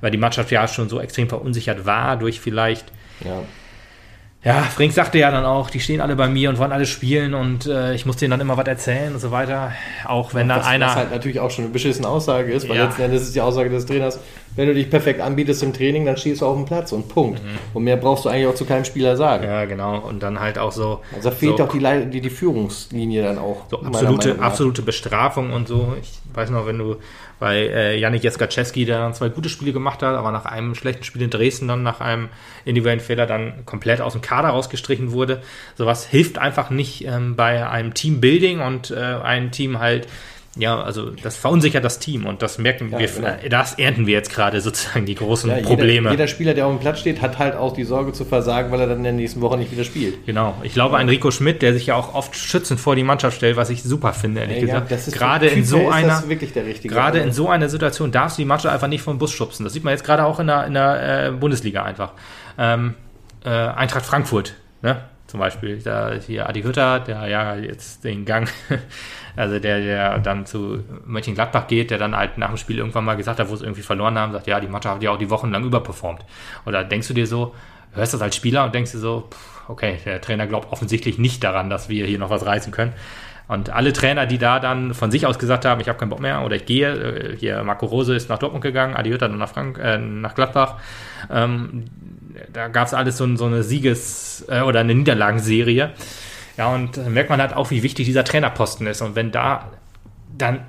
weil 0.01 0.11
die 0.11 0.17
Mannschaft 0.17 0.51
ja 0.51 0.67
schon 0.67 0.89
so 0.89 0.99
extrem 0.99 1.29
verunsichert 1.29 1.85
war 1.85 2.17
durch 2.17 2.39
vielleicht 2.39 2.85
Ja. 3.23 3.43
ja, 4.43 4.63
Frink 4.63 4.93
sagte 4.93 5.19
ja 5.19 5.29
dann 5.29 5.45
auch, 5.45 5.69
die 5.69 5.79
stehen 5.79 6.01
alle 6.01 6.15
bei 6.15 6.27
mir 6.27 6.49
und 6.49 6.57
wollen 6.57 6.71
alle 6.71 6.85
spielen 6.87 7.33
und 7.35 7.67
äh, 7.67 7.93
ich 7.93 8.05
muss 8.07 8.15
denen 8.17 8.31
dann 8.31 8.39
immer 8.41 8.57
was 8.57 8.65
erzählen 8.67 9.13
und 9.13 9.19
so 9.19 9.29
weiter. 9.31 9.71
Auch 10.05 10.33
wenn 10.33 10.47
dann 10.49 10.59
was, 10.61 10.67
einer. 10.67 10.87
was 10.87 10.95
halt 10.95 11.11
natürlich 11.11 11.39
auch 11.39 11.51
schon 11.51 11.65
eine 11.65 11.73
beschissene 11.73 12.07
Aussage 12.07 12.51
ist, 12.51 12.67
weil 12.67 12.77
Ja. 12.77 12.85
letzten 12.85 13.03
Endes 13.03 13.21
ist 13.23 13.35
die 13.35 13.41
Aussage 13.41 13.69
des 13.69 13.85
Trainers, 13.85 14.19
wenn 14.55 14.67
du 14.67 14.73
dich 14.73 14.89
perfekt 14.89 15.21
anbietest 15.21 15.63
im 15.63 15.73
Training, 15.73 16.05
dann 16.05 16.17
stehst 16.17 16.41
du 16.41 16.45
auf 16.45 16.55
dem 16.55 16.65
Platz 16.65 16.91
und 16.91 17.07
Punkt. 17.07 17.41
Und 17.73 17.83
mehr 17.83 17.97
brauchst 17.97 18.25
du 18.25 18.29
eigentlich 18.29 18.47
auch 18.47 18.55
zu 18.55 18.65
keinem 18.65 18.85
Spieler 18.85 19.15
sagen. 19.15 19.43
Mhm. 19.43 19.49
ja, 19.49 19.65
genau. 19.65 19.99
Und 19.99 20.21
dann 20.21 20.39
halt 20.39 20.57
auch 20.57 20.71
so. 20.71 21.01
Also 21.15 21.29
da 21.29 21.35
fehlt 21.35 21.57
so, 21.57 21.63
auch 21.63 21.71
die, 21.71 22.09
die, 22.09 22.21
die 22.21 22.29
Führungslinie 22.29 23.23
dann 23.23 23.37
auch. 23.37 23.65
so 23.69 23.81
absolute, 23.81 24.39
absolute 24.39 24.81
Bestrafung 24.81 25.53
und 25.53 25.67
so. 25.67 25.95
Ich 26.01 26.19
weiß 26.33 26.49
noch, 26.49 26.65
wenn 26.65 26.77
du 26.77 26.97
bei 27.39 27.57
äh, 27.57 27.97
Janik 27.97 28.23
Jeskaczewski, 28.23 28.85
der 28.85 28.99
dann 28.99 29.15
zwei 29.15 29.29
gute 29.29 29.49
Spiele 29.49 29.73
gemacht 29.73 30.03
hat, 30.03 30.15
aber 30.15 30.31
nach 30.31 30.45
einem 30.45 30.75
schlechten 30.75 31.03
Spiel 31.03 31.23
in 31.23 31.31
Dresden 31.31 31.67
dann 31.67 31.81
nach 31.81 31.99
einem 31.99 32.29
individuellen 32.65 32.99
Fehler 32.99 33.25
dann 33.25 33.65
komplett 33.65 33.99
aus 33.99 34.13
dem 34.13 34.21
Kader 34.21 34.49
rausgestrichen 34.49 35.11
wurde. 35.11 35.41
Sowas 35.75 36.05
hilft 36.05 36.37
einfach 36.37 36.69
nicht 36.69 37.03
ähm, 37.05 37.35
bei 37.35 37.67
einem 37.67 37.95
Teambuilding 37.95 38.59
und 38.59 38.91
äh, 38.91 38.95
ein 38.95 39.51
Team 39.51 39.79
halt, 39.79 40.07
ja, 40.57 40.81
also 40.81 41.11
das 41.11 41.37
verunsichert 41.37 41.85
das 41.85 41.99
Team 41.99 42.25
und 42.25 42.41
das 42.41 42.57
merken 42.57 42.89
Ja, 42.91 42.99
wir, 42.99 43.07
genau. 43.07 43.29
das 43.49 43.75
ernten 43.75 44.05
wir 44.05 44.13
jetzt 44.15 44.33
gerade 44.33 44.59
sozusagen 44.59 45.05
die 45.05 45.15
großen 45.15 45.49
Ja, 45.49 45.55
jeder, 45.57 45.67
Probleme. 45.69 46.11
Jeder 46.11 46.27
Spieler, 46.27 46.53
der 46.53 46.65
auf 46.67 46.73
dem 46.73 46.79
Platz 46.81 46.99
steht, 46.99 47.21
hat 47.21 47.39
halt 47.39 47.55
auch 47.55 47.73
die 47.73 47.85
Sorge 47.85 48.11
zu 48.11 48.25
versagen, 48.25 48.69
weil 48.71 48.81
er 48.81 48.87
dann 48.87 48.97
in 48.97 49.03
der 49.03 49.13
nächsten 49.13 49.39
Woche 49.39 49.57
nicht 49.57 49.71
wieder 49.71 49.85
spielt. 49.85 50.25
Genau. 50.25 50.55
Ich 50.63 50.73
glaube, 50.73 50.97
ein 50.97 51.07
Rico 51.07 51.31
Schmidt, 51.31 51.61
der 51.61 51.73
sich 51.73 51.85
ja 51.85 51.95
auch 51.95 52.13
oft 52.13 52.35
schützend 52.35 52.81
vor 52.81 52.97
die 52.97 53.03
Mannschaft 53.03 53.37
stellt, 53.37 53.55
was 53.55 53.69
ich 53.69 53.81
super 53.83 54.11
finde, 54.11 54.41
ehrlich 54.41 54.57
Ja, 54.57 54.65
gesagt. 54.65 54.91
das 54.91 55.07
ist 55.07 55.17
gerade 55.17 55.47
in 55.47 55.63
so 55.63 55.79
ist 55.79 55.93
einer, 55.93 56.07
das 56.09 56.27
wirklich 56.27 56.51
der 56.51 56.65
richtige. 56.65 56.93
gerade 56.93 57.19
in 57.19 57.29
Also, 57.29 57.43
so 57.43 57.49
einer 57.49 57.69
Situation 57.69 58.11
darfst 58.11 58.37
du 58.37 58.41
die 58.41 58.47
Mannschaft 58.47 58.73
einfach 58.73 58.87
nicht 58.89 59.01
vom 59.03 59.17
Bus 59.19 59.31
schubsen. 59.31 59.63
Das 59.63 59.71
sieht 59.71 59.85
man 59.85 59.93
jetzt 59.93 60.03
gerade 60.03 60.25
auch 60.25 60.39
in 60.41 60.47
der, 60.47 60.65
in 60.67 60.73
der 60.73 61.27
äh, 61.27 61.31
Bundesliga 61.31 61.83
einfach. 61.83 62.11
Ähm, 62.57 62.95
äh, 63.45 63.49
Eintracht 63.49 64.05
Frankfurt, 64.05 64.53
ne? 64.81 65.01
Zum 65.31 65.39
Beispiel. 65.39 65.77
Da 65.77 66.11
hier 66.15 66.49
Adi 66.49 66.61
Hütter, 66.61 66.99
der 66.99 67.25
ja 67.27 67.55
jetzt 67.55 68.03
den 68.03 68.25
Gang, 68.25 68.49
also 69.37 69.59
der, 69.59 69.79
der 69.79 70.19
dann 70.19 70.45
zu 70.45 70.83
Mönchengladbach 71.05 71.67
geht, 71.67 71.89
der 71.89 71.97
dann 71.97 72.17
halt 72.17 72.37
nach 72.37 72.49
dem 72.49 72.57
Spiel 72.57 72.79
irgendwann 72.79 73.05
mal 73.05 73.15
gesagt 73.15 73.39
hat, 73.39 73.49
wo 73.49 73.53
es 73.53 73.61
irgendwie 73.61 73.81
verloren 73.81 74.19
haben, 74.19 74.33
sagt, 74.33 74.47
ja, 74.47 74.59
die 74.59 74.67
Mannschaft 74.67 74.95
hat 74.95 75.03
ja 75.03 75.11
auch 75.11 75.17
die 75.17 75.29
Wochen 75.29 75.49
lang 75.49 75.63
überperformt. 75.63 76.25
Oder 76.65 76.83
denkst 76.83 77.07
du 77.07 77.13
dir 77.13 77.25
so, 77.25 77.55
hörst 77.93 78.13
das 78.13 78.21
als 78.21 78.35
Spieler 78.35 78.65
und 78.65 78.75
denkst 78.75 78.91
dir 78.91 78.97
so, 78.97 79.29
okay, 79.69 79.99
der 80.03 80.19
Trainer 80.19 80.47
glaubt 80.47 80.69
offensichtlich 80.69 81.17
nicht 81.17 81.45
daran, 81.45 81.69
dass 81.69 81.87
wir 81.87 82.05
hier 82.05 82.19
noch 82.19 82.29
was 82.29 82.45
reißen 82.45 82.73
können. 82.73 82.91
Und 83.47 83.69
alle 83.69 83.93
Trainer, 83.93 84.25
die 84.25 84.37
da 84.37 84.59
dann 84.59 84.93
von 84.93 85.11
sich 85.11 85.25
aus 85.25 85.39
gesagt 85.39 85.63
haben, 85.63 85.79
ich 85.79 85.87
habe 85.87 85.97
keinen 85.97 86.09
Bock 86.09 86.19
mehr 86.19 86.43
oder 86.43 86.57
ich 86.57 86.65
gehe, 86.65 86.91
äh, 86.91 87.37
hier 87.37 87.63
Marco 87.63 87.85
Rose 87.85 88.13
ist 88.15 88.27
nach 88.27 88.37
Dortmund 88.37 88.63
gegangen, 88.63 88.95
Adi 88.95 89.11
Hütter 89.11 89.29
dann 89.29 89.37
nach, 89.37 89.49
Frank, 89.49 89.77
äh, 89.77 89.97
nach 89.97 90.35
Gladbach, 90.35 90.75
ähm, 91.29 91.85
da 92.51 92.67
gab 92.67 92.87
es 92.87 92.93
alles 92.93 93.17
so, 93.17 93.35
so 93.35 93.45
eine 93.45 93.63
Sieges- 93.63 94.45
äh, 94.47 94.61
oder 94.61 94.81
eine 94.81 94.95
Niederlagenserie. 94.95 95.91
Ja, 96.57 96.73
und 96.73 96.97
merkt 97.09 97.29
man 97.29 97.39
halt 97.39 97.53
auch, 97.53 97.71
wie 97.71 97.83
wichtig 97.83 98.05
dieser 98.05 98.23
Trainerposten 98.23 98.85
ist. 98.87 99.01
Und 99.01 99.15
wenn 99.15 99.31
da 99.31 99.71
dann, 100.37 100.65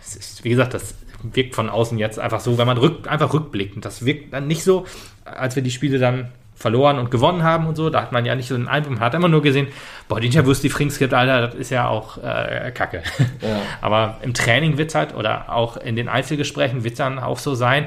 es 0.00 0.16
ist, 0.16 0.44
wie 0.44 0.50
gesagt, 0.50 0.74
das 0.74 0.94
wirkt 1.22 1.54
von 1.54 1.68
außen 1.68 1.98
jetzt 1.98 2.18
einfach 2.18 2.40
so, 2.40 2.56
wenn 2.58 2.66
man 2.66 2.78
rück, 2.78 3.08
einfach 3.08 3.32
rückblickt. 3.32 3.76
Und 3.76 3.84
das 3.84 4.04
wirkt 4.04 4.32
dann 4.32 4.46
nicht 4.46 4.64
so, 4.64 4.86
als 5.24 5.54
wir 5.54 5.62
die 5.62 5.70
Spiele 5.70 5.98
dann 5.98 6.30
verloren 6.54 6.98
und 6.98 7.10
gewonnen 7.10 7.42
haben 7.42 7.66
und 7.66 7.76
so. 7.76 7.90
Da 7.90 8.02
hat 8.02 8.12
man 8.12 8.24
ja 8.24 8.34
nicht 8.34 8.48
so 8.48 8.56
den 8.56 8.68
Eindruck, 8.68 8.94
man 8.94 9.00
hat 9.00 9.14
immer 9.14 9.28
nur 9.28 9.42
gesehen, 9.42 9.68
boah, 10.08 10.20
die 10.20 10.26
Interviews, 10.26 10.60
die 10.60 10.68
Frings 10.68 10.98
gibt, 10.98 11.14
Alter, 11.14 11.46
das 11.48 11.54
ist 11.54 11.70
ja 11.70 11.88
auch 11.88 12.18
äh, 12.18 12.70
Kacke. 12.72 13.02
Ja. 13.40 13.62
Aber 13.80 14.18
im 14.22 14.34
Training 14.34 14.76
wird 14.76 14.90
es 14.90 14.94
halt, 14.94 15.14
oder 15.14 15.52
auch 15.52 15.78
in 15.78 15.96
den 15.96 16.08
Einzelgesprächen 16.08 16.84
wird 16.84 16.92
es 16.92 16.98
dann 16.98 17.18
auch 17.18 17.38
so 17.38 17.54
sein, 17.54 17.86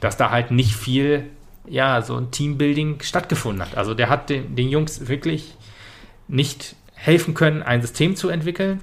dass 0.00 0.16
da 0.16 0.30
halt 0.30 0.50
nicht 0.50 0.74
viel, 0.74 1.24
ja, 1.68 2.02
so 2.02 2.16
ein 2.16 2.30
Teambuilding 2.30 3.00
stattgefunden 3.02 3.62
hat. 3.62 3.76
Also 3.76 3.94
der 3.94 4.08
hat 4.08 4.30
den, 4.30 4.54
den 4.56 4.68
Jungs 4.68 5.08
wirklich 5.08 5.54
nicht 6.28 6.76
helfen 6.94 7.34
können, 7.34 7.62
ein 7.62 7.82
System 7.82 8.16
zu 8.16 8.28
entwickeln, 8.28 8.80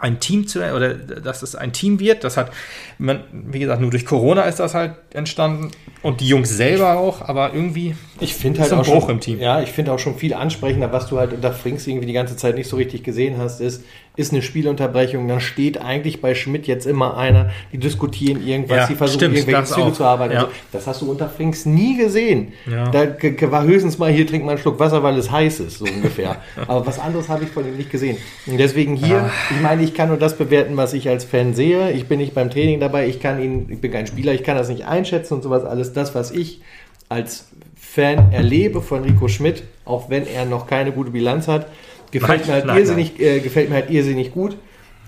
ein 0.00 0.20
Team 0.20 0.46
zu, 0.46 0.60
oder 0.60 0.94
dass 0.94 1.42
es 1.42 1.54
ein 1.54 1.72
Team 1.72 2.00
wird. 2.00 2.24
Das 2.24 2.36
hat, 2.36 2.52
man, 2.98 3.22
wie 3.32 3.58
gesagt, 3.58 3.80
nur 3.80 3.90
durch 3.90 4.06
Corona 4.06 4.42
ist 4.42 4.60
das 4.60 4.74
halt 4.74 4.94
entstanden 5.12 5.70
und 6.02 6.20
die 6.20 6.28
Jungs 6.28 6.48
selber 6.56 6.96
auch, 6.98 7.22
aber 7.22 7.52
irgendwie 7.54 7.94
Ich 8.20 8.34
finde 8.34 8.60
Ist 8.60 8.64
halt 8.64 8.72
ein 8.72 8.78
auch 8.80 8.84
schon, 8.84 8.98
Bruch 8.98 9.08
im 9.08 9.20
Team. 9.20 9.40
Ja, 9.40 9.60
ich 9.62 9.70
finde 9.70 9.92
auch 9.92 9.98
schon 9.98 10.16
viel 10.16 10.34
ansprechender, 10.34 10.92
was 10.92 11.06
du 11.08 11.18
halt 11.18 11.32
unter 11.32 11.52
Frings 11.52 11.86
irgendwie 11.86 12.06
die 12.06 12.12
ganze 12.12 12.36
Zeit 12.36 12.56
nicht 12.56 12.68
so 12.68 12.76
richtig 12.76 13.02
gesehen 13.02 13.36
hast, 13.38 13.60
ist, 13.60 13.84
ist 14.16 14.32
eine 14.32 14.42
Spielunterbrechung, 14.42 15.28
dann 15.28 15.40
steht 15.40 15.80
eigentlich 15.80 16.20
bei 16.20 16.34
Schmidt 16.34 16.66
jetzt 16.66 16.86
immer 16.86 17.16
einer, 17.16 17.50
die 17.72 17.78
diskutieren 17.78 18.44
irgendwas, 18.44 18.76
Ja, 18.78 18.86
die 18.88 18.94
versuchen 18.96 19.20
stimmt, 19.20 19.36
irgendwelche 19.36 19.64
Züge 19.72 19.86
auch. 19.86 19.92
zu 19.92 20.04
arbeiten. 20.04 20.32
Ja. 20.34 20.40
Also, 20.40 20.52
das 20.72 20.86
hast 20.88 21.02
du 21.02 21.10
unter 21.10 21.28
Frings 21.28 21.66
nie 21.66 21.96
gesehen. 21.96 22.48
Ja. 22.68 22.90
Da 22.90 23.06
war 23.52 23.62
höchstens 23.62 23.96
mal, 23.98 24.10
hier 24.10 24.26
trinkt 24.26 24.44
man 24.44 24.54
einen 24.56 24.60
Schluck 24.60 24.80
Wasser, 24.80 25.04
weil 25.04 25.16
es 25.16 25.30
heiß 25.30 25.60
ist, 25.60 25.78
so 25.78 25.84
ungefähr. 25.84 26.38
Aber 26.66 26.84
was 26.84 26.98
anderes 26.98 27.28
habe 27.28 27.44
ich 27.44 27.50
von 27.50 27.64
ihm 27.64 27.76
nicht 27.76 27.90
gesehen. 27.92 28.16
Und 28.46 28.58
deswegen 28.58 28.96
hier, 28.96 29.30
ich 29.50 29.60
meine, 29.62 29.84
ich 29.84 29.94
kann 29.94 30.08
nur 30.08 30.16
das 30.18 30.36
bewerten, 30.36 30.76
was 30.76 30.94
ich 30.94 31.08
als 31.08 31.24
Fan 31.24 31.54
sehe. 31.54 31.92
Ich 31.92 32.08
bin 32.08 32.18
nicht 32.18 32.34
beim 32.34 32.50
Training 32.50 32.80
dabei, 32.80 33.06
ich 33.06 33.20
kann 33.20 33.40
ihn, 33.40 33.66
ich 33.70 33.80
bin 33.80 33.92
kein 33.92 34.08
Spieler, 34.08 34.32
ich 34.32 34.42
kann 34.42 34.56
das 34.56 34.68
nicht 34.68 34.84
einschätzen 34.86 35.34
und 35.34 35.42
sowas 35.44 35.64
alles. 35.64 35.92
Das, 35.98 36.14
was 36.14 36.30
ich 36.30 36.60
als 37.08 37.48
Fan 37.76 38.32
erlebe 38.32 38.80
von 38.82 39.02
Rico 39.02 39.28
Schmidt, 39.28 39.64
auch 39.84 40.10
wenn 40.10 40.26
er 40.26 40.44
noch 40.44 40.66
keine 40.66 40.92
gute 40.92 41.10
Bilanz 41.10 41.48
hat, 41.48 41.66
gefällt 42.10 42.40
Nein, 42.40 42.46
mir 42.46 42.52
halt 42.54 42.66
nein, 42.66 42.78
irrsinnig, 42.78 43.20
äh, 43.20 43.40
gefällt 43.40 43.68
mir 43.68 43.76
halt 43.76 43.90
irrsinnig 43.90 44.32
gut, 44.32 44.56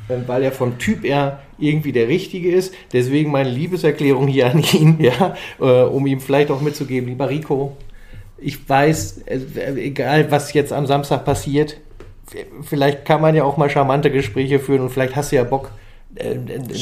äh, 0.08 0.16
weil 0.26 0.42
er 0.42 0.52
vom 0.52 0.78
Typ 0.78 1.04
her 1.04 1.40
irgendwie 1.58 1.92
der 1.92 2.08
Richtige 2.08 2.50
ist. 2.52 2.74
Deswegen 2.92 3.30
meine 3.30 3.50
Liebeserklärung 3.50 4.26
hier 4.26 4.50
an 4.50 4.62
ihn, 4.72 4.96
ja, 5.00 5.36
äh, 5.60 5.64
um 5.64 6.06
ihm 6.06 6.20
vielleicht 6.20 6.50
auch 6.50 6.60
mitzugeben, 6.60 7.08
lieber 7.08 7.28
Rico, 7.28 7.76
ich 8.38 8.68
weiß, 8.68 9.22
äh, 9.26 9.38
egal 9.76 10.30
was 10.30 10.52
jetzt 10.52 10.72
am 10.72 10.86
Samstag 10.86 11.24
passiert, 11.24 11.76
vielleicht 12.62 13.04
kann 13.04 13.20
man 13.20 13.34
ja 13.34 13.44
auch 13.44 13.56
mal 13.56 13.70
charmante 13.70 14.10
Gespräche 14.10 14.58
führen 14.58 14.82
und 14.82 14.90
vielleicht 14.90 15.16
hast 15.16 15.32
du 15.32 15.36
ja 15.36 15.44
Bock, 15.44 15.66
äh, 15.66 15.89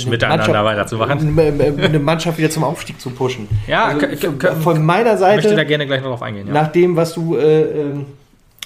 Miteinander 0.09 0.65
weiterzumachen. 0.65 1.39
Eine, 1.39 1.85
eine 1.85 1.99
Mannschaft 1.99 2.39
wieder 2.39 2.51
zum 2.51 2.65
Aufstieg 2.65 3.01
zu 3.01 3.11
pushen. 3.11 3.47
Ja, 3.67 3.87
also, 3.87 4.33
von 4.61 4.85
meiner 4.85 5.15
ich 5.15 5.21
möchte 5.21 5.51
da 5.51 5.57
Seite, 5.57 5.67
gerne 5.67 5.87
gleich 5.87 6.01
noch 6.01 6.09
drauf 6.09 6.23
eingehen. 6.23 6.47
Ja. 6.47 6.55
nach 6.55 6.69
dem, 6.69 6.97
was 6.97 7.13
du 7.15 7.37
äh, 7.37 7.63
ähm, 7.63 8.07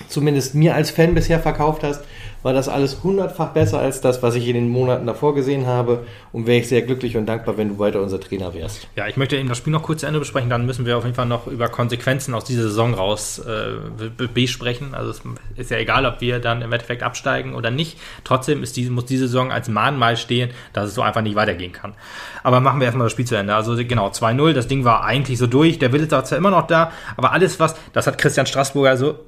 zumindest 0.09 0.55
mir 0.55 0.75
als 0.75 0.91
Fan 0.91 1.15
bisher 1.15 1.41
verkauft 1.41 1.83
hast, 1.83 2.03
war 2.43 2.53
das 2.53 2.69
alles 2.69 3.03
hundertfach 3.03 3.49
besser 3.51 3.79
als 3.79 4.01
das, 4.01 4.23
was 4.23 4.35
ich 4.35 4.49
in 4.49 4.55
den 4.55 4.69
Monaten 4.69 5.07
davor 5.07 5.35
gesehen 5.35 5.67
habe. 5.67 6.07
Und 6.33 6.47
wäre 6.47 6.59
ich 6.59 6.69
sehr 6.69 6.83
glücklich 6.83 7.17
und 7.17 7.27
dankbar, 7.27 7.57
wenn 7.57 7.69
du 7.69 7.79
weiter 7.79 8.01
unser 8.01 8.21
Trainer 8.21 8.55
wärst. 8.55 8.89
Ja, 8.97 9.07
ich 9.07 9.17
möchte 9.17 9.37
eben 9.37 9.49
das 9.49 9.59
Spiel 9.59 9.73
noch 9.73 9.83
kurz 9.83 10.01
zu 10.01 10.07
Ende 10.07 10.19
besprechen, 10.19 10.51
dann 10.51 10.67
müssen 10.67 10.87
wir 10.87 10.97
auf 10.97 11.05
jeden 11.05 11.15
Fall 11.15 11.27
noch 11.27 11.47
über 11.47 11.69
Konsequenzen 11.69 12.35
aus 12.35 12.45
dieser 12.45 12.63
Saison 12.63 12.95
raus 12.95 13.39
äh, 13.41 14.09
besprechen. 14.33 14.95
Also 14.95 15.11
es 15.11 15.21
ist 15.57 15.71
ja 15.71 15.79
egal, 15.79 16.07
ob 16.07 16.21
wir 16.21 16.39
dann 16.39 16.63
im 16.63 16.73
Endeffekt 16.73 17.03
absteigen 17.03 17.55
oder 17.55 17.71
nicht. 17.71 17.99
Trotzdem 18.25 18.63
ist 18.63 18.77
diese, 18.77 18.91
muss 18.91 19.05
diese 19.05 19.27
Saison 19.27 19.53
als 19.53 19.69
Mahnmal 19.69 20.17
stehen, 20.17 20.51
dass 20.73 20.89
es 20.89 20.95
so 20.95 21.03
einfach 21.03 21.23
nicht 21.23 21.37
weitergehen 21.37 21.73
kann. 21.73 21.95
Aber 22.43 22.61
machen 22.61 22.81
wir 22.81 22.87
erstmal 22.87 23.07
das 23.07 23.13
Spiel 23.13 23.27
zu 23.27 23.37
Ende. 23.37 23.55
Also 23.55 23.77
genau, 23.77 24.09
2-0, 24.09 24.53
das 24.53 24.67
Ding 24.67 24.85
war 24.85 25.05
eigentlich 25.05 25.39
so 25.39 25.47
durch, 25.47 25.79
der 25.79 25.93
Wille 25.93 26.05
ist 26.05 26.11
zwar 26.11 26.39
immer 26.39 26.51
noch 26.51 26.67
da, 26.67 26.93
aber 27.17 27.33
alles 27.33 27.61
was, 27.61 27.77
das 27.93 28.07
hat 28.07 28.19
Christian 28.19 28.47
Straßburger 28.47 28.97
so 28.97 29.19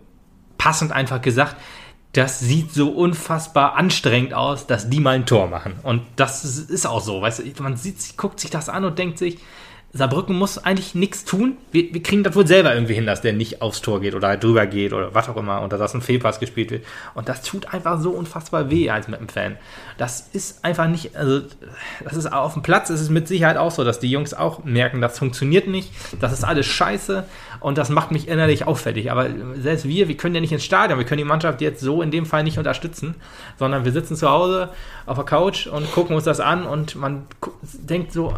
passend 0.58 0.92
einfach 0.92 1.20
gesagt, 1.20 1.56
das 2.14 2.38
sieht 2.38 2.72
so 2.72 2.90
unfassbar 2.90 3.74
anstrengend 3.74 4.34
aus, 4.34 4.66
dass 4.66 4.88
die 4.88 5.00
mal 5.00 5.16
ein 5.16 5.26
Tor 5.26 5.48
machen. 5.48 5.74
Und 5.82 6.02
das 6.16 6.44
ist 6.44 6.86
auch 6.86 7.00
so, 7.00 7.20
weißt 7.20 7.40
du, 7.40 7.62
man 7.62 7.76
sieht, 7.76 8.16
guckt 8.16 8.40
sich 8.40 8.50
das 8.50 8.68
an 8.68 8.84
und 8.84 8.98
denkt 8.98 9.18
sich, 9.18 9.38
Saarbrücken 9.96 10.34
muss 10.34 10.58
eigentlich 10.58 10.96
nichts 10.96 11.24
tun. 11.24 11.56
Wir, 11.70 11.94
wir, 11.94 12.02
kriegen 12.02 12.24
das 12.24 12.34
wohl 12.34 12.48
selber 12.48 12.74
irgendwie 12.74 12.94
hin, 12.94 13.06
dass 13.06 13.20
der 13.20 13.32
nicht 13.32 13.62
aufs 13.62 13.80
Tor 13.80 14.00
geht 14.00 14.16
oder 14.16 14.26
halt 14.26 14.42
drüber 14.42 14.66
geht 14.66 14.92
oder 14.92 15.14
was 15.14 15.28
auch 15.28 15.36
immer 15.36 15.62
und 15.62 15.72
dass 15.72 15.94
ein 15.94 16.02
Fehlpass 16.02 16.40
gespielt 16.40 16.72
wird. 16.72 16.84
Und 17.14 17.28
das 17.28 17.42
tut 17.42 17.72
einfach 17.72 18.00
so 18.00 18.10
unfassbar 18.10 18.70
weh 18.70 18.90
als 18.90 19.06
mit 19.06 19.20
einem 19.20 19.28
Fan. 19.28 19.56
Das 19.96 20.28
ist 20.32 20.64
einfach 20.64 20.88
nicht, 20.88 21.14
also 21.14 21.42
das 22.02 22.14
ist 22.14 22.32
auf 22.32 22.54
dem 22.54 22.62
Platz, 22.62 22.90
ist 22.90 23.00
es 23.00 23.08
mit 23.08 23.28
Sicherheit 23.28 23.56
auch 23.56 23.70
so, 23.70 23.84
dass 23.84 24.00
die 24.00 24.10
Jungs 24.10 24.34
auch 24.34 24.64
merken, 24.64 25.00
das 25.00 25.16
funktioniert 25.16 25.68
nicht, 25.68 25.92
das 26.20 26.32
ist 26.32 26.42
alles 26.42 26.66
scheiße 26.66 27.24
und 27.60 27.78
das 27.78 27.88
macht 27.88 28.10
mich 28.10 28.26
innerlich 28.26 28.66
auffällig. 28.66 29.12
Aber 29.12 29.28
selbst 29.60 29.86
wir, 29.86 30.08
wir 30.08 30.16
können 30.16 30.34
ja 30.34 30.40
nicht 30.40 30.52
ins 30.52 30.64
Stadion, 30.64 30.98
wir 30.98 31.06
können 31.06 31.18
die 31.18 31.24
Mannschaft 31.24 31.60
jetzt 31.60 31.80
so 31.80 32.02
in 32.02 32.10
dem 32.10 32.26
Fall 32.26 32.42
nicht 32.42 32.58
unterstützen, 32.58 33.14
sondern 33.60 33.84
wir 33.84 33.92
sitzen 33.92 34.16
zu 34.16 34.28
Hause 34.28 34.70
auf 35.06 35.16
der 35.16 35.24
Couch 35.24 35.68
und 35.68 35.92
gucken 35.92 36.16
uns 36.16 36.24
das 36.24 36.40
an 36.40 36.66
und 36.66 36.96
man 36.96 37.26
denkt 37.88 38.12
so, 38.12 38.34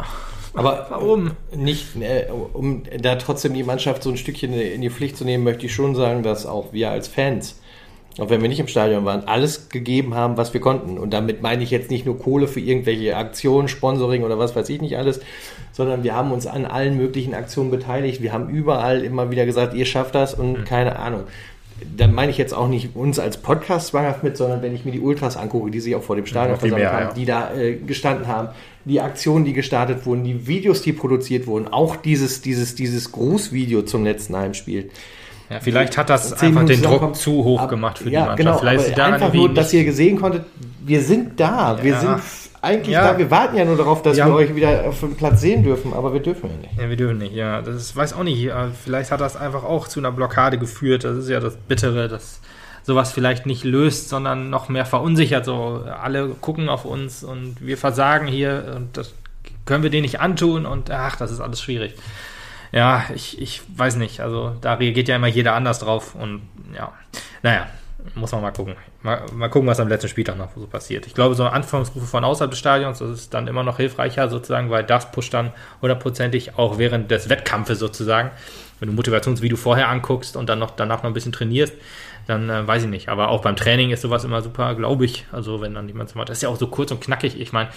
aber 0.57 0.87
warum? 0.89 1.31
Nicht, 1.55 1.95
äh, 2.01 2.25
um 2.53 2.83
da 2.99 3.15
trotzdem 3.15 3.53
die 3.53 3.63
Mannschaft 3.63 4.03
so 4.03 4.09
ein 4.09 4.17
Stückchen 4.17 4.53
in 4.53 4.81
die 4.81 4.89
Pflicht 4.89 5.17
zu 5.17 5.25
nehmen, 5.25 5.43
möchte 5.43 5.65
ich 5.65 5.73
schon 5.73 5.95
sagen, 5.95 6.23
dass 6.23 6.45
auch 6.45 6.73
wir 6.73 6.89
als 6.89 7.07
Fans, 7.07 7.59
auch 8.19 8.29
wenn 8.29 8.41
wir 8.41 8.49
nicht 8.49 8.59
im 8.59 8.67
Stadion 8.67 9.05
waren, 9.05 9.25
alles 9.25 9.69
gegeben 9.69 10.15
haben, 10.15 10.37
was 10.37 10.53
wir 10.53 10.61
konnten. 10.61 10.97
Und 10.97 11.11
damit 11.11 11.41
meine 11.41 11.63
ich 11.63 11.69
jetzt 11.69 11.91
nicht 11.91 12.05
nur 12.05 12.17
Kohle 12.17 12.47
für 12.47 12.59
irgendwelche 12.59 13.15
Aktionen, 13.15 13.67
Sponsoring 13.67 14.23
oder 14.23 14.39
was 14.39 14.55
weiß 14.55 14.67
ich 14.69 14.81
nicht 14.81 14.97
alles, 14.97 15.19
sondern 15.71 16.03
wir 16.03 16.15
haben 16.15 16.31
uns 16.31 16.47
an 16.47 16.65
allen 16.65 16.97
möglichen 16.97 17.35
Aktionen 17.35 17.69
beteiligt. 17.69 18.21
Wir 18.21 18.33
haben 18.33 18.49
überall 18.49 19.03
immer 19.03 19.29
wieder 19.29 19.45
gesagt, 19.45 19.75
ihr 19.75 19.85
schafft 19.85 20.15
das 20.15 20.33
und 20.33 20.59
mhm. 20.59 20.63
keine 20.65 20.97
Ahnung 20.97 21.23
da 21.95 22.07
meine 22.07 22.31
ich 22.31 22.37
jetzt 22.37 22.53
auch 22.53 22.67
nicht 22.67 22.95
uns 22.95 23.19
als 23.19 23.37
Podcast 23.37 23.87
zwanghaft 23.87 24.23
mit, 24.23 24.37
sondern 24.37 24.61
wenn 24.61 24.73
ich 24.73 24.85
mir 24.85 24.91
die 24.91 24.99
Ultras 24.99 25.37
angucke, 25.37 25.71
die 25.71 25.79
sich 25.79 25.95
auch 25.95 26.03
vor 26.03 26.15
dem 26.15 26.25
Stadion 26.25 26.55
ja, 26.55 26.59
versammelt 26.59 26.91
haben, 26.91 27.07
ja. 27.07 27.13
die 27.13 27.25
da 27.25 27.53
äh, 27.53 27.75
gestanden 27.75 28.27
haben, 28.27 28.49
die 28.87 29.01
Aktionen, 29.01 29.45
die 29.45 29.53
gestartet 29.53 30.05
wurden, 30.05 30.23
die 30.23 30.47
Videos, 30.47 30.81
die 30.81 30.93
produziert 30.93 31.47
wurden, 31.47 31.67
auch 31.67 31.95
dieses, 31.95 32.41
dieses, 32.41 32.75
dieses 32.75 33.11
Grußvideo 33.11 33.81
zum 33.83 34.03
letzten 34.03 34.35
Heimspiel. 34.35 34.89
Ja, 35.49 35.59
vielleicht 35.61 35.97
hat 35.97 36.09
das 36.09 36.33
einfach 36.41 36.65
den 36.65 36.81
Druck 36.81 37.15
zu 37.15 37.43
hoch 37.43 37.61
ab, 37.61 37.69
gemacht 37.69 37.99
für 37.99 38.09
ja, 38.09 38.09
die 38.09 38.17
Mannschaft. 38.17 38.37
Genau, 38.37 38.57
vielleicht 38.57 38.99
einfach 38.99 39.33
nur, 39.33 39.53
dass 39.53 39.71
ihr 39.73 39.85
gesehen 39.85 40.19
konntet, 40.19 40.45
wir 40.85 41.01
sind 41.01 41.39
da, 41.39 41.81
wir 41.81 41.97
sind 41.97 42.19
eigentlich 42.61 42.93
ja. 42.93 43.13
da, 43.13 43.17
wir 43.17 43.31
warten 43.31 43.55
ja 43.55 43.63
nur 43.63 43.77
darauf, 43.77 44.01
dass 44.01 44.17
ja. 44.17 44.25
wir 44.27 44.33
euch 44.33 44.55
wieder 44.55 44.85
auf 44.85 44.99
dem 44.99 45.15
Platz 45.15 45.41
sehen 45.41 45.63
dürfen, 45.63 45.93
aber 45.93 46.11
wir 46.11 46.19
dürfen 46.19 46.49
ja 46.49 46.57
nicht. 46.57 46.77
Ja, 46.77 46.89
wir 46.89 46.97
dürfen 46.97 47.17
nicht, 47.19 47.33
ja. 47.33 47.61
Das 47.61 47.75
ist, 47.75 47.95
weiß 47.95 48.13
auch 48.13 48.23
nicht, 48.23 48.49
vielleicht 48.83 49.11
hat 49.11 49.21
das 49.21 49.37
einfach 49.37 49.63
auch 49.63 49.87
zu 49.87 49.99
einer 49.99 50.11
Blockade 50.11 50.57
geführt. 50.57 51.03
Das 51.03 51.17
ist 51.17 51.29
ja 51.29 51.39
das 51.39 51.55
Bittere, 51.55 52.09
dass 52.09 52.41
sowas 52.87 53.11
vielleicht 53.11 53.45
nicht 53.45 53.65
löst, 53.65 54.07
sondern 54.07 54.49
noch 54.49 54.69
mehr 54.69 54.85
verunsichert. 54.85 55.43
So, 55.43 55.83
alle 56.01 56.29
gucken 56.29 56.69
auf 56.69 56.85
uns 56.85 57.21
und 57.21 57.57
wir 57.59 57.77
versagen 57.77 58.27
hier 58.27 58.73
und 58.77 58.95
das 58.95 59.13
können 59.65 59.83
wir 59.83 59.89
denen 59.89 60.03
nicht 60.03 60.21
antun 60.21 60.65
und 60.65 60.89
ach, 60.89 61.17
das 61.17 61.29
ist 61.31 61.41
alles 61.41 61.61
schwierig. 61.61 61.95
Ja, 62.71 63.03
ich, 63.13 63.41
ich 63.41 63.61
weiß 63.75 63.97
nicht. 63.97 64.21
Also 64.21 64.55
da 64.61 64.75
reagiert 64.75 65.09
ja 65.09 65.17
immer 65.17 65.27
jeder 65.27 65.53
anders 65.53 65.79
drauf 65.79 66.15
und 66.15 66.43
ja, 66.73 66.93
naja, 67.43 67.67
muss 68.15 68.31
man 68.31 68.41
mal 68.41 68.51
gucken. 68.51 68.77
Mal, 69.03 69.21
mal 69.33 69.49
gucken, 69.49 69.67
was 69.67 69.81
am 69.81 69.89
letzten 69.89 70.07
Spieltag 70.07 70.37
noch 70.37 70.55
so 70.55 70.65
passiert. 70.65 71.07
Ich 71.07 71.13
glaube, 71.13 71.35
so 71.35 71.43
Anführungsrufe 71.45 72.05
von 72.05 72.23
außerhalb 72.23 72.51
des 72.51 72.59
Stadions, 72.59 72.99
das 72.99 73.09
ist 73.09 73.33
dann 73.33 73.47
immer 73.47 73.63
noch 73.63 73.75
hilfreicher 73.75 74.29
sozusagen, 74.29 74.69
weil 74.69 74.85
das 74.85 75.11
pusht 75.11 75.33
dann 75.33 75.51
hundertprozentig 75.81 76.57
auch 76.57 76.77
während 76.77 77.11
des 77.11 77.27
Wettkampfes 77.27 77.79
sozusagen. 77.79 78.31
Wenn 78.79 78.89
du 78.89 78.95
Motivationsvideo 78.95 79.57
vorher 79.57 79.89
anguckst 79.89 80.35
und 80.35 80.47
dann 80.49 80.59
noch 80.59 80.71
danach 80.71 81.03
noch 81.03 81.09
ein 81.09 81.13
bisschen 81.13 81.31
trainierst, 81.31 81.73
dann 82.27 82.49
äh, 82.49 82.67
weiß 82.67 82.83
ich 82.83 82.89
nicht. 82.89 83.09
Aber 83.09 83.29
auch 83.29 83.41
beim 83.41 83.55
Training 83.55 83.91
ist 83.91 84.01
sowas 84.01 84.23
immer 84.23 84.41
super, 84.41 84.75
glaube 84.75 85.05
ich. 85.05 85.25
Also 85.31 85.61
wenn 85.61 85.73
dann 85.73 85.87
jemand 85.87 86.09
so 86.09 86.17
macht, 86.17 86.29
das 86.29 86.37
ist 86.37 86.41
ja 86.43 86.49
auch 86.49 86.57
so 86.57 86.67
kurz 86.67 86.91
und 86.91 87.01
knackig. 87.01 87.39
Ich 87.39 87.53
meine, 87.53 87.69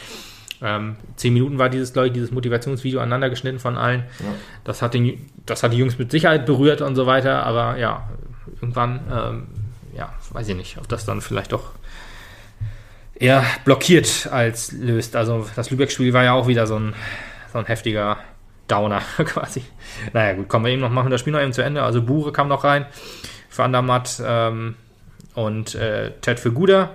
ähm, 0.62 0.96
zehn 1.16 1.32
Minuten 1.32 1.58
war 1.58 1.70
dieses, 1.70 1.92
glaube 1.92 2.08
ich, 2.08 2.12
dieses 2.12 2.32
Motivationsvideo 2.32 3.00
aneinander 3.00 3.30
geschnitten 3.30 3.58
von 3.58 3.78
allen. 3.78 4.04
Ja. 4.20 4.26
Das, 4.64 4.82
hat 4.82 4.94
den, 4.94 5.30
das 5.46 5.62
hat 5.62 5.72
die 5.72 5.78
Jungs 5.78 5.98
mit 5.98 6.10
Sicherheit 6.10 6.44
berührt 6.46 6.82
und 6.82 6.96
so 6.96 7.06
weiter, 7.06 7.44
aber 7.46 7.78
ja, 7.78 8.08
irgendwann 8.60 9.00
ähm, 9.10 9.46
ja, 9.96 10.12
weiß 10.32 10.48
ich 10.48 10.56
nicht, 10.56 10.78
ob 10.78 10.88
das 10.88 11.04
dann 11.04 11.20
vielleicht 11.20 11.52
doch 11.52 11.72
eher 13.14 13.44
blockiert 13.64 14.28
als 14.30 14.72
löst. 14.72 15.16
Also 15.16 15.46
das 15.56 15.70
Lübeck-Spiel 15.70 16.12
war 16.12 16.24
ja 16.24 16.32
auch 16.32 16.46
wieder 16.46 16.66
so 16.66 16.78
ein, 16.78 16.94
so 17.52 17.58
ein 17.58 17.66
heftiger 17.66 18.18
Downer 18.70 19.02
quasi. 19.24 19.62
Naja, 20.12 20.34
gut, 20.34 20.48
kommen 20.48 20.64
wir 20.64 20.72
eben 20.72 20.80
noch, 20.80 20.90
machen 20.90 21.10
das 21.10 21.20
Spiel 21.20 21.32
noch 21.32 21.40
eben 21.40 21.52
zu 21.52 21.62
Ende. 21.62 21.82
Also 21.82 22.02
Bure 22.02 22.32
kam 22.32 22.48
noch 22.48 22.64
rein 22.64 22.86
für 23.48 23.64
Andermatt 23.64 24.22
ähm, 24.24 24.76
und 25.34 25.74
äh, 25.74 26.12
Ted 26.20 26.38
für 26.38 26.52
Guda. 26.52 26.90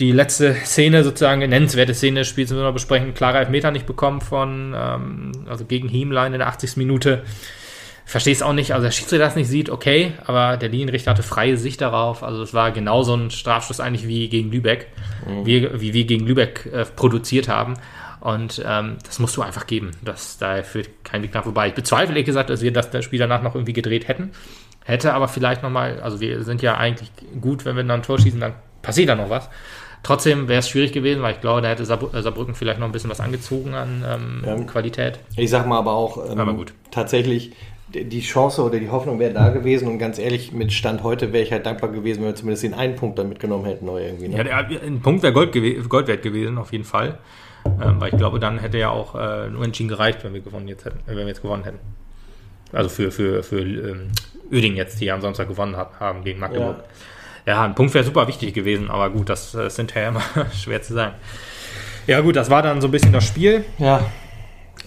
Die 0.00 0.12
letzte 0.12 0.54
Szene, 0.54 1.04
sozusagen 1.04 1.40
nennenswerte 1.40 1.94
Szene 1.94 2.20
des 2.20 2.28
Spiels, 2.28 2.50
müssen 2.50 2.62
wir 2.62 2.66
noch 2.66 2.72
besprechen. 2.72 3.14
Klare 3.14 3.38
Elfmeter 3.38 3.70
nicht 3.70 3.86
bekommen 3.86 4.20
von, 4.20 4.74
ähm, 4.76 5.32
also 5.48 5.64
gegen 5.64 5.88
Hiemlein 5.88 6.32
in 6.32 6.38
der 6.38 6.48
80. 6.48 6.76
Minute 6.76 7.22
verstehe 8.04 8.32
es 8.32 8.42
auch 8.42 8.52
nicht. 8.52 8.72
Also 8.74 8.84
der 8.84 8.90
Schiedsrichter 8.90 9.24
das 9.24 9.36
nicht 9.36 9.48
sieht, 9.48 9.70
okay, 9.70 10.12
aber 10.26 10.56
der 10.56 10.68
Linienrichter 10.68 11.12
hatte 11.12 11.22
freie 11.22 11.56
Sicht 11.56 11.80
darauf. 11.80 12.22
Also 12.22 12.42
es 12.42 12.52
war 12.52 12.72
genauso 12.72 13.14
ein 13.14 13.30
Strafstoß 13.30 13.80
eigentlich 13.80 14.06
wie 14.08 14.28
gegen 14.28 14.50
Lübeck, 14.50 14.88
mhm. 15.26 15.46
wie, 15.46 15.80
wie 15.80 15.94
wir 15.94 16.04
gegen 16.04 16.26
Lübeck 16.26 16.68
äh, 16.72 16.84
produziert 16.84 17.48
haben. 17.48 17.74
Und 18.22 18.62
ähm, 18.64 18.98
das 19.04 19.18
musst 19.18 19.36
du 19.36 19.42
einfach 19.42 19.66
geben. 19.66 19.90
Das, 20.00 20.38
da 20.38 20.62
führt 20.62 20.88
kein 21.02 21.24
Weg 21.24 21.34
nach 21.34 21.42
vorbei. 21.42 21.68
Ich 21.68 21.74
bezweifle 21.74 22.10
ehrlich 22.10 22.24
gesagt, 22.24 22.50
dass 22.50 22.62
wir 22.62 22.72
das, 22.72 22.88
das 22.88 23.04
Spiel 23.04 23.18
danach 23.18 23.42
noch 23.42 23.56
irgendwie 23.56 23.72
gedreht 23.72 24.06
hätten. 24.06 24.30
Hätte 24.84 25.12
aber 25.12 25.26
vielleicht 25.26 25.64
nochmal, 25.64 26.00
also 26.00 26.20
wir 26.20 26.44
sind 26.44 26.62
ja 26.62 26.76
eigentlich 26.76 27.10
gut, 27.40 27.64
wenn 27.64 27.74
wir 27.74 27.82
dann 27.82 27.98
ein 27.98 28.02
Tor 28.04 28.20
schießen, 28.20 28.38
dann 28.38 28.54
passiert 28.80 29.08
da 29.08 29.16
noch 29.16 29.28
was. 29.28 29.50
Trotzdem 30.04 30.46
wäre 30.46 30.60
es 30.60 30.68
schwierig 30.68 30.92
gewesen, 30.92 31.20
weil 31.20 31.34
ich 31.34 31.40
glaube, 31.40 31.62
da 31.62 31.68
hätte 31.68 31.84
Saarbrücken 31.84 32.54
vielleicht 32.54 32.78
noch 32.78 32.86
ein 32.86 32.92
bisschen 32.92 33.10
was 33.10 33.18
angezogen 33.18 33.74
an 33.74 34.04
ähm, 34.08 34.42
ja. 34.46 34.56
Qualität. 34.64 35.18
Ich 35.36 35.50
sag 35.50 35.66
mal 35.66 35.78
aber 35.78 35.92
auch, 35.92 36.30
ähm, 36.30 36.38
aber 36.38 36.54
gut. 36.54 36.74
tatsächlich, 36.92 37.52
die 37.88 38.20
Chance 38.20 38.62
oder 38.62 38.78
die 38.78 38.90
Hoffnung 38.90 39.18
wäre 39.18 39.34
da 39.34 39.48
gewesen 39.50 39.88
und 39.88 39.98
ganz 39.98 40.18
ehrlich, 40.18 40.52
mit 40.52 40.72
Stand 40.72 41.02
heute 41.02 41.32
wäre 41.32 41.42
ich 41.42 41.50
halt 41.50 41.66
dankbar 41.66 41.90
gewesen, 41.90 42.20
wenn 42.20 42.28
wir 42.28 42.34
zumindest 42.36 42.62
den 42.62 42.74
einen 42.74 42.94
Punkt 42.94 43.18
dann 43.18 43.28
mitgenommen 43.28 43.64
hätten. 43.64 43.88
Oder 43.88 44.02
irgendwie, 44.02 44.28
ne? 44.28 44.38
Ja, 44.38 44.62
der, 44.62 44.82
ein 44.82 45.00
Punkt 45.00 45.22
wäre 45.24 45.32
Gold, 45.32 45.52
Gold, 45.88 46.06
wert 46.06 46.22
gewesen, 46.22 46.58
auf 46.58 46.72
jeden 46.72 46.84
Fall. 46.84 47.18
Ähm, 47.64 48.00
weil 48.00 48.12
ich 48.12 48.16
glaube, 48.16 48.40
dann 48.40 48.58
hätte 48.58 48.78
ja 48.78 48.90
auch 48.90 49.14
äh, 49.14 49.48
nur 49.48 49.64
entschieden 49.64 49.88
gereicht, 49.88 50.24
wenn 50.24 50.34
wir 50.34 50.40
gewonnen 50.40 50.68
jetzt 50.68 50.84
hätten, 50.84 51.00
wenn 51.06 51.16
wir 51.16 51.26
jetzt 51.26 51.42
gewonnen 51.42 51.64
hätten. 51.64 51.78
Also 52.72 52.88
für, 52.88 53.10
für, 53.10 53.42
für 53.42 53.60
ähm, 53.60 54.10
Öding 54.50 54.76
jetzt, 54.76 55.00
die 55.00 55.10
am 55.10 55.20
Samstag 55.20 55.48
gewonnen 55.48 55.76
hat, 55.76 56.00
haben 56.00 56.24
gegen 56.24 56.40
Magdeburg. 56.40 56.76
Ja, 57.46 57.54
ja 57.54 57.64
ein 57.64 57.74
Punkt 57.74 57.94
wäre 57.94 58.04
super 58.04 58.26
wichtig 58.28 58.54
gewesen, 58.54 58.90
aber 58.90 59.10
gut, 59.10 59.28
das 59.28 59.54
ist 59.54 59.76
hinterher 59.76 60.08
immer 60.08 60.22
schwer 60.52 60.82
zu 60.82 60.94
sagen. 60.94 61.14
Ja, 62.06 62.20
gut, 62.20 62.36
das 62.36 62.50
war 62.50 62.62
dann 62.62 62.80
so 62.80 62.88
ein 62.88 62.90
bisschen 62.90 63.12
das 63.12 63.24
Spiel. 63.24 63.64
Ja. 63.78 64.04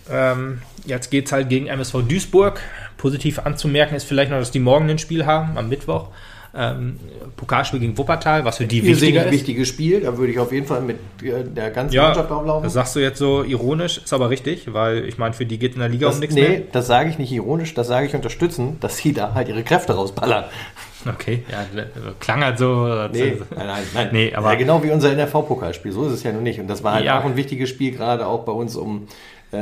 Ähm, 0.09 0.61
jetzt 0.86 1.09
geht 1.09 1.28
es 1.28 1.32
halt 1.32 1.49
gegen 1.49 1.67
MSV 1.67 2.07
Duisburg. 2.07 2.59
Positiv 2.97 3.39
anzumerken 3.39 3.95
ist 3.95 4.05
vielleicht 4.05 4.32
noch, 4.32 4.39
dass 4.39 4.51
die 4.51 4.59
morgen 4.59 4.89
ein 4.89 4.99
Spiel 4.99 5.26
haben, 5.26 5.57
am 5.57 5.69
Mittwoch. 5.69 6.09
Ähm, 6.58 6.99
Pokalspiel 7.36 7.82
gegen 7.82 7.97
Wuppertal, 7.97 8.45
was 8.45 8.58
für 8.58 8.66
die 8.66 8.84
wichtiger 8.84 9.22
ist. 9.22 9.28
Ein 9.28 9.34
wichtiges 9.34 9.68
Spiel, 9.68 10.01
da 10.01 10.18
würde 10.18 10.32
ich 10.32 10.39
auf 10.39 10.51
jeden 10.51 10.66
Fall 10.66 10.82
mit 10.82 10.97
äh, 11.22 11.43
der 11.43 11.72
ganzen 11.72 11.93
ja, 11.93 12.03
Mannschaft 12.03 12.32
auflaufen. 12.32 12.64
Das 12.64 12.74
sagst 12.74 12.95
du 12.95 12.99
jetzt 12.99 13.20
so 13.20 13.43
ironisch, 13.43 13.97
ist 13.97 14.14
aber 14.14 14.30
richtig, 14.30 14.74
weil 14.74 15.06
ich 15.06 15.18
meine, 15.18 15.34
für 15.34 15.45
die 15.45 15.60
geht 15.60 15.74
in 15.74 15.80
der 15.80 15.89
Liga 15.89 16.08
das, 16.08 16.16
um 16.16 16.22
nichts 16.22 16.36
nee, 16.36 16.41
mehr. 16.41 16.49
Nee, 16.60 16.66
das 16.72 16.88
sage 16.88 17.10
ich 17.10 17.18
nicht 17.18 17.32
ironisch, 17.32 17.74
das 17.74 17.88
sage 17.88 18.08
ich 18.08 18.16
unterstützen, 18.16 18.78
dass 18.80 18.97
sie 18.97 19.12
da 19.12 19.34
halt 19.34 19.49
ihre 19.49 19.64
Kräfte 19.64 19.93
rausballern. 19.93 20.45
Okay, 21.08 21.43
ja, 21.51 21.84
klang 22.20 22.43
halt 22.43 22.58
so. 22.58 23.08
Nee, 23.12 23.38
nein, 23.56 23.68
nein, 23.68 23.84
nein. 23.93 24.10
Nee, 24.12 24.34
aber 24.34 24.53
ja, 24.53 24.58
genau 24.58 24.82
wie 24.82 24.89
unser 24.89 25.12
NRV-Pokalspiel, 25.12 25.91
so 25.91 26.08
ist 26.08 26.14
es 26.14 26.24
ja 26.24 26.32
noch 26.32 26.41
nicht. 26.41 26.60
Und 26.60 26.68
das 26.68 26.84
war 26.84 26.93
halt 26.93 27.06
ja. 27.06 27.20
auch 27.20 27.26
ein 27.26 27.36
wichtiges 27.36 27.70
Spiel, 27.70 27.91
gerade 27.91 28.26
auch 28.26 28.43
bei 28.43 28.51
uns, 28.51 28.76
um 28.76 29.08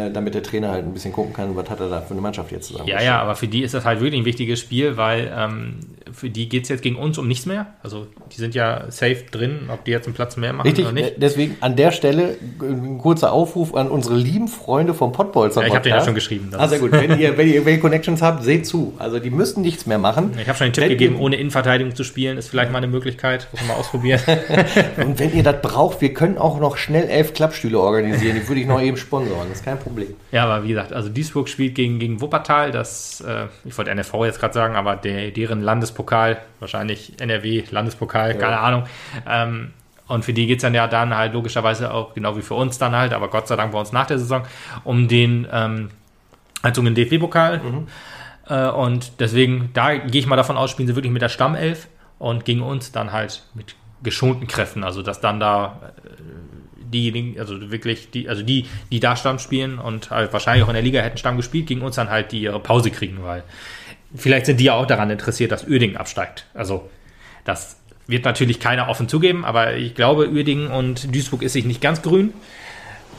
damit 0.09 0.33
der 0.33 0.43
Trainer 0.43 0.71
halt 0.71 0.85
ein 0.85 0.93
bisschen 0.93 1.13
gucken 1.13 1.33
kann, 1.33 1.55
was 1.55 1.69
hat 1.69 1.79
er 1.79 1.89
da 1.89 2.01
für 2.01 2.11
eine 2.11 2.21
Mannschaft 2.21 2.51
jetzt 2.51 2.67
zusammen. 2.67 2.87
Ja, 2.87 3.01
ja, 3.01 3.21
aber 3.21 3.35
für 3.35 3.47
die 3.47 3.63
ist 3.63 3.73
das 3.73 3.85
halt 3.85 3.99
wirklich 3.99 4.21
ein 4.21 4.25
wichtiges 4.25 4.59
Spiel, 4.59 4.97
weil 4.97 5.31
ähm, 5.35 5.79
für 6.11 6.29
die 6.29 6.47
geht 6.47 6.63
es 6.63 6.69
jetzt 6.69 6.81
gegen 6.81 6.95
uns 6.95 7.17
um 7.17 7.27
nichts 7.27 7.45
mehr. 7.45 7.67
Also 7.81 8.07
die 8.31 8.37
sind 8.37 8.55
ja 8.55 8.85
safe 8.89 9.23
drin, 9.31 9.69
ob 9.71 9.85
die 9.85 9.91
jetzt 9.91 10.05
einen 10.05 10.13
Platz 10.13 10.37
mehr 10.37 10.53
machen 10.53 10.67
Richtig, 10.67 10.85
oder 10.85 10.93
nicht. 10.93 11.15
Deswegen 11.17 11.57
an 11.59 11.75
der 11.75 11.91
Stelle 11.91 12.37
ein 12.61 12.97
kurzer 12.97 13.33
Aufruf 13.33 13.73
an 13.75 13.89
unsere 13.89 14.15
lieben 14.15 14.47
Freunde 14.47 14.93
vom 14.93 15.11
Podbolzer 15.11 15.61
ja, 15.61 15.67
Ich 15.67 15.73
habe 15.73 15.83
den 15.83 15.95
ja 15.95 16.03
schon 16.03 16.15
geschrieben. 16.15 16.51
Ah, 16.57 16.67
sehr 16.67 16.79
gut. 16.79 16.91
Wenn 16.91 17.19
ihr, 17.19 17.37
wenn 17.37 17.51
ihr 17.51 17.65
welche 17.65 17.79
Connections 17.79 18.21
habt, 18.21 18.43
seht 18.43 18.65
zu. 18.65 18.93
Also 18.99 19.19
die 19.19 19.29
müssen 19.29 19.61
nichts 19.61 19.85
mehr 19.85 19.97
machen. 19.97 20.31
Ich 20.39 20.47
habe 20.47 20.57
schon 20.57 20.67
den 20.67 20.73
Tipp 20.73 20.83
wenn 20.83 20.89
gegeben, 20.89 21.15
ohne 21.17 21.35
Innenverteidigung 21.35 21.95
zu 21.95 22.03
spielen, 22.03 22.37
ist 22.37 22.49
vielleicht 22.49 22.71
mal 22.71 22.77
eine 22.77 22.87
Möglichkeit. 22.87 23.47
Muss 23.51 23.61
man 23.61 23.69
mal 23.69 23.75
ausprobieren. 23.75 24.21
Und 24.97 25.19
wenn 25.19 25.35
ihr 25.35 25.43
das 25.43 25.61
braucht, 25.61 26.01
wir 26.01 26.13
können 26.13 26.37
auch 26.37 26.59
noch 26.59 26.77
schnell 26.77 27.09
elf 27.09 27.33
Klappstühle 27.33 27.79
organisieren. 27.79 28.35
Die 28.39 28.47
würde 28.47 28.61
ich 28.61 28.67
noch 28.67 28.81
eben 28.81 28.97
sponsoren. 28.97 29.47
Das 29.49 29.59
ist 29.59 29.65
kein 29.65 29.79
Problem. 29.83 30.15
Ja, 30.31 30.45
aber 30.45 30.63
wie 30.63 30.69
gesagt, 30.69 30.93
also 30.93 31.09
Duisburg 31.09 31.49
spielt 31.49 31.75
gegen, 31.75 31.99
gegen 31.99 32.21
Wuppertal, 32.21 32.71
das, 32.71 33.21
äh, 33.21 33.47
ich 33.65 33.77
wollte 33.77 33.91
NRV 33.91 34.13
jetzt 34.25 34.39
gerade 34.39 34.53
sagen, 34.53 34.75
aber 34.75 34.95
der, 34.95 35.31
deren 35.31 35.61
Landespokal, 35.61 36.41
wahrscheinlich 36.59 37.19
NRW, 37.21 37.63
Landespokal, 37.69 38.31
ja. 38.31 38.37
keine 38.37 38.59
Ahnung. 38.59 38.83
Ähm, 39.27 39.71
und 40.07 40.25
für 40.25 40.33
die 40.33 40.47
geht 40.47 40.57
es 40.57 40.61
dann 40.63 40.73
ja 40.73 40.87
dann 40.87 41.15
halt 41.15 41.33
logischerweise 41.33 41.93
auch, 41.93 42.13
genau 42.13 42.35
wie 42.37 42.41
für 42.41 42.55
uns 42.55 42.77
dann 42.77 42.95
halt, 42.95 43.13
aber 43.13 43.29
Gott 43.29 43.47
sei 43.47 43.55
Dank 43.55 43.71
bei 43.71 43.79
uns 43.79 43.91
nach 43.91 44.07
der 44.07 44.19
Saison, 44.19 44.43
um 44.83 45.07
den 45.07 45.47
ähm, 45.51 45.89
halt 46.63 46.77
um 46.77 46.85
den 46.85 46.95
DFB-Pokal. 46.95 47.59
Mhm. 47.59 47.87
Äh, 48.47 48.69
und 48.69 49.19
deswegen, 49.19 49.69
da 49.73 49.95
gehe 49.95 50.19
ich 50.19 50.27
mal 50.27 50.35
davon 50.35 50.57
aus, 50.57 50.71
spielen 50.71 50.87
sie 50.87 50.95
wirklich 50.95 51.13
mit 51.13 51.21
der 51.21 51.29
Stammelf 51.29 51.87
und 52.19 52.45
gegen 52.45 52.61
uns 52.61 52.91
dann 52.91 53.11
halt 53.11 53.43
mit 53.53 53.75
geschonten 54.01 54.47
Kräften. 54.47 54.83
Also 54.83 55.01
dass 55.01 55.21
dann 55.21 55.39
da 55.39 55.79
äh, 55.97 56.52
diejenigen, 56.93 57.39
also 57.39 57.71
wirklich, 57.71 58.11
die, 58.11 58.29
also 58.29 58.43
die, 58.43 58.67
die 58.91 58.99
da 58.99 59.15
Stamm 59.15 59.39
spielen 59.39 59.79
und 59.79 60.11
halt 60.11 60.31
wahrscheinlich 60.31 60.63
auch 60.63 60.69
in 60.69 60.75
der 60.75 60.83
Liga 60.83 61.01
hätten 61.01 61.17
Stamm 61.17 61.37
gespielt, 61.37 61.67
gegen 61.67 61.81
uns 61.81 61.95
dann 61.95 62.09
halt 62.09 62.31
die 62.31 62.41
ihre 62.41 62.59
Pause 62.59 62.91
kriegen, 62.91 63.23
weil 63.23 63.43
vielleicht 64.15 64.45
sind 64.45 64.59
die 64.59 64.65
ja 64.65 64.75
auch 64.75 64.85
daran 64.85 65.09
interessiert, 65.09 65.51
dass 65.51 65.67
Uerdingen 65.67 65.97
absteigt. 65.97 66.45
Also 66.53 66.89
das 67.45 67.77
wird 68.07 68.25
natürlich 68.25 68.59
keiner 68.59 68.89
offen 68.89 69.09
zugeben, 69.09 69.45
aber 69.45 69.75
ich 69.75 69.95
glaube, 69.95 70.29
Uerdingen 70.29 70.67
und 70.67 71.13
Duisburg 71.13 71.41
ist 71.41 71.53
sich 71.53 71.65
nicht 71.65 71.81
ganz 71.81 72.01
grün. 72.01 72.33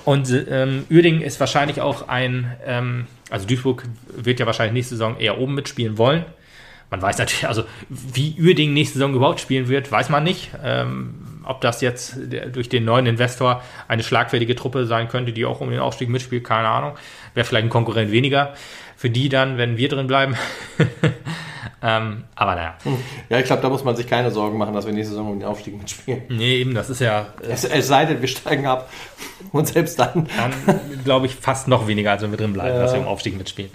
Und 0.05 0.31
ähm, 0.51 0.85
ist 0.91 1.41
wahrscheinlich 1.41 1.81
auch 1.81 2.09
ein, 2.09 2.55
ähm, 2.66 3.07
also 3.31 3.47
Duisburg 3.47 3.85
wird 4.14 4.39
ja 4.39 4.45
wahrscheinlich 4.45 4.75
nächste 4.75 4.97
Saison 4.97 5.18
eher 5.18 5.39
oben 5.39 5.55
mitspielen 5.55 5.97
wollen. 5.97 6.27
Man 6.91 7.01
weiß 7.01 7.16
natürlich, 7.18 7.49
also 7.49 7.64
wie 7.89 8.37
Uerdingen 8.39 8.75
nächste 8.75 8.99
Saison 8.99 9.14
überhaupt 9.14 9.41
spielen 9.41 9.68
wird, 9.68 9.91
weiß 9.91 10.11
man 10.11 10.22
nicht. 10.22 10.51
Ähm, 10.62 11.14
ob 11.47 11.61
das 11.61 11.80
jetzt 11.80 12.16
durch 12.53 12.68
den 12.68 12.84
neuen 12.84 13.07
Investor 13.07 13.62
eine 13.88 14.03
schlagfertige 14.03 14.55
Truppe 14.55 14.86
sein 14.86 15.09
könnte, 15.09 15.32
die 15.32 15.45
auch 15.45 15.61
um 15.61 15.70
den 15.70 15.80
Aufstieg 15.80 16.09
mitspielt, 16.09 16.45
keine 16.45 16.68
Ahnung. 16.68 16.95
Wäre 17.34 17.45
vielleicht 17.45 17.66
ein 17.66 17.70
Konkurrent 17.70 18.12
weniger 18.12 18.55
für 18.97 19.11
die 19.11 19.28
dann, 19.28 19.59
wenn 19.59 19.76
wir 19.76 19.88
drin 19.88 20.07
bleiben. 20.07 20.36
ähm, 21.82 22.24
aber 22.34 22.55
naja. 22.55 22.74
Hm. 22.84 22.97
Ja, 23.28 23.38
ich 23.38 23.45
glaube, 23.45 23.62
da 23.62 23.68
muss 23.68 23.84
man 23.84 23.97
sich 23.97 24.07
keine 24.07 24.30
Sorgen 24.30 24.57
machen, 24.57 24.72
dass 24.72 24.86
wir 24.86 24.92
nächste 24.92 25.11
Saison 25.11 25.32
um 25.32 25.38
den 25.38 25.47
Aufstieg 25.49 25.76
mitspielen. 25.76 26.22
Nee, 26.28 26.57
eben, 26.57 26.74
das 26.74 26.90
ist 26.90 27.01
ja. 27.01 27.26
Äh, 27.42 27.53
es, 27.53 27.64
es, 27.64 27.86
sei 27.86 28.07
denn, 28.07 28.20
wir 28.20 28.28
steigen 28.28 28.66
ab. 28.66 28.88
Und 29.53 29.68
selbst 29.68 29.99
dann. 29.99 30.28
Dann 30.36 30.80
glaube 31.05 31.26
ich 31.26 31.34
fast 31.34 31.68
noch 31.68 31.86
weniger, 31.86 32.12
als 32.12 32.22
wenn 32.22 32.30
wir 32.30 32.38
drin 32.38 32.53
bleiben, 32.53 32.76
ja. 32.76 32.82
dass 32.82 32.95
wir 32.95 33.01
um 33.01 33.07
Aufstieg 33.07 33.36
mitspielen. 33.36 33.70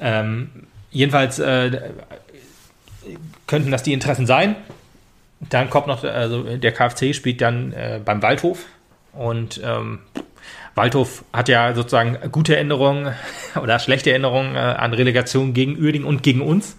Ja. 0.00 0.20
Ähm, 0.20 0.50
jedenfalls 0.90 1.38
äh, 1.38 1.90
könnten 3.46 3.70
das 3.70 3.82
die 3.82 3.92
Interessen 3.92 4.26
sein. 4.26 4.56
Dann 5.40 5.68
kommt 5.70 5.86
noch, 5.86 6.04
also 6.04 6.56
der 6.56 6.72
KfC 6.72 7.12
spielt 7.14 7.40
dann 7.40 7.72
äh, 7.72 8.00
beim 8.04 8.22
Waldhof 8.22 8.66
und 9.12 9.60
ähm, 9.62 10.00
Waldhof 10.74 11.24
hat 11.32 11.48
ja 11.48 11.72
sozusagen 11.74 12.18
gute 12.32 12.56
Erinnerungen 12.56 13.14
oder 13.62 13.78
schlechte 13.78 14.10
Erinnerungen 14.10 14.56
äh, 14.56 14.58
an 14.58 14.92
Relegation 14.92 15.54
gegen 15.54 15.78
Uerdingen 15.78 16.06
und 16.06 16.22
gegen 16.22 16.40
uns. 16.40 16.76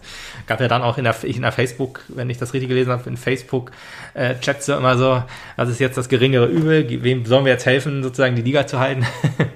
Gab 0.48 0.60
ja 0.60 0.68
dann 0.68 0.82
auch 0.82 0.98
in 0.98 1.06
der, 1.06 1.16
in 1.24 1.42
der 1.42 1.52
Facebook, 1.52 2.02
wenn 2.10 2.30
ich 2.30 2.38
das 2.38 2.54
richtig 2.54 2.70
gelesen 2.70 2.92
habe, 2.92 3.10
in 3.10 3.18
Facebook-Chats 3.18 4.70
äh, 4.70 4.74
immer 4.74 4.98
so, 4.98 5.24
was 5.56 5.70
ist 5.70 5.80
jetzt 5.80 5.98
das 5.98 6.10
geringere 6.10 6.46
Übel, 6.46 7.04
wem 7.04 7.26
sollen 7.26 7.46
wir 7.46 7.54
jetzt 7.54 7.66
helfen, 7.66 8.04
sozusagen 8.04 8.36
die 8.36 8.42
Liga 8.42 8.68
zu 8.68 8.80
halten? 8.80 9.06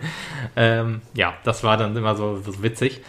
ähm, 0.56 1.02
ja, 1.14 1.34
das 1.44 1.64
war 1.64 1.78
dann 1.78 1.96
immer 1.96 2.16
so, 2.16 2.38
so 2.38 2.64
witzig. 2.64 3.02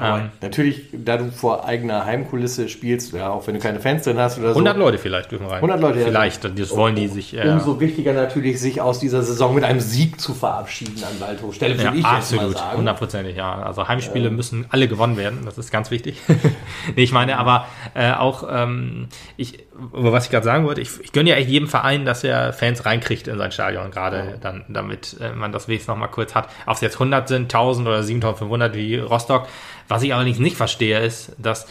Ähm, 0.00 0.30
natürlich, 0.40 0.86
da 0.92 1.16
du 1.16 1.30
vor 1.30 1.64
eigener 1.64 2.04
Heimkulisse 2.04 2.68
spielst, 2.68 3.12
ja, 3.12 3.30
auch 3.30 3.46
wenn 3.46 3.54
du 3.54 3.60
keine 3.60 3.80
Fans 3.80 4.04
drin 4.04 4.18
hast 4.18 4.38
oder 4.38 4.48
so. 4.48 4.60
100 4.60 4.76
Leute 4.76 4.98
vielleicht 4.98 5.30
dürfen 5.30 5.46
rein. 5.46 5.56
100 5.56 5.80
Leute, 5.80 6.00
Vielleicht, 6.00 6.44
ja. 6.44 6.50
das 6.50 6.76
wollen 6.76 6.96
die 6.96 7.08
sich. 7.08 7.36
Äh, 7.36 7.48
Umso 7.48 7.80
wichtiger 7.80 8.12
natürlich, 8.12 8.60
sich 8.60 8.80
aus 8.80 8.98
dieser 8.98 9.22
Saison 9.22 9.54
mit 9.54 9.64
einem 9.64 9.80
Sieg 9.80 10.20
zu 10.20 10.34
verabschieden 10.34 11.02
an 11.02 11.20
Waldhof. 11.20 11.54
Stelle 11.54 11.74
ja, 11.82 11.92
ich 11.92 12.04
absolut. 12.04 12.56
Hundertprozentig, 12.76 13.36
ja. 13.36 13.62
Also 13.62 13.88
Heimspiele 13.88 14.28
äh. 14.28 14.32
müssen 14.32 14.66
alle 14.70 14.88
gewonnen 14.88 15.16
werden, 15.16 15.40
das 15.44 15.58
ist 15.58 15.70
ganz 15.70 15.90
wichtig. 15.90 16.20
nee, 16.96 17.02
ich 17.02 17.12
meine 17.12 17.38
aber 17.38 17.66
äh, 17.94 18.12
auch, 18.12 18.46
ähm, 18.50 19.08
ich, 19.36 19.58
was 19.92 20.24
ich 20.24 20.30
gerade 20.30 20.44
sagen 20.44 20.64
wollte, 20.64 20.80
ich, 20.80 20.90
ich 21.00 21.12
gönne 21.12 21.30
ja 21.30 21.36
echt 21.36 21.48
jedem 21.48 21.68
Verein, 21.68 22.04
dass 22.04 22.24
er 22.24 22.52
Fans 22.52 22.84
reinkriegt 22.84 23.28
in 23.28 23.38
sein 23.38 23.52
Stadion, 23.52 23.90
gerade 23.90 24.16
ja. 24.16 24.36
dann, 24.40 24.64
damit 24.68 25.16
äh, 25.20 25.32
man 25.32 25.52
das 25.52 25.68
wenigstens 25.68 25.88
noch 25.88 25.96
mal 25.96 26.08
kurz 26.08 26.34
hat. 26.34 26.48
Ob 26.66 26.74
es 26.74 26.80
jetzt 26.80 26.94
100 26.94 27.28
sind, 27.28 27.44
1000 27.44 27.86
oder 27.86 28.02
7500 28.02 28.74
wie 28.74 28.96
Rostock, 28.96 29.48
was 29.86 30.02
ich 30.02 30.12
allerdings 30.14 30.38
nicht 30.38 30.56
verstehe, 30.56 31.00
ist, 31.00 31.34
dass 31.38 31.66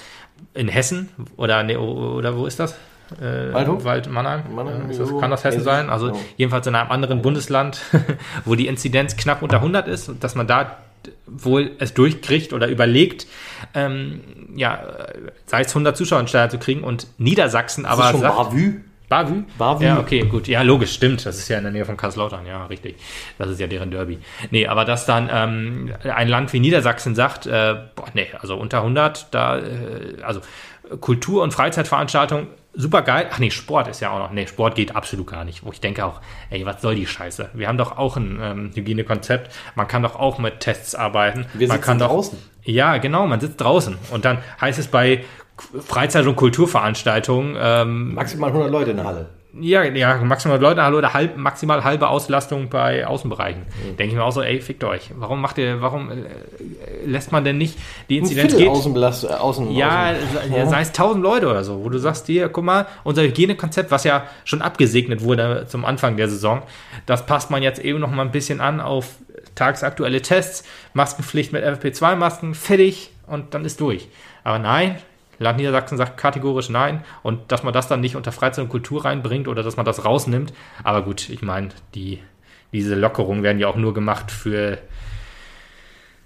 in 0.53 0.67
Hessen 0.67 1.09
oder, 1.35 1.63
nee, 1.63 1.77
oder 1.77 2.37
wo 2.37 2.45
ist 2.45 2.59
das? 2.59 2.77
Äh, 3.19 3.53
Waldhof? 3.53 3.83
Wald 3.83 4.09
Mannheim. 4.09 4.43
Mannheim 4.53 4.89
das, 4.89 5.17
kann 5.19 5.31
das 5.31 5.43
Hessen 5.43 5.63
sein? 5.63 5.89
Also 5.89 6.09
ja. 6.09 6.15
jedenfalls 6.35 6.67
in 6.67 6.75
einem 6.75 6.91
anderen 6.91 7.21
Bundesland, 7.21 7.81
wo 8.45 8.55
die 8.55 8.67
Inzidenz 8.67 9.15
knapp 9.15 9.41
unter 9.41 9.57
100 9.57 9.87
ist, 9.87 10.11
dass 10.19 10.35
man 10.35 10.47
da 10.47 10.77
wohl 11.25 11.71
es 11.79 11.93
durchkriegt 11.93 12.53
oder 12.53 12.67
überlegt, 12.67 13.27
ähm, 13.73 14.21
ja, 14.55 15.07
sei 15.45 15.61
es 15.61 15.69
100 15.69 15.95
Zuschauer 15.95 16.19
in 16.19 16.27
Stadion 16.27 16.49
zu 16.51 16.57
kriegen 16.57 16.83
und 16.83 17.07
Niedersachsen 17.17 17.85
aber 17.85 18.01
ist 18.01 18.05
das 18.05 18.11
schon 18.11 18.21
sagt, 18.21 18.35
Bavü? 18.35 19.45
Bavü? 19.57 19.85
Ja, 19.85 19.99
okay, 19.99 20.25
gut. 20.25 20.47
Ja, 20.47 20.63
logisch, 20.63 20.93
stimmt. 20.93 21.25
Das 21.25 21.37
ist 21.37 21.47
ja 21.47 21.57
in 21.57 21.63
der 21.63 21.71
Nähe 21.71 21.85
von 21.85 21.95
Kaiserslautern. 21.95 22.45
Ja, 22.45 22.65
richtig. 22.65 22.97
Das 23.37 23.49
ist 23.49 23.59
ja 23.59 23.67
deren 23.67 23.89
Derby. 23.89 24.19
Nee, 24.51 24.67
aber 24.67 24.83
dass 24.83 25.05
dann 25.05 25.29
ähm, 25.31 25.93
ein 26.03 26.27
Land 26.27 26.51
wie 26.51 26.59
Niedersachsen 26.59 27.15
sagt, 27.15 27.45
äh, 27.45 27.75
boah, 27.95 28.07
nee, 28.13 28.27
also 28.39 28.57
unter 28.57 28.79
100, 28.79 29.33
da, 29.33 29.59
äh, 29.59 30.21
also 30.23 30.41
Kultur- 30.99 31.43
und 31.43 31.53
Freizeitveranstaltung, 31.53 32.47
super 32.77 33.01
geil. 33.01 33.27
Ach 33.31 33.39
nee, 33.39 33.51
Sport 33.51 33.87
ist 33.87 33.99
ja 33.99 34.11
auch 34.11 34.19
noch. 34.19 34.31
Nee, 34.31 34.47
Sport 34.47 34.75
geht 34.75 34.95
absolut 34.95 35.27
gar 35.27 35.43
nicht. 35.43 35.65
Wo 35.65 35.71
ich 35.71 35.81
denke 35.81 36.05
auch, 36.05 36.21
ey, 36.49 36.65
was 36.65 36.81
soll 36.81 36.95
die 36.95 37.07
Scheiße? 37.07 37.49
Wir 37.53 37.67
haben 37.67 37.77
doch 37.77 37.97
auch 37.97 38.15
ein 38.15 38.39
ähm, 38.41 38.71
Hygienekonzept. 38.73 39.53
Man 39.75 39.87
kann 39.87 40.03
doch 40.03 40.15
auch 40.15 40.37
mit 40.37 40.59
Tests 40.59 40.95
arbeiten. 40.95 41.45
Wir 41.53 41.67
man 41.67 41.81
kann 41.81 41.99
doch, 41.99 42.07
draußen. 42.07 42.37
Ja, 42.63 42.97
genau, 42.97 43.27
man 43.27 43.39
sitzt 43.39 43.59
draußen. 43.59 43.97
Und 44.11 44.23
dann 44.23 44.37
heißt 44.61 44.79
es 44.79 44.87
bei 44.87 45.25
Freizeit- 45.57 46.27
und 46.27 46.35
Kulturveranstaltungen. 46.35 47.57
Ähm, 47.59 48.13
maximal 48.13 48.49
100 48.49 48.71
Leute 48.71 48.91
in 48.91 48.97
der 48.97 49.05
Halle. 49.05 49.29
Ja, 49.59 49.83
ja, 49.83 50.17
maximal 50.17 50.59
Leute 50.59 50.81
oder 50.81 51.13
halb, 51.13 51.37
maximal 51.37 51.83
halbe 51.83 52.07
Auslastung 52.07 52.69
bei 52.69 53.05
Außenbereichen. 53.05 53.61
Mhm. 53.61 53.97
Denke 53.97 54.11
ich 54.11 54.13
mir 54.13 54.23
auch 54.23 54.31
so, 54.31 54.41
ey, 54.41 54.59
fickt 54.61 54.83
euch. 54.83 55.11
Warum 55.15 55.41
macht 55.41 55.57
ihr, 55.57 55.81
warum 55.81 56.11
äh, 56.11 56.15
lässt 57.05 57.31
man 57.31 57.43
denn 57.43 57.57
nicht 57.57 57.77
die 58.09 58.17
Inzidenz 58.17 58.55
geht? 58.55 58.69
Außenbelast, 58.69 59.25
äh, 59.25 59.27
außen, 59.27 59.71
ja, 59.71 60.11
außen. 60.11 60.53
ja, 60.53 60.65
sei 60.67 60.81
es 60.81 60.89
1000 60.89 61.23
Leute 61.23 61.47
oder 61.47 61.63
so, 61.63 61.83
wo 61.83 61.89
du 61.89 61.97
sagst, 61.97 62.27
hier, 62.27 62.49
guck 62.49 62.63
mal, 62.63 62.87
unser 63.03 63.23
Hygienekonzept, 63.23 63.91
was 63.91 64.03
ja 64.03 64.25
schon 64.43 64.61
abgesegnet 64.61 65.23
wurde 65.23 65.65
zum 65.67 65.85
Anfang 65.85 66.17
der 66.17 66.29
Saison, 66.29 66.61
das 67.05 67.25
passt 67.25 67.49
man 67.49 67.63
jetzt 67.63 67.79
eben 67.79 67.99
noch 67.99 68.11
mal 68.11 68.23
ein 68.23 68.31
bisschen 68.31 68.61
an 68.61 68.81
auf 68.81 69.15
tagsaktuelle 69.55 70.21
Tests, 70.21 70.63
Maskenpflicht 70.93 71.51
mit 71.51 71.63
FFP2-Masken, 71.63 72.53
fertig 72.53 73.11
und 73.27 73.53
dann 73.53 73.65
ist 73.65 73.81
durch. 73.81 74.07
Aber 74.43 74.59
nein, 74.59 74.97
Land 75.39 75.57
Niedersachsen 75.57 75.97
sagt 75.97 76.17
kategorisch 76.17 76.69
nein. 76.69 77.03
Und 77.23 77.51
dass 77.51 77.63
man 77.63 77.73
das 77.73 77.87
dann 77.87 78.01
nicht 78.01 78.15
unter 78.15 78.31
Freizeit 78.31 78.63
und 78.63 78.69
Kultur 78.69 79.05
reinbringt 79.05 79.47
oder 79.47 79.63
dass 79.63 79.77
man 79.77 79.85
das 79.85 80.05
rausnimmt. 80.05 80.53
Aber 80.83 81.03
gut, 81.03 81.29
ich 81.29 81.41
meine, 81.41 81.69
die, 81.95 82.19
diese 82.71 82.95
Lockerungen 82.95 83.43
werden 83.43 83.59
ja 83.59 83.67
auch 83.67 83.75
nur 83.75 83.93
gemacht 83.93 84.31
für, 84.31 84.77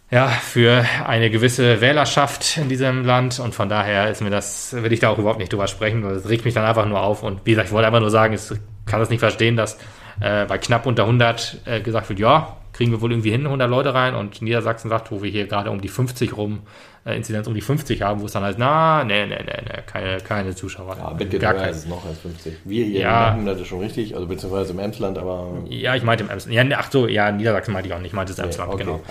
ja, 0.09 0.27
für 0.27 0.85
eine 1.05 1.29
gewisse 1.29 1.81
Wählerschaft 1.81 2.57
in 2.57 2.69
diesem 2.69 3.05
Land. 3.05 3.39
Und 3.39 3.55
von 3.55 3.69
daher 3.69 4.09
ist 4.09 4.21
mir 4.21 4.29
das, 4.29 4.73
will 4.73 4.91
ich 4.91 4.99
da 4.99 5.09
auch 5.09 5.17
überhaupt 5.17 5.39
nicht 5.39 5.51
drüber 5.51 5.67
sprechen, 5.67 6.03
weil 6.03 6.15
es 6.15 6.29
regt 6.29 6.45
mich 6.45 6.53
dann 6.53 6.65
einfach 6.65 6.85
nur 6.85 7.01
auf. 7.01 7.23
Und 7.23 7.41
wie 7.45 7.51
gesagt, 7.51 7.67
ich 7.67 7.73
wollte 7.73 7.87
einfach 7.87 7.99
nur 8.01 8.11
sagen, 8.11 8.33
ich 8.33 8.49
kann 8.85 8.99
das 8.99 9.09
nicht 9.09 9.19
verstehen, 9.19 9.55
dass 9.55 9.77
äh, 10.19 10.45
bei 10.45 10.57
knapp 10.57 10.85
unter 10.85 11.03
100 11.03 11.61
äh, 11.65 11.81
gesagt 11.81 12.09
wird, 12.09 12.19
ja, 12.19 12.57
kriegen 12.73 12.91
wir 12.91 13.01
wohl 13.01 13.11
irgendwie 13.11 13.31
hin, 13.31 13.45
100 13.45 13.69
Leute 13.69 13.93
rein. 13.93 14.15
Und 14.15 14.41
Niedersachsen 14.41 14.89
sagt, 14.89 15.11
wo 15.11 15.21
wir 15.21 15.29
hier 15.29 15.47
gerade 15.47 15.71
um 15.71 15.81
die 15.81 15.89
50 15.89 16.35
rum, 16.37 16.61
äh, 17.05 17.15
Inzidenz 17.15 17.47
um 17.47 17.53
die 17.53 17.61
50 17.61 18.01
haben, 18.01 18.21
wo 18.21 18.25
es 18.25 18.31
dann 18.31 18.43
heißt, 18.43 18.59
na, 18.59 19.03
nee, 19.03 19.25
nee, 19.25 19.35
nee, 19.43 19.61
nee 19.63 19.81
keine, 19.85 20.17
keine 20.19 20.55
Zuschauer. 20.55 20.97
Ja, 20.97 21.53
kein. 21.53 21.69
ist 21.69 21.77
es 21.77 21.85
noch 21.87 22.05
als 22.05 22.19
50. 22.19 22.57
Wir 22.63 22.85
hier 22.85 23.01
ja. 23.01 23.33
in 23.33 23.45
das 23.45 23.59
ist 23.59 23.67
schon 23.67 23.79
richtig, 23.79 24.15
also 24.15 24.27
beziehungsweise 24.27 24.73
im 24.73 24.79
Emsland, 24.79 25.17
aber... 25.17 25.63
Ja, 25.67 25.95
ich 25.95 26.03
meinte 26.03 26.23
im 26.23 26.29
Emsland. 26.29 26.53
Ja, 26.53 26.77
ach 26.79 26.91
so, 26.91 27.07
ja, 27.07 27.31
Niedersachsen 27.31 27.73
meinte 27.73 27.89
ich 27.89 27.95
auch 27.95 27.99
nicht, 27.99 28.07
ich 28.07 28.13
meinte 28.13 28.33
das 28.33 28.43
Emsland, 28.43 28.71
okay, 28.71 28.83
genau. 28.83 29.01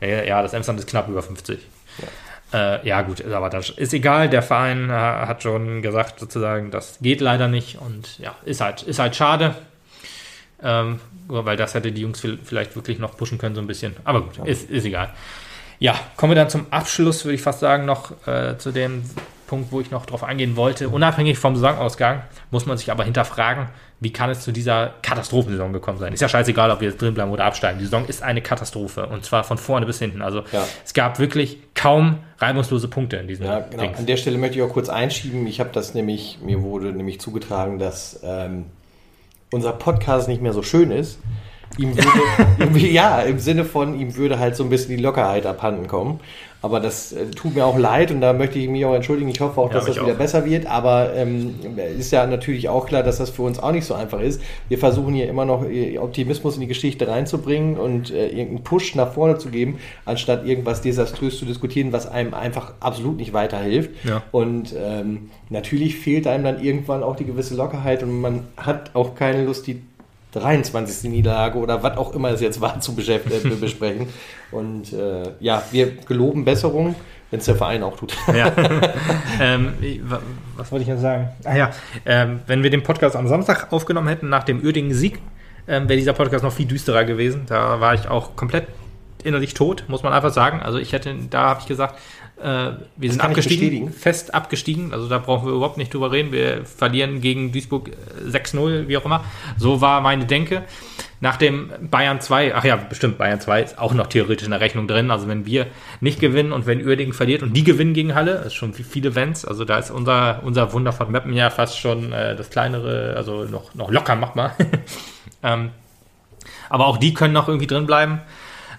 Ja, 0.00 0.24
ja, 0.24 0.42
das 0.42 0.52
Emsland 0.52 0.80
ist 0.80 0.88
knapp 0.88 1.08
über 1.08 1.22
50. 1.22 1.60
Ja. 1.98 2.08
Äh, 2.50 2.86
ja, 2.86 3.02
gut, 3.02 3.24
aber 3.24 3.50
das 3.50 3.70
ist 3.70 3.92
egal. 3.92 4.28
Der 4.30 4.42
Verein 4.42 4.88
äh, 4.88 4.92
hat 4.92 5.42
schon 5.42 5.82
gesagt, 5.82 6.18
sozusagen, 6.18 6.70
das 6.70 6.98
geht 7.00 7.20
leider 7.20 7.46
nicht 7.46 7.78
und 7.78 8.18
ja, 8.18 8.34
ist 8.44 8.60
halt, 8.60 8.82
ist 8.82 8.98
halt 8.98 9.14
schade. 9.14 9.54
Ähm, 10.62 10.98
weil 11.28 11.56
das 11.56 11.74
hätte 11.74 11.92
die 11.92 12.00
Jungs 12.00 12.22
vielleicht 12.42 12.74
wirklich 12.74 12.98
noch 12.98 13.16
pushen 13.16 13.38
können, 13.38 13.54
so 13.54 13.60
ein 13.60 13.66
bisschen. 13.66 13.94
Aber 14.04 14.22
gut, 14.22 14.38
ja. 14.38 14.44
ist, 14.44 14.70
ist 14.70 14.86
egal. 14.86 15.10
Ja, 15.78 15.98
kommen 16.16 16.32
wir 16.32 16.36
dann 16.36 16.50
zum 16.50 16.66
Abschluss, 16.70 17.24
würde 17.24 17.34
ich 17.36 17.42
fast 17.42 17.60
sagen, 17.60 17.84
noch 17.84 18.26
äh, 18.26 18.58
zu 18.58 18.72
dem 18.72 19.04
Punkt, 19.46 19.72
wo 19.72 19.80
ich 19.80 19.90
noch 19.90 20.06
drauf 20.06 20.22
eingehen 20.22 20.56
wollte. 20.56 20.88
Unabhängig 20.88 21.38
vom 21.38 21.56
Saisonausgang 21.56 22.22
muss 22.50 22.66
man 22.66 22.76
sich 22.76 22.90
aber 22.90 23.04
hinterfragen, 23.04 23.68
wie 24.00 24.12
kann 24.12 24.30
es 24.30 24.42
zu 24.42 24.52
dieser 24.52 24.94
Katastrophensaison 25.02 25.72
gekommen 25.72 25.98
sein? 25.98 26.12
Ist 26.12 26.20
ja 26.20 26.28
scheißegal, 26.28 26.70
ob 26.70 26.80
wir 26.80 26.88
jetzt 26.88 27.02
drin 27.02 27.14
bleiben 27.14 27.32
oder 27.32 27.44
absteigen. 27.44 27.78
Die 27.78 27.84
Saison 27.84 28.06
ist 28.06 28.22
eine 28.22 28.42
Katastrophe 28.42 29.06
und 29.06 29.24
zwar 29.24 29.42
von 29.42 29.58
vorne 29.58 29.86
bis 29.86 29.98
hinten. 29.98 30.22
Also 30.22 30.42
ja. 30.52 30.64
es 30.84 30.94
gab 30.94 31.18
wirklich 31.18 31.58
kaum 31.74 32.18
reibungslose 32.38 32.86
Punkte 32.86 33.16
in 33.16 33.26
diesem 33.26 33.46
Ja, 33.46 33.60
genau. 33.60 33.92
An 33.96 34.06
der 34.06 34.16
Stelle 34.16 34.38
möchte 34.38 34.58
ich 34.58 34.62
auch 34.62 34.72
kurz 34.72 34.88
einschieben. 34.88 35.46
Ich 35.46 35.58
habe 35.58 35.70
das 35.72 35.94
nämlich, 35.94 36.38
mir 36.42 36.62
wurde 36.62 36.92
nämlich 36.92 37.20
zugetragen, 37.20 37.78
dass 37.78 38.20
ähm, 38.22 38.66
unser 39.50 39.72
Podcast 39.72 40.28
nicht 40.28 40.42
mehr 40.42 40.52
so 40.52 40.62
schön 40.62 40.90
ist. 40.92 41.18
Ihm 41.76 41.94
würde, 41.96 42.78
ja, 42.86 43.20
im 43.22 43.38
Sinne 43.38 43.64
von, 43.64 43.98
ihm 43.98 44.16
würde 44.16 44.38
halt 44.38 44.56
so 44.56 44.64
ein 44.64 44.70
bisschen 44.70 44.96
die 44.96 45.02
Lockerheit 45.02 45.46
abhanden 45.46 45.86
kommen. 45.86 46.20
Aber 46.60 46.80
das 46.80 47.12
äh, 47.12 47.30
tut 47.30 47.54
mir 47.54 47.64
auch 47.64 47.78
leid 47.78 48.10
und 48.10 48.20
da 48.20 48.32
möchte 48.32 48.58
ich 48.58 48.68
mich 48.68 48.84
auch 48.84 48.94
entschuldigen. 48.94 49.30
Ich 49.30 49.40
hoffe 49.40 49.60
auch, 49.60 49.70
dass 49.70 49.84
das 49.84 49.94
wieder 49.94 50.14
auch. 50.14 50.18
besser 50.18 50.44
wird. 50.44 50.66
Aber 50.66 51.14
ähm, 51.14 51.54
ist 51.96 52.10
ja 52.10 52.26
natürlich 52.26 52.68
auch 52.68 52.86
klar, 52.86 53.04
dass 53.04 53.18
das 53.18 53.30
für 53.30 53.42
uns 53.42 53.60
auch 53.60 53.70
nicht 53.70 53.84
so 53.84 53.94
einfach 53.94 54.20
ist. 54.20 54.42
Wir 54.68 54.78
versuchen 54.78 55.14
hier 55.14 55.28
immer 55.28 55.44
noch 55.44 55.64
äh, 55.64 55.98
Optimismus 55.98 56.56
in 56.56 56.62
die 56.62 56.66
Geschichte 56.66 57.06
reinzubringen 57.06 57.76
und 57.78 58.10
äh, 58.10 58.26
irgendeinen 58.26 58.64
Push 58.64 58.96
nach 58.96 59.12
vorne 59.12 59.38
zu 59.38 59.50
geben, 59.50 59.78
anstatt 60.04 60.44
irgendwas 60.46 60.82
desaströs 60.82 61.38
zu 61.38 61.44
diskutieren, 61.44 61.92
was 61.92 62.10
einem 62.10 62.34
einfach 62.34 62.74
absolut 62.80 63.18
nicht 63.18 63.32
weiterhilft. 63.32 63.90
Ja. 64.04 64.24
Und 64.32 64.74
ähm, 64.76 65.30
natürlich 65.50 65.96
fehlt 65.96 66.26
einem 66.26 66.42
dann 66.42 66.60
irgendwann 66.60 67.04
auch 67.04 67.14
die 67.14 67.24
gewisse 67.24 67.54
Lockerheit 67.54 68.02
und 68.02 68.20
man 68.20 68.48
hat 68.56 68.96
auch 68.96 69.14
keine 69.14 69.44
Lust, 69.44 69.68
die 69.68 69.80
23. 70.32 71.10
Niederlage 71.10 71.58
oder 71.58 71.82
was 71.82 71.96
auch 71.96 72.14
immer 72.14 72.30
es 72.30 72.40
jetzt 72.40 72.60
war 72.60 72.80
zu 72.80 72.92
äh, 72.92 73.18
besprechen. 73.60 74.08
Und 74.50 74.92
äh, 74.92 75.32
ja, 75.40 75.62
wir 75.70 75.92
geloben 76.06 76.44
Besserung, 76.44 76.94
wenn 77.30 77.40
es 77.40 77.46
der 77.46 77.56
Verein 77.56 77.82
auch 77.82 77.96
tut. 77.96 78.14
Ja. 78.34 78.52
ähm, 79.40 79.72
was 80.56 80.70
wollte 80.70 80.82
ich 80.82 80.88
jetzt 80.88 81.02
sagen? 81.02 81.28
Ah 81.44 81.56
ja, 81.56 81.70
ähm, 82.06 82.40
wenn 82.46 82.62
wir 82.62 82.70
den 82.70 82.82
Podcast 82.82 83.16
am 83.16 83.28
Samstag 83.28 83.72
aufgenommen 83.72 84.08
hätten 84.08 84.28
nach 84.28 84.44
dem 84.44 84.60
Uerdingen 84.60 84.94
Sieg, 84.94 85.18
ähm, 85.66 85.88
wäre 85.88 85.98
dieser 85.98 86.14
Podcast 86.14 86.44
noch 86.44 86.52
viel 86.52 86.66
düsterer 86.66 87.04
gewesen. 87.04 87.42
Da 87.46 87.80
war 87.80 87.94
ich 87.94 88.08
auch 88.08 88.36
komplett 88.36 88.66
innerlich 89.22 89.54
tot, 89.54 89.84
muss 89.88 90.02
man 90.02 90.12
einfach 90.12 90.32
sagen. 90.32 90.60
Also 90.60 90.78
ich 90.78 90.92
hätte, 90.92 91.14
da 91.30 91.50
habe 91.50 91.60
ich 91.60 91.66
gesagt, 91.66 91.98
äh, 92.42 92.72
wir 92.96 93.10
sind 93.10 93.20
abgestiegen, 93.20 93.92
fest 93.92 94.34
abgestiegen. 94.34 94.92
Also 94.92 95.08
da 95.08 95.18
brauchen 95.18 95.46
wir 95.46 95.54
überhaupt 95.54 95.76
nicht 95.76 95.92
drüber 95.92 96.12
reden. 96.12 96.32
Wir 96.32 96.64
verlieren 96.64 97.20
gegen 97.20 97.52
Duisburg 97.52 97.90
6-0, 98.26 98.84
äh, 98.84 98.88
wie 98.88 98.96
auch 98.96 99.04
immer. 99.04 99.24
So 99.56 99.80
war 99.80 100.00
meine 100.00 100.26
Denke. 100.26 100.64
Nach 101.20 101.36
dem 101.36 101.70
Bayern 101.90 102.20
2, 102.20 102.54
ach 102.54 102.64
ja, 102.64 102.76
bestimmt, 102.76 103.18
Bayern 103.18 103.40
2 103.40 103.62
ist 103.62 103.78
auch 103.78 103.92
noch 103.92 104.06
theoretisch 104.06 104.44
in 104.44 104.52
der 104.52 104.60
Rechnung 104.60 104.86
drin. 104.86 105.10
Also 105.10 105.26
wenn 105.26 105.46
wir 105.46 105.66
nicht 106.00 106.20
gewinnen 106.20 106.52
und 106.52 106.66
wenn 106.66 106.84
Uerdingen 106.84 107.12
verliert 107.12 107.42
und 107.42 107.54
die 107.54 107.64
gewinnen 107.64 107.92
gegen 107.92 108.14
Halle, 108.14 108.42
ist 108.46 108.54
schon 108.54 108.72
viele 108.72 109.10
Events. 109.10 109.44
Also 109.44 109.64
da 109.64 109.78
ist 109.78 109.90
unser, 109.90 110.40
unser 110.44 110.72
Wunder 110.72 110.92
von 110.92 111.10
Meppen 111.10 111.32
ja 111.32 111.50
fast 111.50 111.78
schon 111.78 112.12
äh, 112.12 112.36
das 112.36 112.50
kleinere, 112.50 113.14
also 113.16 113.44
noch, 113.44 113.74
noch 113.74 113.90
locker 113.90 114.14
machbar. 114.14 114.54
ähm, 115.42 115.70
aber 116.70 116.86
auch 116.86 116.98
die 116.98 117.14
können 117.14 117.34
noch 117.34 117.48
irgendwie 117.48 117.66
drin 117.66 117.86
bleiben. 117.86 118.20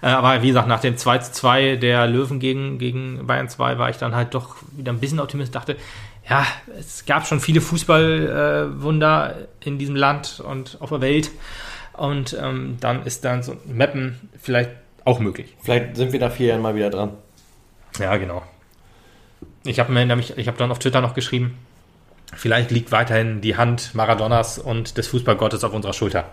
Äh, 0.02 0.06
aber 0.06 0.42
wie 0.42 0.48
gesagt, 0.48 0.68
nach 0.68 0.80
dem 0.80 0.96
2 0.96 1.18
zu 1.18 1.32
2 1.32 1.76
der 1.76 2.06
Löwen 2.06 2.40
gegen, 2.40 2.78
gegen 2.78 3.26
Bayern 3.26 3.48
2 3.48 3.78
war 3.78 3.90
ich 3.90 3.96
dann 3.96 4.14
halt 4.14 4.34
doch 4.34 4.56
wieder 4.72 4.92
ein 4.92 5.00
bisschen 5.00 5.20
optimistisch. 5.20 5.52
Dachte, 5.52 5.76
ja, 6.28 6.46
es 6.78 7.04
gab 7.06 7.26
schon 7.26 7.40
viele 7.40 7.60
Fußballwunder 7.60 9.34
äh, 9.36 9.66
in 9.68 9.78
diesem 9.78 9.96
Land 9.96 10.40
und 10.40 10.78
auf 10.80 10.90
der 10.90 11.00
Welt. 11.00 11.30
Und 11.92 12.36
ähm, 12.40 12.78
dann 12.80 13.04
ist 13.04 13.24
dann 13.24 13.42
so 13.42 13.52
ein 13.52 13.76
Mappen 13.76 14.30
vielleicht 14.40 14.70
auch 15.04 15.18
möglich. 15.18 15.56
Vielleicht 15.62 15.96
sind 15.96 16.12
wir 16.12 16.20
da 16.20 16.30
vier 16.30 16.48
Jahren 16.48 16.62
mal 16.62 16.74
wieder 16.74 16.90
dran. 16.90 17.12
Ja, 17.98 18.16
genau. 18.16 18.42
Ich 19.64 19.80
habe 19.80 19.92
mir 19.92 20.06
nämlich, 20.06 20.36
ich 20.38 20.46
habe 20.46 20.56
dann 20.56 20.70
auf 20.70 20.78
Twitter 20.78 21.00
noch 21.00 21.14
geschrieben, 21.14 21.58
vielleicht 22.34 22.70
liegt 22.70 22.92
weiterhin 22.92 23.40
die 23.40 23.56
Hand 23.56 23.94
Maradonas 23.94 24.58
und 24.58 24.96
des 24.96 25.08
Fußballgottes 25.08 25.64
auf 25.64 25.74
unserer 25.74 25.92
Schulter. 25.92 26.30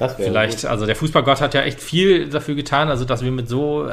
Das 0.00 0.14
Vielleicht, 0.14 0.62
gut. 0.62 0.70
also 0.70 0.86
der 0.86 0.96
Fußballgott 0.96 1.42
hat 1.42 1.52
ja 1.52 1.60
echt 1.60 1.78
viel 1.78 2.30
dafür 2.30 2.54
getan, 2.54 2.88
also 2.88 3.04
dass 3.04 3.22
wir 3.22 3.30
mit 3.30 3.50
so, 3.50 3.86
äh, 3.86 3.92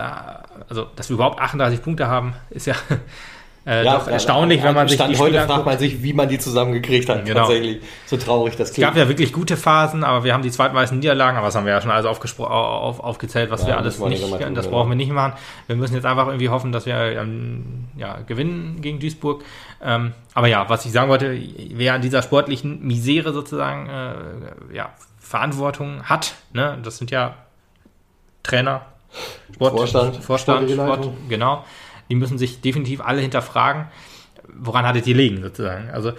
also 0.70 0.88
dass 0.96 1.10
wir 1.10 1.16
überhaupt 1.16 1.42
38 1.42 1.82
Punkte 1.82 2.08
haben, 2.08 2.34
ist 2.50 2.66
ja, 2.66 2.76
äh, 3.66 3.84
ja 3.84 3.98
doch 3.98 4.08
erstaunlich, 4.08 4.64
wenn 4.64 4.74
man 4.74 4.88
sich 4.88 4.96
Stand 4.96 5.14
die 5.14 5.20
heute 5.20 5.42
fragt 5.42 5.66
man 5.66 5.78
sich, 5.78 6.02
wie 6.02 6.14
man 6.14 6.30
die 6.30 6.40
zusammengekriegt 6.40 7.10
hat. 7.10 7.26
Genau. 7.26 7.42
Tatsächlich, 7.42 7.82
so 8.06 8.16
traurig 8.16 8.56
das 8.56 8.72
klingt. 8.72 8.88
Es 8.88 8.94
gab 8.94 8.98
ja 8.98 9.10
wirklich 9.10 9.34
gute 9.34 9.58
Phasen, 9.58 10.06
aber 10.06 10.24
wir 10.24 10.34
haben 10.34 10.44
die 10.44 10.50
zweitmeisten 10.50 11.00
Niederlagen, 11.00 11.36
aber 11.36 11.48
das 11.48 11.58
haben 11.58 11.66
wir 11.66 11.74
ja 11.74 11.82
schon 11.82 11.92
alles 11.92 12.06
auf, 12.06 13.00
aufgezählt, 13.02 13.52
was 13.52 13.64
ja, 13.64 13.68
wir 13.68 13.78
alles 13.78 14.00
nicht, 14.00 14.22
tun, 14.22 14.56
das 14.56 14.70
brauchen 14.70 14.88
wir 14.88 14.96
nicht 14.96 15.12
machen. 15.12 15.34
Wir 15.68 15.76
müssen 15.76 15.94
jetzt 15.94 16.06
einfach 16.06 16.28
irgendwie 16.28 16.48
hoffen, 16.48 16.72
dass 16.72 16.86
wir 16.86 16.96
ähm, 16.96 17.90
ja, 17.98 18.20
gewinnen 18.26 18.80
gegen 18.80 19.02
Duisburg. 19.02 19.44
Ähm, 19.84 20.14
aber 20.34 20.48
ja, 20.48 20.70
was 20.70 20.86
ich 20.86 20.94
sagen 20.94 21.10
wollte, 21.10 21.38
wer 21.74 21.96
an 21.96 22.02
dieser 22.02 22.22
sportlichen 22.22 22.82
Misere 22.88 23.34
sozusagen 23.34 23.90
äh, 23.90 24.74
ja, 24.74 24.94
Verantwortung 25.28 26.04
hat. 26.04 26.36
Ne? 26.54 26.78
Das 26.84 26.98
sind 26.98 27.12
ja 27.12 27.36
Trainer, 28.44 28.86
Sport, 29.54 29.74
Vorstand, 29.74 30.24
Vorstand 30.24 30.72
Sport, 30.72 31.10
genau. 31.28 31.66
Die 32.10 32.16
müssen 32.16 32.38
sich 32.38 32.62
definitiv 32.62 33.02
alle 33.02 33.20
hinterfragen, 33.20 33.88
woran 34.48 34.86
hattet 34.86 35.06
ihr 35.08 35.16
liegen 35.16 35.42
sozusagen. 35.42 35.90
Also 35.90 36.14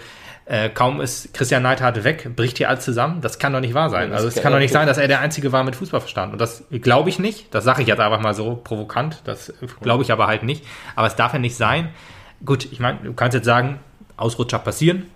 äh, 0.44 0.68
kaum 0.68 1.00
ist 1.00 1.32
Christian 1.32 1.62
Neidhardt 1.62 2.04
weg, 2.04 2.36
bricht 2.36 2.58
hier 2.58 2.68
alles 2.68 2.84
zusammen. 2.84 3.22
Das 3.22 3.38
kann 3.38 3.54
doch 3.54 3.60
nicht 3.60 3.72
wahr 3.72 3.88
sein. 3.88 4.12
Also 4.12 4.28
es 4.28 4.36
kann 4.36 4.52
doch 4.52 4.58
nicht 4.58 4.72
sein, 4.72 4.86
dass 4.86 4.98
er 4.98 5.08
der 5.08 5.20
Einzige 5.20 5.52
war 5.52 5.64
mit 5.64 5.76
Fußballverstand. 5.76 6.32
Und 6.32 6.40
das 6.40 6.64
glaube 6.70 7.08
ich 7.08 7.18
nicht. 7.18 7.54
Das 7.54 7.64
sage 7.64 7.82
ich 7.82 7.88
jetzt 7.88 8.00
einfach 8.00 8.20
mal 8.20 8.34
so 8.34 8.56
provokant. 8.56 9.22
Das 9.24 9.54
glaube 9.80 10.02
ich 10.02 10.12
aber 10.12 10.26
halt 10.26 10.42
nicht. 10.42 10.64
Aber 10.96 11.06
es 11.06 11.16
darf 11.16 11.32
ja 11.32 11.38
nicht 11.38 11.56
sein. 11.56 11.90
Gut, 12.44 12.70
ich 12.70 12.80
meine, 12.80 12.98
du 13.02 13.14
kannst 13.14 13.34
jetzt 13.34 13.46
sagen, 13.46 13.80
Ausrutscher 14.18 14.58
passieren. 14.58 15.06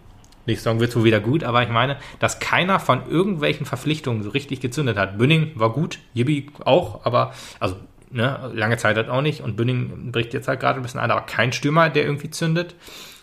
Nächste 0.47 0.65
Saison 0.65 0.81
wird 0.81 0.91
es 0.91 0.97
wohl 0.97 1.05
wieder 1.05 1.21
gut, 1.21 1.45
aber 1.45 1.63
ich 1.63 1.69
meine, 1.69 1.99
dass 2.19 2.41
keiner 2.41 2.81
von 2.81 3.09
irgendwelchen 3.09 3.67
Verpflichtungen 3.67 4.23
so 4.23 4.31
richtig 4.31 4.61
gezündet 4.61 4.99
hat. 4.99 5.19
Bünning 5.19 5.53
war 5.55 5.73
gut, 5.73 5.99
Jibi 6.15 6.51
auch, 6.65 7.05
aber, 7.05 7.33
also, 7.61 7.77
ne, 8.11 8.51
lange 8.55 8.77
Zeit 8.77 8.97
hat 8.97 9.09
auch 9.09 9.23
nicht 9.23 9.41
und 9.41 9.57
Bünning 9.57 10.11
bricht 10.11 10.35
jetzt 10.35 10.49
halt 10.49 10.61
gerade 10.61 10.81
ein 10.81 10.83
bisschen 10.83 11.01
ein, 11.01 11.11
aber 11.11 11.23
kein 11.23 11.53
Stürmer, 11.53 11.91
der 11.91 12.05
irgendwie 12.05 12.31
zündet. 12.31 12.75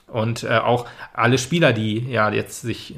Und 0.08 0.44
äh, 0.44 0.58
auch 0.58 0.88
alle 1.14 1.38
Spieler, 1.38 1.72
die 1.72 2.00
ja 2.10 2.32
jetzt 2.32 2.62
sich, 2.62 2.96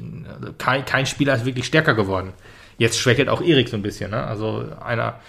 kein, 0.56 0.84
kein 0.86 1.04
Spieler 1.04 1.34
ist 1.34 1.44
wirklich 1.44 1.66
stärker 1.66 1.94
geworden. 1.94 2.32
Jetzt 2.78 2.98
schwächelt 2.98 3.28
auch 3.28 3.42
Erik 3.42 3.68
so 3.68 3.76
ein 3.76 3.82
bisschen, 3.82 4.12
ne? 4.12 4.24
Also 4.24 4.64
einer. 4.82 5.20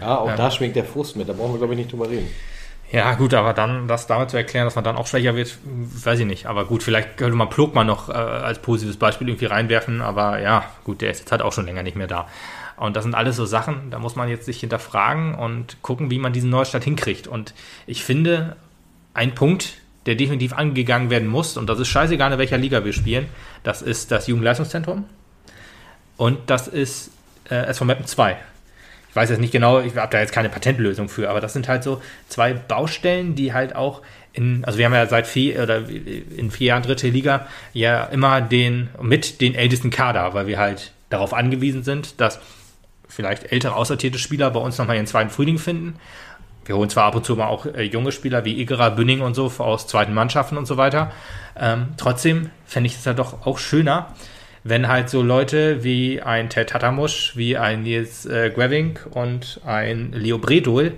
Ja, 0.00 0.18
auch 0.18 0.28
ähm, 0.28 0.36
da 0.36 0.50
schwingt 0.50 0.74
der 0.74 0.84
Frust 0.84 1.16
mit, 1.16 1.28
da 1.28 1.32
brauchen 1.32 1.52
wir, 1.52 1.58
glaube 1.58 1.74
ich, 1.74 1.78
nicht 1.78 1.92
drüber 1.92 2.10
reden. 2.10 2.28
Ja, 2.92 3.14
gut, 3.14 3.34
aber 3.34 3.52
dann 3.52 3.86
das 3.86 4.08
damit 4.08 4.30
zu 4.30 4.36
erklären, 4.36 4.66
dass 4.66 4.74
man 4.74 4.82
dann 4.82 4.96
auch 4.96 5.06
schwächer 5.06 5.36
wird, 5.36 5.56
weiß 5.64 6.18
ich 6.18 6.26
nicht. 6.26 6.46
Aber 6.46 6.64
gut, 6.64 6.82
vielleicht 6.82 7.16
könnte 7.16 7.36
man 7.36 7.48
Plogmann 7.48 7.86
noch 7.86 8.08
äh, 8.08 8.12
als 8.12 8.58
positives 8.58 8.96
Beispiel 8.96 9.28
irgendwie 9.28 9.46
reinwerfen, 9.46 10.00
aber 10.00 10.40
ja, 10.40 10.64
gut, 10.82 11.00
der 11.00 11.12
ist 11.12 11.20
jetzt 11.20 11.30
halt 11.30 11.40
auch 11.40 11.52
schon 11.52 11.66
länger 11.66 11.84
nicht 11.84 11.96
mehr 11.96 12.08
da. 12.08 12.26
Und 12.76 12.96
das 12.96 13.04
sind 13.04 13.14
alles 13.14 13.36
so 13.36 13.46
Sachen, 13.46 13.90
da 13.90 14.00
muss 14.00 14.16
man 14.16 14.28
jetzt 14.28 14.46
sich 14.46 14.58
hinterfragen 14.58 15.36
und 15.36 15.80
gucken, 15.82 16.10
wie 16.10 16.18
man 16.18 16.32
diesen 16.32 16.50
Neustart 16.50 16.82
hinkriegt. 16.82 17.28
Und 17.28 17.54
ich 17.86 18.02
finde, 18.02 18.56
ein 19.14 19.34
Punkt, 19.34 19.74
der 20.06 20.16
definitiv 20.16 20.52
angegangen 20.52 21.10
werden 21.10 21.28
muss, 21.28 21.56
und 21.56 21.68
das 21.68 21.78
ist 21.78 21.88
scheißegal, 21.88 22.32
in 22.32 22.38
welcher 22.38 22.58
Liga 22.58 22.84
wir 22.84 22.92
spielen, 22.92 23.28
das 23.62 23.82
ist 23.82 24.10
das 24.10 24.26
Jugendleistungszentrum 24.26 25.04
und 26.16 26.38
das 26.46 26.66
ist 26.66 27.12
äh, 27.50 27.66
SV 27.66 27.84
Mappen 27.84 28.06
2 28.06 28.36
ich 29.10 29.16
weiß 29.16 29.28
jetzt 29.28 29.40
nicht 29.40 29.52
genau, 29.52 29.80
ich 29.80 29.96
habe 29.96 30.10
da 30.10 30.20
jetzt 30.20 30.32
keine 30.32 30.48
Patentlösung 30.48 31.08
für, 31.08 31.28
aber 31.28 31.40
das 31.40 31.52
sind 31.52 31.68
halt 31.68 31.82
so 31.82 32.00
zwei 32.28 32.54
Baustellen, 32.54 33.34
die 33.34 33.52
halt 33.52 33.74
auch 33.74 34.02
in, 34.32 34.64
also 34.64 34.78
wir 34.78 34.86
haben 34.86 34.94
ja 34.94 35.06
seit 35.06 35.26
vier 35.26 35.60
oder 35.60 35.88
in 35.88 36.52
vier 36.52 36.68
Jahren 36.68 36.84
dritte 36.84 37.08
Liga 37.08 37.48
ja 37.72 38.04
immer 38.04 38.40
den 38.40 38.88
mit 39.02 39.40
den 39.40 39.56
ältesten 39.56 39.90
Kader, 39.90 40.32
weil 40.34 40.46
wir 40.46 40.58
halt 40.58 40.92
darauf 41.08 41.34
angewiesen 41.34 41.82
sind, 41.82 42.20
dass 42.20 42.38
vielleicht 43.08 43.50
ältere 43.50 43.74
aussortierte 43.74 44.20
Spieler 44.20 44.50
bei 44.52 44.60
uns 44.60 44.78
nochmal 44.78 44.94
ihren 44.94 45.08
zweiten 45.08 45.30
Frühling 45.30 45.58
finden. 45.58 45.96
Wir 46.64 46.76
holen 46.76 46.88
zwar 46.88 47.06
ab 47.06 47.16
und 47.16 47.24
zu 47.24 47.34
mal 47.34 47.48
auch 47.48 47.66
äh, 47.66 47.82
junge 47.82 48.12
Spieler 48.12 48.44
wie 48.44 48.60
Igera, 48.60 48.90
Bünning 48.90 49.22
und 49.22 49.34
so 49.34 49.52
aus 49.58 49.88
zweiten 49.88 50.14
Mannschaften 50.14 50.56
und 50.56 50.66
so 50.66 50.76
weiter. 50.76 51.10
Ähm, 51.58 51.88
trotzdem 51.96 52.50
fände 52.64 52.86
ich 52.86 52.94
es 52.94 53.04
ja 53.04 53.12
doch 53.12 53.44
auch 53.44 53.58
schöner, 53.58 54.14
wenn 54.64 54.88
halt 54.88 55.08
so 55.08 55.22
Leute 55.22 55.82
wie 55.84 56.20
ein 56.20 56.50
Ted 56.50 56.70
Tatamusch, 56.70 57.36
wie 57.36 57.56
ein 57.56 57.82
Nils 57.82 58.26
äh, 58.26 58.50
Greving 58.50 58.98
und 59.10 59.60
ein 59.64 60.12
Leo 60.12 60.38
Bredol 60.38 60.92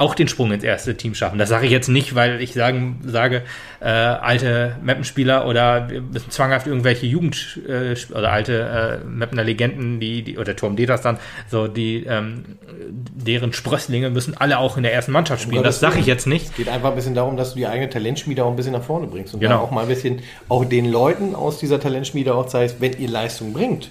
auch 0.00 0.14
den 0.14 0.28
Sprung 0.28 0.50
ins 0.50 0.64
erste 0.64 0.96
Team 0.96 1.14
schaffen. 1.14 1.38
Das 1.38 1.50
sage 1.50 1.66
ich 1.66 1.72
jetzt 1.72 1.88
nicht, 1.88 2.14
weil 2.14 2.40
ich 2.40 2.54
sagen, 2.54 3.00
sage, 3.04 3.42
äh, 3.80 3.84
alte 3.84 4.76
Mappenspieler 4.82 5.46
oder 5.46 5.90
wir 5.90 6.00
müssen 6.00 6.30
zwanghaft 6.30 6.66
irgendwelche 6.66 7.06
Jugend- 7.06 7.60
äh, 7.68 7.94
oder 8.12 8.32
alte 8.32 9.00
äh, 9.02 9.06
Mappener 9.06 9.44
Legenden, 9.44 10.00
die, 10.00 10.22
die, 10.22 10.38
oder 10.38 10.56
Tom 10.56 10.74
Deters 10.74 11.02
dann, 11.02 11.18
so 11.48 11.68
die, 11.68 12.04
ähm, 12.04 12.44
deren 12.90 13.52
Sprösslinge 13.52 14.08
müssen 14.10 14.36
alle 14.36 14.58
auch 14.58 14.78
in 14.78 14.82
der 14.84 14.94
ersten 14.94 15.12
Mannschaft 15.12 15.42
spielen. 15.42 15.58
Um 15.58 15.64
das 15.64 15.80
sage 15.80 15.98
ich 15.98 16.06
jetzt 16.06 16.26
nicht. 16.26 16.46
Es 16.46 16.54
geht 16.54 16.68
einfach 16.68 16.90
ein 16.90 16.96
bisschen 16.96 17.14
darum, 17.14 17.36
dass 17.36 17.50
du 17.50 17.56
die 17.56 17.66
eigene 17.66 17.90
Talentschmiede 17.90 18.42
auch 18.42 18.50
ein 18.50 18.56
bisschen 18.56 18.72
nach 18.72 18.82
vorne 18.82 19.06
bringst 19.06 19.34
und 19.34 19.40
genau. 19.40 19.58
auch 19.60 19.70
mal 19.70 19.82
ein 19.82 19.88
bisschen 19.88 20.20
auch 20.48 20.64
den 20.64 20.90
Leuten 20.90 21.34
aus 21.34 21.58
dieser 21.58 21.78
Talentschmiede 21.78 22.34
auch 22.34 22.46
zeigst, 22.46 22.80
wenn 22.80 22.98
ihr 22.98 23.08
Leistung 23.08 23.52
bringt, 23.52 23.90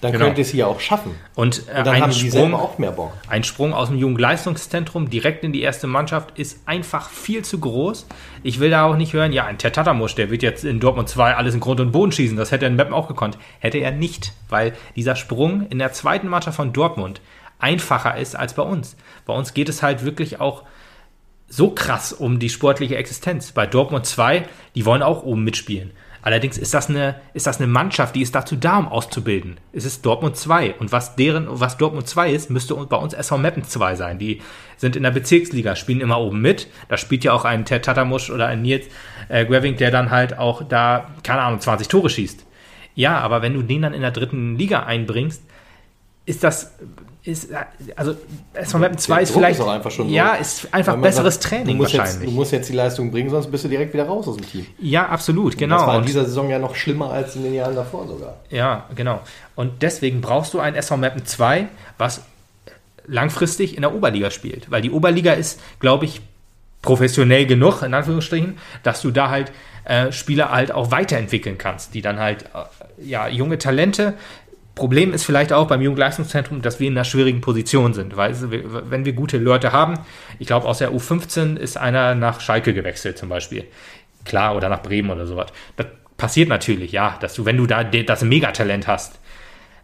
dann 0.00 0.12
genau. 0.12 0.26
könnt 0.26 0.38
ihr 0.38 0.42
es 0.42 0.50
hier 0.50 0.66
auch 0.66 0.80
schaffen. 0.80 1.14
Und, 1.34 1.68
äh, 1.68 1.78
und 1.78 1.86
dann 1.86 2.00
haben 2.00 2.12
die 2.12 2.30
Sprung, 2.30 2.54
auch 2.54 2.78
mehr 2.78 2.92
Bock. 2.92 3.12
Ein 3.28 3.44
Sprung 3.44 3.74
aus 3.74 3.88
dem 3.88 3.98
Jugendleistungszentrum 3.98 5.10
direkt 5.10 5.44
in 5.44 5.52
die 5.52 5.60
erste 5.60 5.86
Mannschaft 5.86 6.38
ist 6.38 6.66
einfach 6.66 7.10
viel 7.10 7.44
zu 7.44 7.60
groß. 7.60 8.06
Ich 8.42 8.60
will 8.60 8.70
da 8.70 8.84
auch 8.84 8.96
nicht 8.96 9.12
hören, 9.12 9.32
ja, 9.32 9.44
ein 9.44 9.58
Tertatamusch, 9.58 10.14
der 10.14 10.30
wird 10.30 10.42
jetzt 10.42 10.64
in 10.64 10.80
Dortmund 10.80 11.08
2 11.08 11.34
alles 11.34 11.54
in 11.54 11.60
Grund 11.60 11.80
und 11.80 11.92
Boden 11.92 12.12
schießen. 12.12 12.36
Das 12.36 12.50
hätte 12.50 12.64
er 12.64 12.70
in 12.70 12.76
Meppen 12.76 12.94
auch 12.94 13.08
gekonnt. 13.08 13.36
Hätte 13.58 13.78
er 13.78 13.90
nicht, 13.90 14.32
weil 14.48 14.72
dieser 14.96 15.16
Sprung 15.16 15.66
in 15.68 15.78
der 15.78 15.92
zweiten 15.92 16.28
Mannschaft 16.28 16.56
von 16.56 16.72
Dortmund 16.72 17.20
einfacher 17.58 18.16
ist 18.16 18.36
als 18.36 18.54
bei 18.54 18.62
uns. 18.62 18.96
Bei 19.26 19.34
uns 19.34 19.52
geht 19.52 19.68
es 19.68 19.82
halt 19.82 20.04
wirklich 20.04 20.40
auch 20.40 20.64
so 21.46 21.70
krass 21.70 22.12
um 22.12 22.38
die 22.38 22.48
sportliche 22.48 22.96
Existenz. 22.96 23.52
Bei 23.52 23.66
Dortmund 23.66 24.06
2, 24.06 24.46
die 24.74 24.86
wollen 24.86 25.02
auch 25.02 25.24
oben 25.24 25.44
mitspielen. 25.44 25.90
Allerdings 26.22 26.58
ist 26.58 26.74
das 26.74 26.88
eine, 26.88 27.16
ist 27.32 27.46
das 27.46 27.58
eine 27.58 27.66
Mannschaft, 27.66 28.14
die 28.14 28.22
ist 28.22 28.34
dazu 28.34 28.56
da, 28.56 28.78
um 28.78 28.88
auszubilden. 28.88 29.56
Es 29.72 29.84
ist 29.84 30.04
Dortmund 30.04 30.36
2. 30.36 30.74
Und 30.74 30.92
was 30.92 31.16
deren, 31.16 31.46
was 31.48 31.78
Dortmund 31.78 32.08
2 32.08 32.32
ist, 32.32 32.50
müsste 32.50 32.74
bei 32.74 32.96
uns 32.96 33.14
SV 33.14 33.38
Meppen 33.38 33.64
2 33.64 33.94
sein. 33.94 34.18
Die 34.18 34.42
sind 34.76 34.96
in 34.96 35.02
der 35.02 35.10
Bezirksliga, 35.10 35.76
spielen 35.76 36.00
immer 36.00 36.20
oben 36.20 36.40
mit. 36.40 36.68
Da 36.88 36.96
spielt 36.96 37.24
ja 37.24 37.32
auch 37.32 37.44
ein 37.44 37.64
Ted 37.64 37.84
Tatamusch 37.84 38.30
oder 38.30 38.46
ein 38.46 38.62
Nils 38.62 38.86
äh, 39.28 39.46
Greving, 39.46 39.76
der 39.76 39.90
dann 39.90 40.10
halt 40.10 40.38
auch 40.38 40.62
da, 40.62 41.10
keine 41.22 41.42
Ahnung, 41.42 41.60
20 41.60 41.88
Tore 41.88 42.10
schießt. 42.10 42.44
Ja, 42.94 43.18
aber 43.18 43.40
wenn 43.40 43.54
du 43.54 43.62
den 43.62 43.82
dann 43.82 43.94
in 43.94 44.02
der 44.02 44.10
dritten 44.10 44.56
Liga 44.56 44.82
einbringst, 44.82 45.42
ist 46.30 46.44
das 46.44 46.70
ist, 47.22 47.48
also 47.96 48.14
SV 48.54 48.78
Mappen 48.78 48.96
2 48.96 49.22
ist 49.22 49.28
Druck 49.28 49.38
vielleicht 49.42 49.60
ist 49.60 49.66
auch 49.66 49.70
einfach 49.70 49.90
schon 49.90 50.08
so. 50.08 50.14
ja, 50.14 50.36
ist 50.36 50.72
einfach 50.72 50.96
besseres 50.96 51.34
sagt, 51.34 51.44
Training 51.48 51.76
du 51.76 51.82
wahrscheinlich. 51.82 52.14
Jetzt, 52.14 52.24
du 52.26 52.30
musst 52.30 52.52
jetzt 52.52 52.68
die 52.70 52.72
Leistung 52.72 53.10
bringen, 53.10 53.28
sonst 53.28 53.50
bist 53.50 53.64
du 53.64 53.68
direkt 53.68 53.92
wieder 53.92 54.06
raus 54.06 54.26
aus 54.26 54.36
dem 54.38 54.48
Team. 54.48 54.66
ja, 54.78 55.06
absolut, 55.06 55.52
Das 55.52 55.58
genau. 55.58 55.76
war 55.86 55.94
in 55.96 56.00
Und- 56.00 56.08
dieser 56.08 56.24
Saison 56.24 56.48
ja 56.48 56.58
noch 56.58 56.74
schlimmer 56.74 57.10
als 57.10 57.36
in 57.36 57.42
den 57.42 57.52
Jahren 57.52 57.74
davor 57.74 58.06
sogar. 58.08 58.36
Ja, 58.48 58.86
genau. 58.94 59.20
Und 59.54 59.82
deswegen 59.82 60.22
brauchst 60.22 60.54
du 60.54 60.60
ein 60.60 60.74
SV 60.74 60.96
Mappen 60.96 61.26
2, 61.26 61.68
was 61.98 62.22
langfristig 63.06 63.74
in 63.76 63.82
der 63.82 63.94
Oberliga 63.94 64.30
spielt. 64.30 64.70
Weil 64.70 64.82
die 64.82 64.90
Oberliga 64.90 65.32
ist, 65.32 65.60
glaube 65.78 66.04
ich, 66.06 66.22
professionell 66.82 67.44
genug, 67.44 67.82
in 67.82 67.92
Anführungsstrichen, 67.92 68.56
dass 68.82 69.02
du 69.02 69.10
da 69.10 69.28
halt 69.30 69.52
äh, 69.84 70.12
Spieler 70.12 70.50
halt 70.50 70.72
auch 70.72 70.90
weiterentwickeln 70.90 71.58
kannst, 71.58 71.94
die 71.94 72.02
dann 72.02 72.18
halt, 72.18 72.44
äh, 72.44 73.04
ja, 73.04 73.28
junge 73.28 73.58
Talente. 73.58 74.14
Problem 74.74 75.12
ist 75.12 75.24
vielleicht 75.24 75.52
auch 75.52 75.66
beim 75.66 75.82
Jugendleistungszentrum, 75.82 76.62
dass 76.62 76.80
wir 76.80 76.88
in 76.88 76.94
einer 76.94 77.04
schwierigen 77.04 77.40
Position 77.40 77.92
sind, 77.92 78.16
weil 78.16 78.34
wenn 78.90 79.04
wir 79.04 79.12
gute 79.12 79.38
Leute 79.38 79.72
haben, 79.72 79.98
ich 80.38 80.46
glaube 80.46 80.66
aus 80.66 80.78
der 80.78 80.92
U15 80.92 81.56
ist 81.56 81.76
einer 81.76 82.14
nach 82.14 82.40
Schalke 82.40 82.72
gewechselt 82.72 83.18
zum 83.18 83.28
Beispiel, 83.28 83.64
klar, 84.24 84.56
oder 84.56 84.68
nach 84.68 84.82
Bremen 84.82 85.10
oder 85.10 85.26
sowas. 85.26 85.50
Das 85.76 85.86
passiert 86.16 86.48
natürlich, 86.48 86.92
ja, 86.92 87.16
dass 87.20 87.34
du, 87.34 87.44
wenn 87.44 87.56
du 87.56 87.66
da 87.66 87.84
das 87.84 88.22
Megatalent 88.22 88.86
hast, 88.86 89.18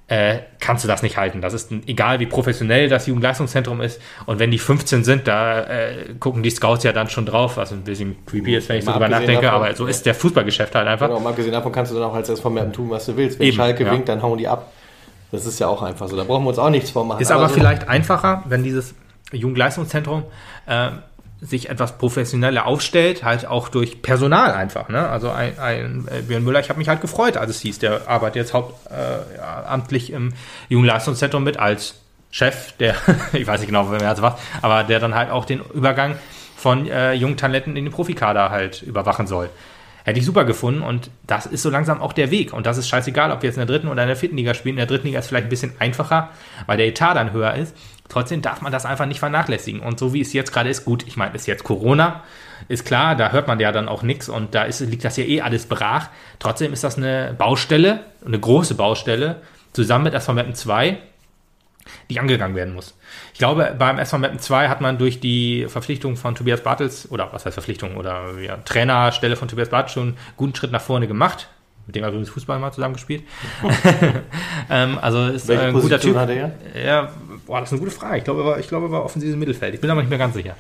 äh, 0.08 0.38
kannst 0.60 0.84
du 0.84 0.88
das 0.88 1.02
nicht 1.02 1.16
halten. 1.16 1.40
Das 1.40 1.52
ist 1.52 1.72
egal, 1.86 2.20
wie 2.20 2.26
professionell 2.26 2.88
das 2.88 3.06
Jugendleistungszentrum 3.08 3.80
ist. 3.80 4.00
Und 4.26 4.38
wenn 4.38 4.52
die 4.52 4.58
15 4.58 5.02
sind, 5.02 5.26
da 5.26 5.62
äh, 5.64 6.14
gucken 6.20 6.42
die 6.44 6.50
Scouts 6.50 6.84
ja 6.84 6.92
dann 6.92 7.08
schon 7.10 7.26
drauf, 7.26 7.56
was 7.56 7.72
ein 7.72 7.82
bisschen 7.82 8.24
creepy 8.24 8.54
ist, 8.56 8.68
wenn 8.68 8.78
ich 8.78 8.84
so 8.84 8.90
Mal 8.92 8.98
drüber 8.98 9.06
abgesehen 9.06 9.34
nachdenke. 9.34 9.46
davon- 9.46 9.64
aber 9.66 9.74
so 9.74 9.86
ist 9.86 10.06
der 10.06 10.14
Fußballgeschäft 10.14 10.74
halt 10.76 10.86
einfach. 10.86 11.08
Genau, 11.08 11.18
mal 11.20 11.30
abgesehen 11.30 11.52
davon 11.52 11.72
kannst 11.72 11.90
du 11.90 11.96
dann 11.96 12.04
auch 12.04 12.14
als 12.14 12.28
Mappen 12.44 12.72
tun, 12.72 12.88
was 12.90 13.06
du 13.06 13.16
willst. 13.16 13.40
Wenn 13.40 13.48
Eben, 13.48 13.56
Schalke 13.56 13.84
ja. 13.84 13.90
winkt, 13.92 14.08
dann 14.08 14.22
hauen 14.22 14.38
die 14.38 14.46
ab. 14.46 14.70
Das 15.32 15.44
ist 15.44 15.58
ja 15.58 15.66
auch 15.66 15.82
einfach 15.82 16.06
so. 16.06 16.16
Da 16.16 16.22
brauchen 16.22 16.44
wir 16.44 16.50
uns 16.50 16.58
auch 16.60 16.70
nichts 16.70 16.90
vormachen. 16.90 17.20
Ist 17.20 17.32
aber 17.32 17.48
so- 17.48 17.54
vielleicht 17.54 17.88
einfacher, 17.88 18.44
wenn 18.46 18.62
dieses 18.62 18.94
Jugendleistungszentrum 19.32 20.22
äh, 20.66 20.90
sich 21.46 21.68
etwas 21.68 21.96
professioneller 21.98 22.66
aufstellt, 22.66 23.22
halt 23.22 23.46
auch 23.46 23.68
durch 23.68 24.02
Personal 24.02 24.52
einfach. 24.52 24.88
Ne? 24.88 25.08
Also 25.08 25.30
ein, 25.30 25.58
ein 25.58 26.08
äh, 26.10 26.22
Björn 26.22 26.44
Müller, 26.44 26.60
ich 26.60 26.68
habe 26.68 26.78
mich 26.78 26.88
halt 26.88 27.00
gefreut, 27.00 27.36
als 27.36 27.50
es 27.50 27.60
hieß, 27.60 27.78
der 27.78 28.08
arbeitet 28.08 28.36
jetzt 28.36 28.54
hauptamtlich 28.54 30.12
äh, 30.12 30.16
im 30.16 30.34
Jugendleistungszentrum 30.68 31.44
mit 31.44 31.58
als 31.58 31.94
Chef, 32.30 32.72
der, 32.72 32.96
ich 33.32 33.46
weiß 33.46 33.60
nicht 33.60 33.68
genau, 33.68 33.90
wer 33.90 33.98
das 33.98 34.22
war, 34.22 34.38
aber 34.60 34.84
der 34.84 34.98
dann 34.98 35.14
halt 35.14 35.30
auch 35.30 35.44
den 35.44 35.60
Übergang 35.72 36.16
von 36.56 36.88
äh, 36.88 37.12
jungen 37.12 37.36
Talenten 37.36 37.76
in 37.76 37.84
den 37.84 37.92
Profikader 37.92 38.50
halt 38.50 38.82
überwachen 38.82 39.26
soll. 39.26 39.50
Hätte 40.06 40.20
ich 40.20 40.24
super 40.24 40.44
gefunden 40.44 40.82
und 40.82 41.10
das 41.26 41.46
ist 41.46 41.62
so 41.62 41.68
langsam 41.68 42.00
auch 42.00 42.12
der 42.12 42.30
Weg. 42.30 42.52
Und 42.52 42.64
das 42.64 42.78
ist 42.78 42.88
scheißegal, 42.88 43.32
ob 43.32 43.42
wir 43.42 43.48
jetzt 43.48 43.56
in 43.56 43.66
der 43.66 43.74
dritten 43.74 43.88
oder 43.88 44.02
in 44.02 44.06
der 44.06 44.14
vierten 44.14 44.36
Liga 44.36 44.54
spielen. 44.54 44.74
In 44.74 44.76
der 44.76 44.86
dritten 44.86 45.08
Liga 45.08 45.18
ist 45.18 45.26
vielleicht 45.26 45.46
ein 45.46 45.50
bisschen 45.50 45.72
einfacher, 45.80 46.28
weil 46.66 46.76
der 46.76 46.86
Etat 46.86 47.14
dann 47.14 47.32
höher 47.32 47.54
ist. 47.54 47.76
Trotzdem 48.08 48.40
darf 48.40 48.60
man 48.60 48.70
das 48.70 48.86
einfach 48.86 49.06
nicht 49.06 49.18
vernachlässigen. 49.18 49.80
Und 49.80 49.98
so 49.98 50.14
wie 50.14 50.20
es 50.20 50.32
jetzt 50.32 50.52
gerade 50.52 50.70
ist, 50.70 50.84
gut, 50.84 51.04
ich 51.08 51.16
meine, 51.16 51.34
ist 51.34 51.48
jetzt 51.48 51.64
Corona, 51.64 52.22
ist 52.68 52.84
klar, 52.84 53.16
da 53.16 53.32
hört 53.32 53.48
man 53.48 53.58
ja 53.58 53.72
dann 53.72 53.88
auch 53.88 54.04
nichts 54.04 54.28
und 54.28 54.54
da 54.54 54.62
ist, 54.62 54.78
liegt 54.78 55.04
das 55.04 55.16
ja 55.16 55.24
eh 55.24 55.40
alles 55.40 55.66
brach. 55.66 56.08
Trotzdem 56.38 56.72
ist 56.72 56.84
das 56.84 56.96
eine 56.96 57.34
Baustelle, 57.36 58.04
eine 58.24 58.38
große 58.38 58.76
Baustelle, 58.76 59.42
zusammen 59.72 60.04
mit 60.04 60.12
Mappen 60.14 60.54
2, 60.54 60.98
die 62.10 62.20
angegangen 62.20 62.56
werden 62.56 62.74
muss. 62.74 62.94
Ich 63.32 63.38
glaube, 63.38 63.74
beim 63.78 63.98
SV 63.98 64.18
Mappen 64.18 64.38
2 64.38 64.68
hat 64.68 64.80
man 64.80 64.98
durch 64.98 65.20
die 65.20 65.66
Verpflichtung 65.68 66.16
von 66.16 66.34
Tobias 66.34 66.62
Bartels, 66.62 67.10
oder 67.10 67.32
was 67.32 67.46
heißt 67.46 67.54
Verpflichtung, 67.54 67.96
oder 67.96 68.38
ja, 68.40 68.56
Trainerstelle 68.58 69.36
von 69.36 69.48
Tobias 69.48 69.68
Bartels 69.68 69.92
schon 69.92 70.08
einen 70.08 70.16
guten 70.36 70.54
Schritt 70.54 70.72
nach 70.72 70.80
vorne 70.80 71.06
gemacht. 71.06 71.48
Mit 71.86 71.94
dem 71.94 72.04
hat 72.04 72.10
übrigens 72.10 72.30
Fußball 72.30 72.58
mal 72.58 72.72
zusammengespielt. 72.72 73.22
ähm, 74.70 74.98
also 75.00 75.26
ist 75.26 75.46
Welche 75.46 75.62
äh, 75.62 75.66
ein 75.66 75.72
guter 75.72 75.98
Position 75.98 76.14
Typ. 76.14 76.20
hat 76.20 76.30
er? 76.30 76.52
Ja, 76.84 77.12
boah, 77.46 77.60
das 77.60 77.70
ist 77.70 77.74
eine 77.74 77.80
gute 77.80 77.92
Frage. 77.92 78.18
Ich 78.18 78.24
glaube, 78.24 78.42
er 78.42 78.46
war, 78.46 78.58
ich 78.58 78.66
glaube, 78.66 78.86
er 78.86 78.90
war 78.90 79.04
offensives 79.04 79.36
Mittelfeld. 79.36 79.74
Ich 79.74 79.80
bin 79.80 79.88
aber 79.88 80.00
nicht 80.00 80.10
mehr 80.10 80.18
ganz 80.18 80.34
sicher. 80.34 80.56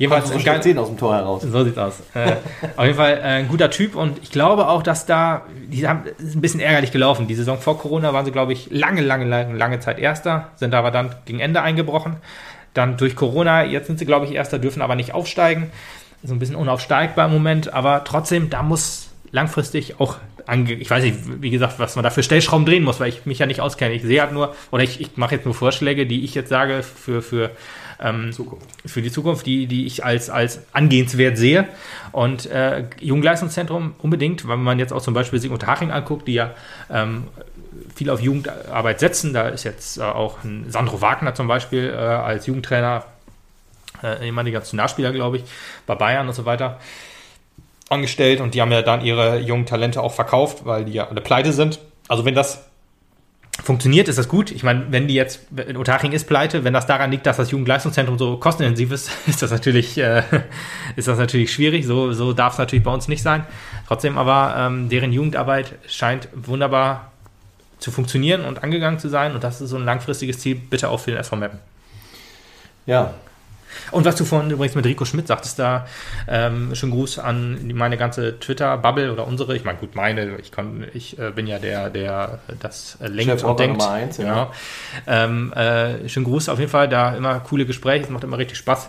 Jedenfalls 0.00 0.30
ein 0.32 0.62
sehen 0.62 0.78
aus 0.78 0.88
dem 0.88 0.96
Tor 0.96 1.14
heraus. 1.14 1.42
so 1.42 1.62
sieht's 1.62 1.76
aus. 1.76 2.00
Äh, 2.14 2.32
auf 2.76 2.84
jeden 2.86 2.96
Fall 2.96 3.18
äh, 3.18 3.20
ein 3.20 3.48
guter 3.48 3.70
Typ 3.70 3.94
und 3.94 4.16
ich 4.22 4.30
glaube 4.30 4.66
auch, 4.66 4.82
dass 4.82 5.04
da, 5.04 5.42
die 5.68 5.86
haben, 5.86 6.04
ist 6.16 6.34
ein 6.34 6.40
bisschen 6.40 6.60
ärgerlich 6.60 6.90
gelaufen. 6.90 7.26
Die 7.28 7.34
Saison 7.34 7.58
vor 7.58 7.78
Corona 7.78 8.14
waren 8.14 8.24
sie, 8.24 8.32
glaube 8.32 8.54
ich, 8.54 8.70
lange, 8.70 9.02
lange, 9.02 9.26
lange, 9.26 9.54
lange 9.54 9.78
Zeit 9.78 9.98
Erster, 9.98 10.52
sind 10.56 10.74
aber 10.74 10.90
dann 10.90 11.14
gegen 11.26 11.38
Ende 11.38 11.60
eingebrochen. 11.60 12.16
Dann 12.72 12.96
durch 12.96 13.14
Corona, 13.14 13.62
jetzt 13.64 13.88
sind 13.88 13.98
sie, 13.98 14.06
glaube 14.06 14.24
ich, 14.24 14.32
Erster, 14.32 14.58
dürfen 14.58 14.80
aber 14.80 14.94
nicht 14.94 15.12
aufsteigen. 15.12 15.70
So 16.22 16.32
ein 16.32 16.38
bisschen 16.38 16.56
unaufsteigbar 16.56 17.26
im 17.26 17.32
Moment, 17.34 17.74
aber 17.74 18.02
trotzdem, 18.04 18.48
da 18.48 18.62
muss 18.62 19.10
langfristig 19.32 20.00
auch 20.00 20.16
ange 20.46 20.72
ich 20.72 20.90
weiß 20.90 21.04
nicht, 21.04 21.42
wie 21.42 21.50
gesagt, 21.50 21.78
was 21.78 21.94
man 21.96 22.02
da 22.02 22.10
für 22.10 22.22
Stellschrauben 22.22 22.64
drehen 22.64 22.84
muss, 22.84 23.00
weil 23.00 23.10
ich 23.10 23.26
mich 23.26 23.38
ja 23.38 23.44
nicht 23.44 23.60
auskenne. 23.60 23.92
Ich 23.92 24.02
sehe 24.02 24.22
halt 24.22 24.32
nur, 24.32 24.54
oder 24.70 24.82
ich, 24.82 24.98
ich 24.98 25.18
mache 25.18 25.34
jetzt 25.34 25.44
nur 25.44 25.54
Vorschläge, 25.54 26.06
die 26.06 26.24
ich 26.24 26.34
jetzt 26.34 26.48
sage 26.48 26.82
für, 26.82 27.20
für 27.20 27.50
ähm, 28.00 28.32
Zukunft. 28.32 28.66
für 28.86 29.02
die 29.02 29.10
Zukunft, 29.10 29.46
die, 29.46 29.66
die 29.66 29.86
ich 29.86 30.04
als, 30.04 30.30
als 30.30 30.60
angehenswert 30.72 31.36
sehe. 31.36 31.68
Und 32.12 32.46
äh, 32.46 32.84
Jugendleistungszentrum 33.00 33.94
unbedingt, 33.98 34.46
weil 34.48 34.56
man 34.56 34.78
jetzt 34.78 34.92
auch 34.92 35.02
zum 35.02 35.14
Beispiel 35.14 35.38
Sigmund 35.38 35.66
Haching 35.66 35.90
anguckt, 35.90 36.26
die 36.28 36.34
ja 36.34 36.54
ähm, 36.90 37.28
viel 37.94 38.10
auf 38.10 38.20
Jugendarbeit 38.20 39.00
setzen. 39.00 39.32
Da 39.32 39.48
ist 39.48 39.64
jetzt 39.64 39.98
äh, 39.98 40.02
auch 40.02 40.42
ein 40.44 40.66
Sandro 40.68 41.00
Wagner 41.00 41.34
zum 41.34 41.46
Beispiel 41.46 41.90
äh, 41.90 41.96
als 41.96 42.46
Jugendtrainer, 42.46 43.04
äh, 44.02 44.26
ehemaliger 44.26 44.58
Nationalspieler, 44.58 45.12
glaube 45.12 45.38
ich, 45.38 45.44
bei 45.86 45.94
Bayern 45.94 46.26
und 46.28 46.34
so 46.34 46.44
weiter 46.46 46.78
angestellt 47.90 48.40
und 48.40 48.54
die 48.54 48.62
haben 48.62 48.70
ja 48.70 48.82
dann 48.82 49.04
ihre 49.04 49.40
jungen 49.40 49.66
Talente 49.66 50.00
auch 50.00 50.12
verkauft, 50.14 50.64
weil 50.64 50.84
die 50.84 50.92
ja 50.92 51.08
alle 51.08 51.20
pleite 51.20 51.52
sind. 51.52 51.80
Also 52.08 52.24
wenn 52.24 52.36
das 52.36 52.69
funktioniert, 53.62 54.08
ist 54.08 54.18
das 54.18 54.28
gut. 54.28 54.50
Ich 54.50 54.62
meine, 54.62 54.86
wenn 54.90 55.08
die 55.08 55.14
jetzt, 55.14 55.40
wenn 55.50 55.76
Otaching 55.76 56.12
ist 56.12 56.26
pleite, 56.26 56.64
wenn 56.64 56.72
das 56.72 56.86
daran 56.86 57.10
liegt, 57.10 57.26
dass 57.26 57.36
das 57.36 57.50
Jugendleistungszentrum 57.50 58.18
so 58.18 58.36
kostenintensiv 58.36 58.92
ist, 58.92 59.10
ist 59.26 59.42
das 59.42 59.50
natürlich, 59.50 59.98
äh, 59.98 60.22
ist 60.96 61.08
das 61.08 61.18
natürlich 61.18 61.52
schwierig. 61.52 61.86
So, 61.86 62.12
so 62.12 62.32
darf 62.32 62.54
es 62.54 62.58
natürlich 62.58 62.84
bei 62.84 62.92
uns 62.92 63.08
nicht 63.08 63.22
sein. 63.22 63.44
Trotzdem 63.86 64.18
aber, 64.18 64.54
ähm, 64.58 64.88
deren 64.88 65.12
Jugendarbeit 65.12 65.74
scheint 65.86 66.28
wunderbar 66.34 67.10
zu 67.78 67.90
funktionieren 67.90 68.44
und 68.44 68.62
angegangen 68.62 68.98
zu 68.98 69.08
sein. 69.08 69.34
Und 69.34 69.44
das 69.44 69.60
ist 69.60 69.70
so 69.70 69.76
ein 69.76 69.84
langfristiges 69.84 70.38
Ziel, 70.38 70.54
bitte 70.56 70.88
auch 70.88 71.00
für 71.00 71.10
den 71.10 71.20
SV 71.20 71.36
Meppen. 71.36 71.58
Ja, 72.86 73.14
Und 73.90 74.04
was 74.04 74.16
du 74.16 74.24
vorhin 74.24 74.50
übrigens 74.50 74.74
mit 74.74 74.84
Rico 74.86 75.04
Schmidt 75.04 75.26
sagtest, 75.26 75.58
da 75.58 75.86
ähm, 76.28 76.74
schönen 76.74 76.92
Gruß 76.92 77.18
an 77.18 77.70
meine 77.74 77.96
ganze 77.96 78.38
Twitter-Bubble 78.38 79.12
oder 79.12 79.26
unsere. 79.26 79.56
Ich 79.56 79.64
meine, 79.64 79.78
gut, 79.78 79.94
meine, 79.94 80.36
ich, 80.38 80.52
kon, 80.52 80.86
ich 80.94 81.18
äh, 81.18 81.30
bin 81.30 81.46
ja 81.46 81.58
der, 81.58 81.90
der 81.90 82.38
das 82.60 82.98
äh, 83.00 83.08
lenkt 83.08 83.32
Chefrocker 83.32 83.50
und 83.50 83.60
denkt. 83.60 83.78
Nummer 83.78 83.92
eins, 83.92 84.16
ja. 84.18 84.24
Genau. 84.24 84.52
Ähm, 85.06 85.52
äh, 85.52 86.08
schönen 86.08 86.26
Gruß 86.26 86.48
auf 86.48 86.58
jeden 86.58 86.70
Fall, 86.70 86.88
da 86.88 87.14
immer 87.14 87.40
coole 87.40 87.66
Gespräche, 87.66 88.04
es 88.04 88.10
macht 88.10 88.24
immer 88.24 88.38
richtig 88.38 88.58
Spaß, 88.58 88.88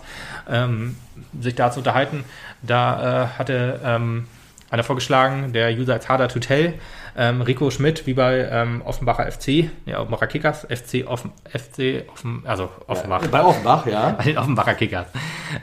ähm, 0.49 0.95
sich 1.39 1.55
da 1.55 1.71
zu 1.71 1.79
unterhalten. 1.79 2.23
Da 2.61 3.23
äh, 3.23 3.27
hatte 3.39 3.79
ähm, 3.83 4.27
einer 4.69 4.83
vorgeschlagen, 4.83 5.53
der 5.53 5.71
User 5.71 5.93
als 5.93 6.07
Harder 6.07 6.27
to 6.27 6.39
Tell, 6.39 6.73
ähm, 7.17 7.41
Rico 7.41 7.69
Schmidt, 7.71 8.07
wie 8.07 8.13
bei 8.13 8.47
ähm, 8.49 8.81
Offenbacher 8.83 9.29
FC, 9.31 9.69
ja, 9.85 9.99
Offenbacher 9.99 10.27
Kickers, 10.27 10.67
FC, 10.69 11.05
Offen, 11.07 11.31
FC, 11.45 12.05
Offen, 12.11 12.43
also 12.45 12.69
Offenbach. 12.87 13.25
bei 13.27 13.43
Offenbach, 13.43 13.85
ja. 13.85 14.11
Bei 14.17 14.23
den 14.23 14.37
Offenbacher 14.37 14.75
Kickers. 14.75 15.07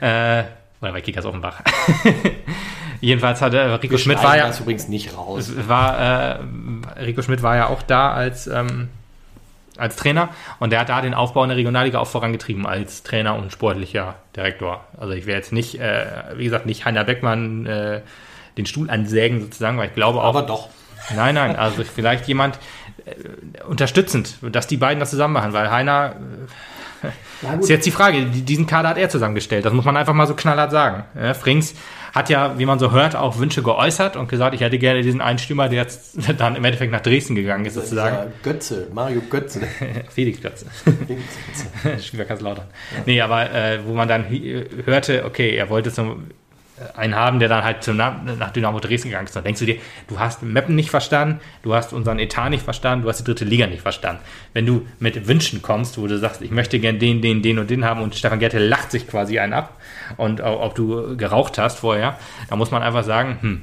Äh, 0.01 0.43
oder 0.81 0.93
bei 0.93 1.01
Kickers 1.01 1.25
Offenbach. 1.25 1.61
Jedenfalls 3.01 3.41
hatte 3.41 3.57
äh, 3.57 3.73
Rico 3.75 3.97
Schmidt 3.97 4.21
war 4.23 4.37
ja, 4.37 4.47
das 4.47 4.59
übrigens 4.59 4.87
nicht 4.87 5.15
raus. 5.15 5.51
war, 5.67 6.39
äh, 6.39 6.39
Rico 7.01 7.21
Schmidt 7.21 7.43
war 7.43 7.55
ja 7.55 7.67
auch 7.67 7.81
da 7.81 8.11
als, 8.11 8.47
ähm, 8.47 8.89
als 9.77 9.95
Trainer 9.95 10.29
und 10.59 10.71
der 10.71 10.81
hat 10.81 10.89
da 10.89 11.01
den 11.01 11.13
Aufbau 11.13 11.43
in 11.43 11.49
der 11.49 11.57
Regionalliga 11.57 11.99
auch 11.99 12.07
vorangetrieben 12.07 12.65
als 12.65 13.03
Trainer 13.03 13.35
und 13.35 13.51
sportlicher 13.51 14.15
Direktor. 14.35 14.85
Also 14.97 15.13
ich 15.13 15.25
wäre 15.25 15.37
jetzt 15.37 15.53
nicht, 15.53 15.79
äh, 15.79 16.05
wie 16.35 16.43
gesagt, 16.43 16.65
nicht 16.65 16.85
Heiner 16.85 17.03
Beckmann 17.03 17.65
äh, 17.65 18.01
den 18.57 18.65
Stuhl 18.65 18.89
ansägen 18.89 19.41
sozusagen, 19.41 19.77
weil 19.77 19.87
ich 19.87 19.95
glaube 19.95 20.19
auch, 20.19 20.35
Aber 20.35 20.41
doch. 20.43 20.69
Nein, 21.15 21.35
nein, 21.35 21.55
also 21.55 21.83
vielleicht 21.83 22.27
jemand 22.27 22.59
äh, 23.05 23.63
unterstützend, 23.63 24.35
dass 24.41 24.67
die 24.67 24.77
beiden 24.77 24.99
das 24.99 25.09
zusammen 25.09 25.33
machen, 25.33 25.53
weil 25.53 25.69
Heiner 25.71 26.15
Ja, 27.41 27.53
ist 27.53 27.69
jetzt 27.69 27.85
die 27.85 27.91
Frage, 27.91 28.25
die- 28.25 28.41
diesen 28.41 28.67
Kader 28.67 28.89
hat 28.89 28.97
er 28.97 29.09
zusammengestellt, 29.09 29.63
das 29.65 29.71
muss 29.73 29.85
man 29.85 29.95
einfach 29.95 30.13
mal 30.13 30.27
so 30.27 30.35
knallhart 30.35 30.71
sagen. 30.71 31.03
Ja, 31.15 31.33
Frings 31.33 31.73
hat 32.13 32.29
ja, 32.29 32.57
wie 32.57 32.65
man 32.65 32.79
so 32.79 32.91
hört, 32.91 33.15
auch 33.15 33.37
Wünsche 33.37 33.61
geäußert 33.63 34.15
und 34.17 34.27
gesagt, 34.27 34.53
ich 34.55 34.61
hätte 34.61 34.77
gerne 34.79 35.01
diesen 35.03 35.21
einen 35.21 35.37
Stürmer, 35.39 35.69
der 35.69 35.83
jetzt 35.83 36.17
dann 36.39 36.55
im 36.57 36.65
Endeffekt 36.65 36.91
nach 36.91 36.99
Dresden 37.01 37.35
gegangen 37.35 37.65
ist, 37.65 37.75
sozusagen. 37.75 38.33
Götze, 38.43 38.87
Mario 38.93 39.21
Götze. 39.29 39.61
Felix 40.09 40.41
Götze. 40.41 40.65
Schwiegerkasselautern. 42.01 42.65
Nee, 43.05 43.21
aber 43.21 43.51
äh, 43.53 43.79
wo 43.85 43.93
man 43.93 44.07
dann 44.07 44.25
hörte, 44.85 45.23
okay, 45.25 45.55
er 45.55 45.69
wollte 45.69 45.91
zum 45.91 46.25
einen 46.95 47.15
haben, 47.15 47.39
der 47.39 47.49
dann 47.49 47.63
halt 47.63 47.83
zum, 47.83 47.97
Na- 47.97 48.21
nach 48.37 48.51
Dynamo 48.51 48.79
Dresden 48.79 49.09
gegangen 49.09 49.27
ist. 49.27 49.35
Dann 49.35 49.43
denkst 49.43 49.59
du 49.59 49.65
dir, 49.65 49.77
du 50.07 50.19
hast 50.19 50.43
Meppen 50.43 50.75
nicht 50.75 50.89
verstanden, 50.89 51.39
du 51.63 51.73
hast 51.75 51.93
unseren 51.93 52.19
Etat 52.19 52.49
nicht 52.49 52.63
verstanden, 52.63 53.03
du 53.03 53.09
hast 53.09 53.19
die 53.19 53.23
dritte 53.23 53.45
Liga 53.45 53.67
nicht 53.67 53.81
verstanden. 53.81 54.21
Wenn 54.53 54.65
du 54.65 54.85
mit 54.99 55.27
Wünschen 55.27 55.61
kommst, 55.61 55.97
wo 55.97 56.07
du 56.07 56.17
sagst, 56.17 56.41
ich 56.41 56.51
möchte 56.51 56.79
gern 56.79 56.99
den, 56.99 57.21
den, 57.21 57.41
den 57.41 57.59
und 57.59 57.69
den 57.69 57.85
haben 57.85 58.01
und 58.01 58.15
Stefan 58.15 58.39
Gerte 58.39 58.59
lacht 58.59 58.91
sich 58.91 59.07
quasi 59.07 59.39
einen 59.39 59.53
ab 59.53 59.75
und 60.17 60.41
auch, 60.41 60.61
ob 60.61 60.75
du 60.75 61.17
geraucht 61.17 61.57
hast 61.57 61.79
vorher, 61.79 62.17
da 62.49 62.55
muss 62.55 62.71
man 62.71 62.81
einfach 62.81 63.03
sagen, 63.03 63.37
hm, 63.41 63.61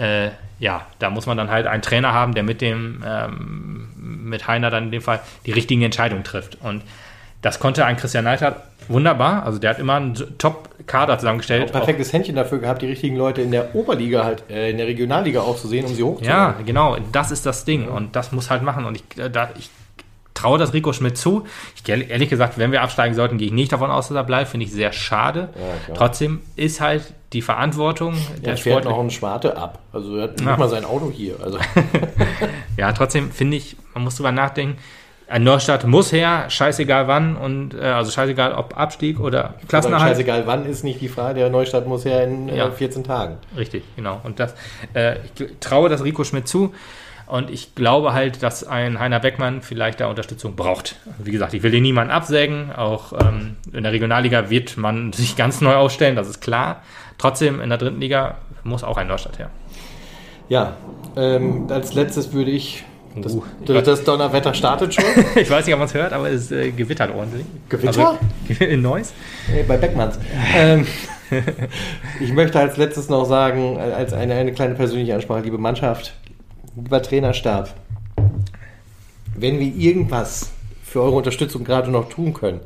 äh, 0.00 0.30
ja, 0.60 0.86
da 1.00 1.10
muss 1.10 1.26
man 1.26 1.36
dann 1.36 1.50
halt 1.50 1.66
einen 1.66 1.82
Trainer 1.82 2.12
haben, 2.12 2.34
der 2.34 2.42
mit 2.42 2.60
dem, 2.60 3.02
ähm, 3.06 3.88
mit 3.96 4.46
Heiner 4.46 4.70
dann 4.70 4.84
in 4.84 4.90
dem 4.92 5.02
Fall 5.02 5.20
die 5.46 5.52
richtigen 5.52 5.82
Entscheidungen 5.82 6.24
trifft. 6.24 6.58
Und 6.62 6.82
das 7.44 7.58
konnte 7.58 7.84
ein 7.84 7.98
Christian 7.98 8.24
Neidhardt 8.24 8.56
wunderbar. 8.88 9.44
Also 9.44 9.58
der 9.58 9.70
hat 9.70 9.78
immer 9.78 9.96
einen 9.96 10.14
Top-Kader 10.38 11.18
zusammengestellt. 11.18 11.68
Auch 11.68 11.72
perfektes 11.72 12.10
Händchen 12.10 12.36
dafür 12.36 12.58
gehabt, 12.58 12.80
die 12.80 12.86
richtigen 12.86 13.16
Leute 13.16 13.42
in 13.42 13.50
der 13.50 13.74
Oberliga 13.74 14.24
halt, 14.24 14.44
äh, 14.48 14.70
in 14.70 14.78
der 14.78 14.86
Regionalliga 14.86 15.42
auch 15.42 15.58
zu 15.58 15.68
sehen, 15.68 15.84
um 15.84 15.94
sie 15.94 16.02
hochzuholen. 16.02 16.30
Ja, 16.30 16.54
genau. 16.64 16.96
Das 17.12 17.30
ist 17.30 17.44
das 17.44 17.66
Ding. 17.66 17.86
Und 17.86 18.16
das 18.16 18.32
muss 18.32 18.48
halt 18.48 18.62
machen. 18.62 18.86
Und 18.86 18.96
ich, 18.96 19.22
äh, 19.22 19.28
da, 19.28 19.50
ich 19.58 19.68
traue 20.32 20.58
das 20.58 20.72
Rico 20.72 20.94
Schmidt 20.94 21.18
zu. 21.18 21.44
Ich, 21.76 21.86
ehrlich 21.86 22.30
gesagt, 22.30 22.56
wenn 22.56 22.72
wir 22.72 22.80
absteigen 22.80 23.14
sollten, 23.14 23.36
gehe 23.36 23.48
ich 23.48 23.52
nicht 23.52 23.72
davon 23.72 23.90
aus, 23.90 24.08
dass 24.08 24.16
er 24.16 24.24
bleibt. 24.24 24.48
Finde 24.48 24.64
ich 24.64 24.72
sehr 24.72 24.92
schade. 24.92 25.50
Ja, 25.54 25.94
Trotzdem 25.94 26.40
ist 26.56 26.80
halt 26.80 27.12
die 27.34 27.42
Verantwortung 27.42 28.14
der 28.42 28.52
er 28.52 28.56
fährt 28.56 28.86
noch 28.86 28.98
einen 28.98 29.10
Schwarte 29.10 29.58
ab. 29.58 29.80
Also 29.92 30.16
er 30.16 30.22
hat 30.24 30.40
ja. 30.40 30.46
nicht 30.46 30.58
mal 30.58 30.68
sein 30.70 30.86
Auto 30.86 31.10
hier. 31.10 31.36
Also. 31.42 31.58
ja, 32.78 32.90
trotzdem 32.92 33.30
finde 33.30 33.58
ich, 33.58 33.76
man 33.92 34.04
muss 34.04 34.16
drüber 34.16 34.32
nachdenken, 34.32 34.78
ein 35.28 35.42
Neustadt 35.42 35.86
muss 35.86 36.12
her, 36.12 36.46
scheißegal 36.48 37.08
wann 37.08 37.36
und 37.36 37.74
äh, 37.74 37.80
also 37.80 38.10
scheißegal 38.10 38.52
ob 38.52 38.76
Abstieg 38.76 39.20
oder 39.20 39.54
Klassenerhalt. 39.68 40.12
Scheißegal 40.12 40.46
wann 40.46 40.66
ist 40.66 40.84
nicht 40.84 41.00
die 41.00 41.08
Frage, 41.08 41.40
der 41.40 41.50
Neustadt 41.50 41.86
muss 41.86 42.04
her 42.04 42.24
in 42.24 42.48
äh, 42.48 42.70
14 42.70 43.04
Tagen. 43.04 43.38
Richtig, 43.56 43.84
genau. 43.96 44.20
Und 44.22 44.38
das, 44.38 44.54
äh, 44.94 45.16
ich 45.24 45.46
traue 45.60 45.88
das 45.88 46.04
Rico 46.04 46.24
Schmidt 46.24 46.46
zu 46.46 46.74
und 47.26 47.50
ich 47.50 47.74
glaube 47.74 48.12
halt, 48.12 48.42
dass 48.42 48.64
ein 48.64 49.00
Heiner 49.00 49.18
Beckmann 49.18 49.62
vielleicht 49.62 50.00
da 50.00 50.08
Unterstützung 50.08 50.56
braucht. 50.56 50.96
Wie 51.18 51.30
gesagt, 51.30 51.54
ich 51.54 51.62
will 51.62 51.70
den 51.70 51.82
niemanden 51.82 52.12
absägen. 52.12 52.70
Auch 52.72 53.12
ähm, 53.12 53.56
in 53.72 53.82
der 53.82 53.92
Regionalliga 53.92 54.50
wird 54.50 54.76
man 54.76 55.12
sich 55.14 55.36
ganz 55.36 55.60
neu 55.60 55.74
aufstellen, 55.74 56.16
das 56.16 56.28
ist 56.28 56.40
klar. 56.40 56.82
Trotzdem 57.16 57.60
in 57.60 57.70
der 57.70 57.78
dritten 57.78 58.00
Liga 58.00 58.36
muss 58.62 58.84
auch 58.84 58.96
ein 58.96 59.08
Neustadt 59.08 59.38
her. 59.38 59.50
Ja, 60.48 60.76
ähm, 61.16 61.66
als 61.70 61.94
letztes 61.94 62.32
würde 62.34 62.50
ich 62.50 62.84
das, 63.16 63.34
uh, 63.34 63.42
das 63.66 64.04
Donnerwetter 64.04 64.54
startet 64.54 64.94
schon. 64.94 65.04
ich 65.36 65.48
weiß 65.48 65.66
nicht, 65.66 65.74
ob 65.74 65.78
man 65.78 65.88
es 65.88 65.94
hört, 65.94 66.12
aber 66.12 66.30
es 66.30 66.50
äh, 66.50 66.70
gewittert 66.72 67.14
ordentlich. 67.14 67.46
Gewitter? 67.68 68.18
Also, 68.48 68.64
in 68.64 68.82
Neuss? 68.82 69.12
Nee, 69.52 69.64
bei 69.66 69.76
Beckmanns. 69.76 70.18
ähm, 70.54 70.86
ich 72.20 72.32
möchte 72.32 72.58
als 72.58 72.76
letztes 72.76 73.08
noch 73.08 73.24
sagen, 73.24 73.78
als 73.78 74.12
eine, 74.12 74.34
eine 74.34 74.52
kleine 74.52 74.74
persönliche 74.74 75.14
Ansprache, 75.14 75.42
liebe 75.42 75.58
Mannschaft, 75.58 76.14
lieber 76.76 77.02
Trainerstab, 77.02 77.74
wenn 79.36 79.58
wir 79.58 79.74
irgendwas 79.74 80.50
für 80.84 81.02
eure 81.02 81.16
Unterstützung 81.16 81.64
gerade 81.64 81.90
noch 81.90 82.08
tun 82.08 82.34
können, 82.34 82.60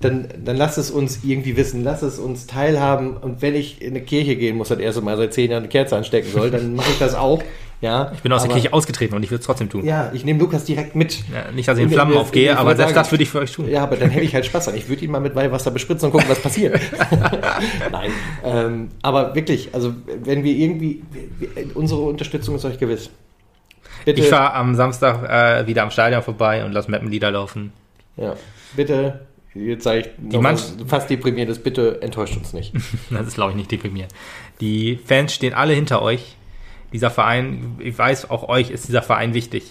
dann, 0.00 0.28
dann 0.44 0.56
lasst 0.56 0.78
es 0.78 0.90
uns 0.90 1.20
irgendwie 1.24 1.56
wissen, 1.56 1.82
lasst 1.82 2.02
es 2.02 2.18
uns 2.18 2.46
teilhaben. 2.46 3.16
Und 3.16 3.40
wenn 3.40 3.54
ich 3.54 3.80
in 3.80 3.90
eine 3.90 4.02
Kirche 4.02 4.36
gehen 4.36 4.56
muss, 4.56 4.68
das 4.68 4.78
erste 4.78 5.00
Mal 5.00 5.16
seit 5.16 5.32
zehn 5.32 5.50
Jahren 5.50 5.62
eine 5.62 5.68
Kerze 5.68 5.96
anstecken 5.96 6.30
soll, 6.30 6.50
dann 6.50 6.74
mache 6.74 6.90
ich 6.90 6.98
das 6.98 7.14
auch. 7.14 7.42
Ja, 7.80 8.10
ich 8.14 8.22
bin 8.22 8.32
aus 8.32 8.40
aber, 8.40 8.48
der 8.48 8.60
Kirche 8.60 8.72
ausgetreten 8.72 9.14
und 9.14 9.22
ich 9.22 9.30
würde 9.30 9.40
es 9.40 9.46
trotzdem 9.46 9.68
tun. 9.68 9.84
Ja, 9.84 10.10
ich 10.14 10.24
nehme 10.24 10.40
Lukas 10.40 10.64
direkt 10.64 10.96
mit. 10.96 11.24
Ja, 11.32 11.50
nicht, 11.52 11.68
dass 11.68 11.76
ich 11.76 11.84
in 11.84 11.90
Flammen 11.90 12.12
und, 12.12 12.18
aufgehe, 12.18 12.52
ich 12.52 12.56
aber 12.56 12.74
selbst 12.74 12.94
sagen, 12.94 13.04
das 13.04 13.12
würde 13.12 13.22
ich 13.22 13.28
für 13.28 13.40
euch 13.40 13.52
tun. 13.52 13.68
Ja, 13.68 13.82
aber 13.82 13.96
dann 13.96 14.08
hätte 14.08 14.24
ich 14.24 14.34
halt 14.34 14.46
Spaß 14.46 14.68
an. 14.68 14.76
Ich 14.76 14.88
würde 14.88 15.04
ihn 15.04 15.10
mal 15.10 15.20
mit 15.20 15.34
Weihwasser 15.34 15.70
bespritzen 15.70 16.06
und 16.06 16.12
gucken, 16.12 16.28
was 16.28 16.40
passiert. 16.40 16.80
Nein, 17.92 18.10
ähm, 18.44 18.88
aber 19.02 19.34
wirklich, 19.34 19.74
also 19.74 19.94
wenn 20.24 20.42
wir 20.42 20.52
irgendwie, 20.52 21.02
unsere 21.74 22.00
Unterstützung 22.00 22.54
ist 22.54 22.64
euch 22.64 22.78
gewiss. 22.78 23.10
Bitte, 24.06 24.22
ich 24.22 24.28
fahre 24.28 24.54
am 24.54 24.74
Samstag 24.74 25.28
äh, 25.28 25.66
wieder 25.66 25.82
am 25.82 25.90
Stadion 25.90 26.22
vorbei 26.22 26.64
und 26.64 26.72
lasse 26.72 26.90
Mappenlieder 26.90 27.30
laufen. 27.30 27.72
Ja, 28.16 28.36
bitte 28.74 29.20
Jetzt 29.58 29.84
sage 29.84 30.00
ich 30.00 30.06
die 30.18 30.38
Manch 30.38 30.60
fast 30.86 31.08
deprimierend, 31.10 31.62
bitte 31.62 32.00
enttäuscht 32.02 32.36
uns 32.36 32.52
nicht. 32.52 32.72
das 33.10 33.28
ist, 33.28 33.34
glaube 33.34 33.52
ich, 33.52 33.56
nicht 33.56 33.70
deprimierend. 33.70 34.12
Die 34.60 34.98
Fans 35.04 35.34
stehen 35.34 35.54
alle 35.54 35.72
hinter 35.72 36.02
euch 36.02 36.36
dieser 36.92 37.10
Verein, 37.10 37.76
ich 37.78 37.96
weiß, 37.96 38.30
auch 38.30 38.48
euch 38.48 38.70
ist 38.70 38.88
dieser 38.88 39.02
Verein 39.02 39.34
wichtig. 39.34 39.64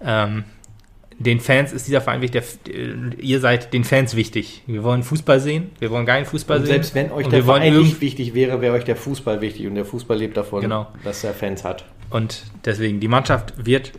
Ähm, 0.00 0.44
den 1.18 1.40
Fans 1.40 1.72
ist 1.72 1.86
dieser 1.86 2.00
Verein 2.00 2.20
wichtig, 2.22 2.42
ihr 3.18 3.40
seid 3.40 3.72
den 3.72 3.84
Fans 3.84 4.16
wichtig. 4.16 4.62
Wir 4.66 4.82
wollen 4.82 5.02
Fußball 5.02 5.40
sehen, 5.40 5.70
wir 5.78 5.90
wollen 5.90 6.06
geilen 6.06 6.24
Fußball 6.24 6.58
und 6.58 6.66
sehen. 6.66 6.72
Selbst 6.74 6.94
wenn 6.94 7.12
euch 7.12 7.28
der 7.28 7.44
Verein 7.44 7.76
nicht 7.76 8.00
wichtig 8.00 8.34
wäre, 8.34 8.60
wäre 8.60 8.74
euch 8.74 8.84
der 8.84 8.96
Fußball 8.96 9.40
wichtig 9.40 9.66
und 9.66 9.76
der 9.76 9.84
Fußball 9.84 10.18
lebt 10.18 10.36
davon, 10.36 10.62
genau. 10.62 10.88
dass 11.04 11.22
er 11.24 11.32
Fans 11.32 11.64
hat. 11.64 11.84
Und 12.10 12.44
deswegen, 12.64 13.00
die 13.00 13.08
Mannschaft 13.08 13.64
wird, 13.64 13.92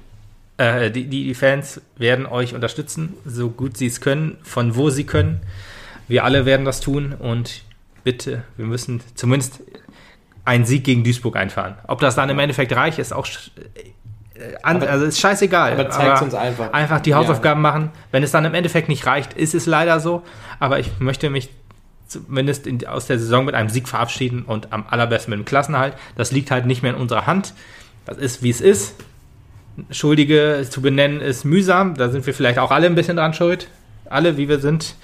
äh, 0.57 0.91
die, 0.91 1.07
die 1.07 1.33
Fans 1.33 1.81
werden 1.97 2.25
euch 2.25 2.53
unterstützen, 2.53 3.13
so 3.25 3.49
gut 3.49 3.77
sie 3.77 3.87
es 3.87 4.01
können, 4.01 4.37
von 4.43 4.75
wo 4.75 4.89
sie 4.89 5.05
können. 5.05 5.41
Wir 6.07 6.23
alle 6.23 6.45
werden 6.45 6.65
das 6.65 6.79
tun 6.79 7.13
und 7.13 7.63
bitte, 8.03 8.43
wir 8.57 8.65
müssen 8.65 9.01
zumindest 9.15 9.61
einen 10.45 10.65
Sieg 10.65 10.83
gegen 10.83 11.03
Duisburg 11.03 11.35
einfahren. 11.35 11.75
Ob 11.87 11.99
das 11.99 12.15
dann 12.15 12.29
im 12.29 12.39
Endeffekt 12.39 12.75
reich 12.75 12.99
ist, 12.99 13.11
auch 13.13 13.25
äh, 13.25 14.55
aber, 14.61 14.89
also 14.89 15.05
ist 15.05 15.19
scheißegal. 15.19 15.73
Aber 15.73 15.89
zeigt 15.89 16.21
uns 16.21 16.33
einfach. 16.33 16.71
Einfach 16.73 17.01
die 17.01 17.15
Hausaufgaben 17.15 17.63
ja. 17.63 17.71
machen. 17.71 17.91
Wenn 18.11 18.23
es 18.23 18.31
dann 18.31 18.45
im 18.45 18.53
Endeffekt 18.53 18.89
nicht 18.89 19.05
reicht, 19.05 19.33
ist 19.33 19.55
es 19.55 19.65
leider 19.65 19.99
so. 19.99 20.23
Aber 20.59 20.79
ich 20.79 20.99
möchte 20.99 21.29
mich 21.29 21.49
zumindest 22.07 22.67
in, 22.67 22.85
aus 22.85 23.07
der 23.07 23.17
Saison 23.17 23.45
mit 23.45 23.55
einem 23.55 23.69
Sieg 23.69 23.87
verabschieden 23.87 24.43
und 24.43 24.71
am 24.71 24.85
allerbesten 24.89 25.31
mit 25.31 25.39
dem 25.39 25.45
Klassenhalt. 25.45 25.95
Das 26.15 26.31
liegt 26.31 26.51
halt 26.51 26.65
nicht 26.65 26.83
mehr 26.83 26.93
in 26.93 26.97
unserer 26.99 27.25
Hand. 27.25 27.53
Das 28.05 28.17
ist, 28.17 28.43
wie 28.43 28.49
es 28.49 28.61
ist. 28.61 28.95
Schuldige 29.91 30.65
zu 30.69 30.81
benennen 30.81 31.21
ist 31.21 31.43
mühsam. 31.45 31.95
Da 31.95 32.09
sind 32.09 32.25
wir 32.25 32.33
vielleicht 32.33 32.59
auch 32.59 32.71
alle 32.71 32.87
ein 32.87 32.95
bisschen 32.95 33.17
dran 33.17 33.33
schuld. 33.33 33.67
Alle, 34.07 34.37
wie 34.37 34.47
wir 34.47 34.59
sind 34.59 34.95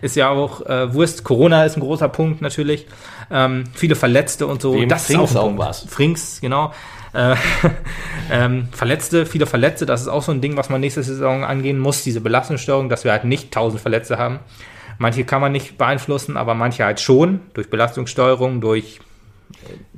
ist 0.00 0.16
ja 0.16 0.30
auch 0.30 0.64
äh, 0.66 0.92
Wurst. 0.94 1.24
Corona 1.24 1.64
ist 1.64 1.76
ein 1.76 1.80
großer 1.80 2.08
Punkt 2.08 2.40
natürlich. 2.40 2.86
Ähm, 3.30 3.64
viele 3.74 3.94
Verletzte 3.94 4.46
und 4.46 4.62
so. 4.62 4.74
Wem 4.74 4.88
das 4.88 5.06
Frings 5.06 5.30
ist 5.30 5.36
auch, 5.36 5.52
auch 5.52 5.58
was. 5.58 5.84
Frings, 5.84 6.40
genau. 6.40 6.72
Äh, 7.12 7.34
ähm, 8.30 8.68
Verletzte, 8.72 9.26
viele 9.26 9.46
Verletzte, 9.46 9.84
das 9.84 10.00
ist 10.02 10.08
auch 10.08 10.22
so 10.22 10.32
ein 10.32 10.40
Ding, 10.40 10.56
was 10.56 10.70
man 10.70 10.80
nächste 10.80 11.02
Saison 11.02 11.44
angehen 11.44 11.78
muss, 11.78 12.02
diese 12.02 12.20
Belastungsstörung, 12.20 12.88
dass 12.88 13.04
wir 13.04 13.12
halt 13.12 13.24
nicht 13.24 13.46
1000 13.46 13.80
Verletzte 13.82 14.18
haben. 14.18 14.38
Manche 14.98 15.24
kann 15.24 15.40
man 15.40 15.52
nicht 15.52 15.78
beeinflussen, 15.78 16.36
aber 16.36 16.54
manche 16.54 16.84
halt 16.84 17.00
schon, 17.00 17.40
durch 17.54 17.68
Belastungssteuerung, 17.68 18.60
durch 18.60 19.00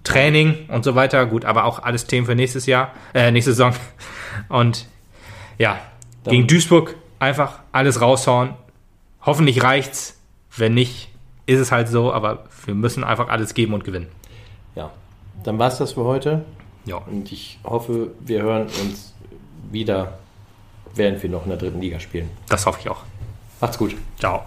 Training 0.03 0.69
und 0.69 0.85
so 0.85 0.95
weiter. 0.95 1.25
Gut, 1.27 1.45
aber 1.45 1.65
auch 1.65 1.83
alles 1.83 2.07
Themen 2.07 2.27
für 2.27 2.35
nächstes 2.35 2.67
Jahr, 2.67 2.93
äh, 3.15 3.31
nächste 3.31 3.53
Saison. 3.53 3.75
Und 4.49 4.87
ja, 5.59 5.79
Dann 6.25 6.33
gegen 6.33 6.47
Duisburg 6.47 6.97
einfach 7.19 7.61
alles 7.73 8.01
raushauen, 8.01 8.55
Hoffentlich 9.25 9.63
reicht's. 9.63 10.19
Wenn 10.57 10.75
nicht, 10.75 11.09
ist 11.47 11.59
es 11.59 11.73
halt 11.73 11.89
so, 11.89 12.13
aber 12.13 12.45
wir 12.65 12.75
müssen 12.75 13.03
einfach 13.03 13.29
alles 13.29 13.55
geben 13.55 13.75
und 13.75 13.83
gewinnen. 13.83 14.07
Ja, 14.77 14.91
dann 15.43 15.59
war's 15.59 15.79
das 15.79 15.93
für 15.95 16.05
heute. 16.05 16.45
Ja. 16.85 16.97
Und 16.97 17.33
ich 17.33 17.59
hoffe, 17.65 18.13
wir 18.21 18.43
hören 18.43 18.67
uns 18.83 19.15
wieder, 19.73 20.19
während 20.95 21.23
wir 21.23 21.31
noch 21.31 21.43
in 21.45 21.49
der 21.49 21.59
dritten 21.59 21.81
Liga 21.81 21.99
spielen. 21.99 22.31
Das 22.49 22.67
hoffe 22.67 22.79
ich 22.83 22.89
auch. 22.89 23.03
Macht's 23.61 23.79
gut. 23.79 23.97
Ciao. 24.19 24.45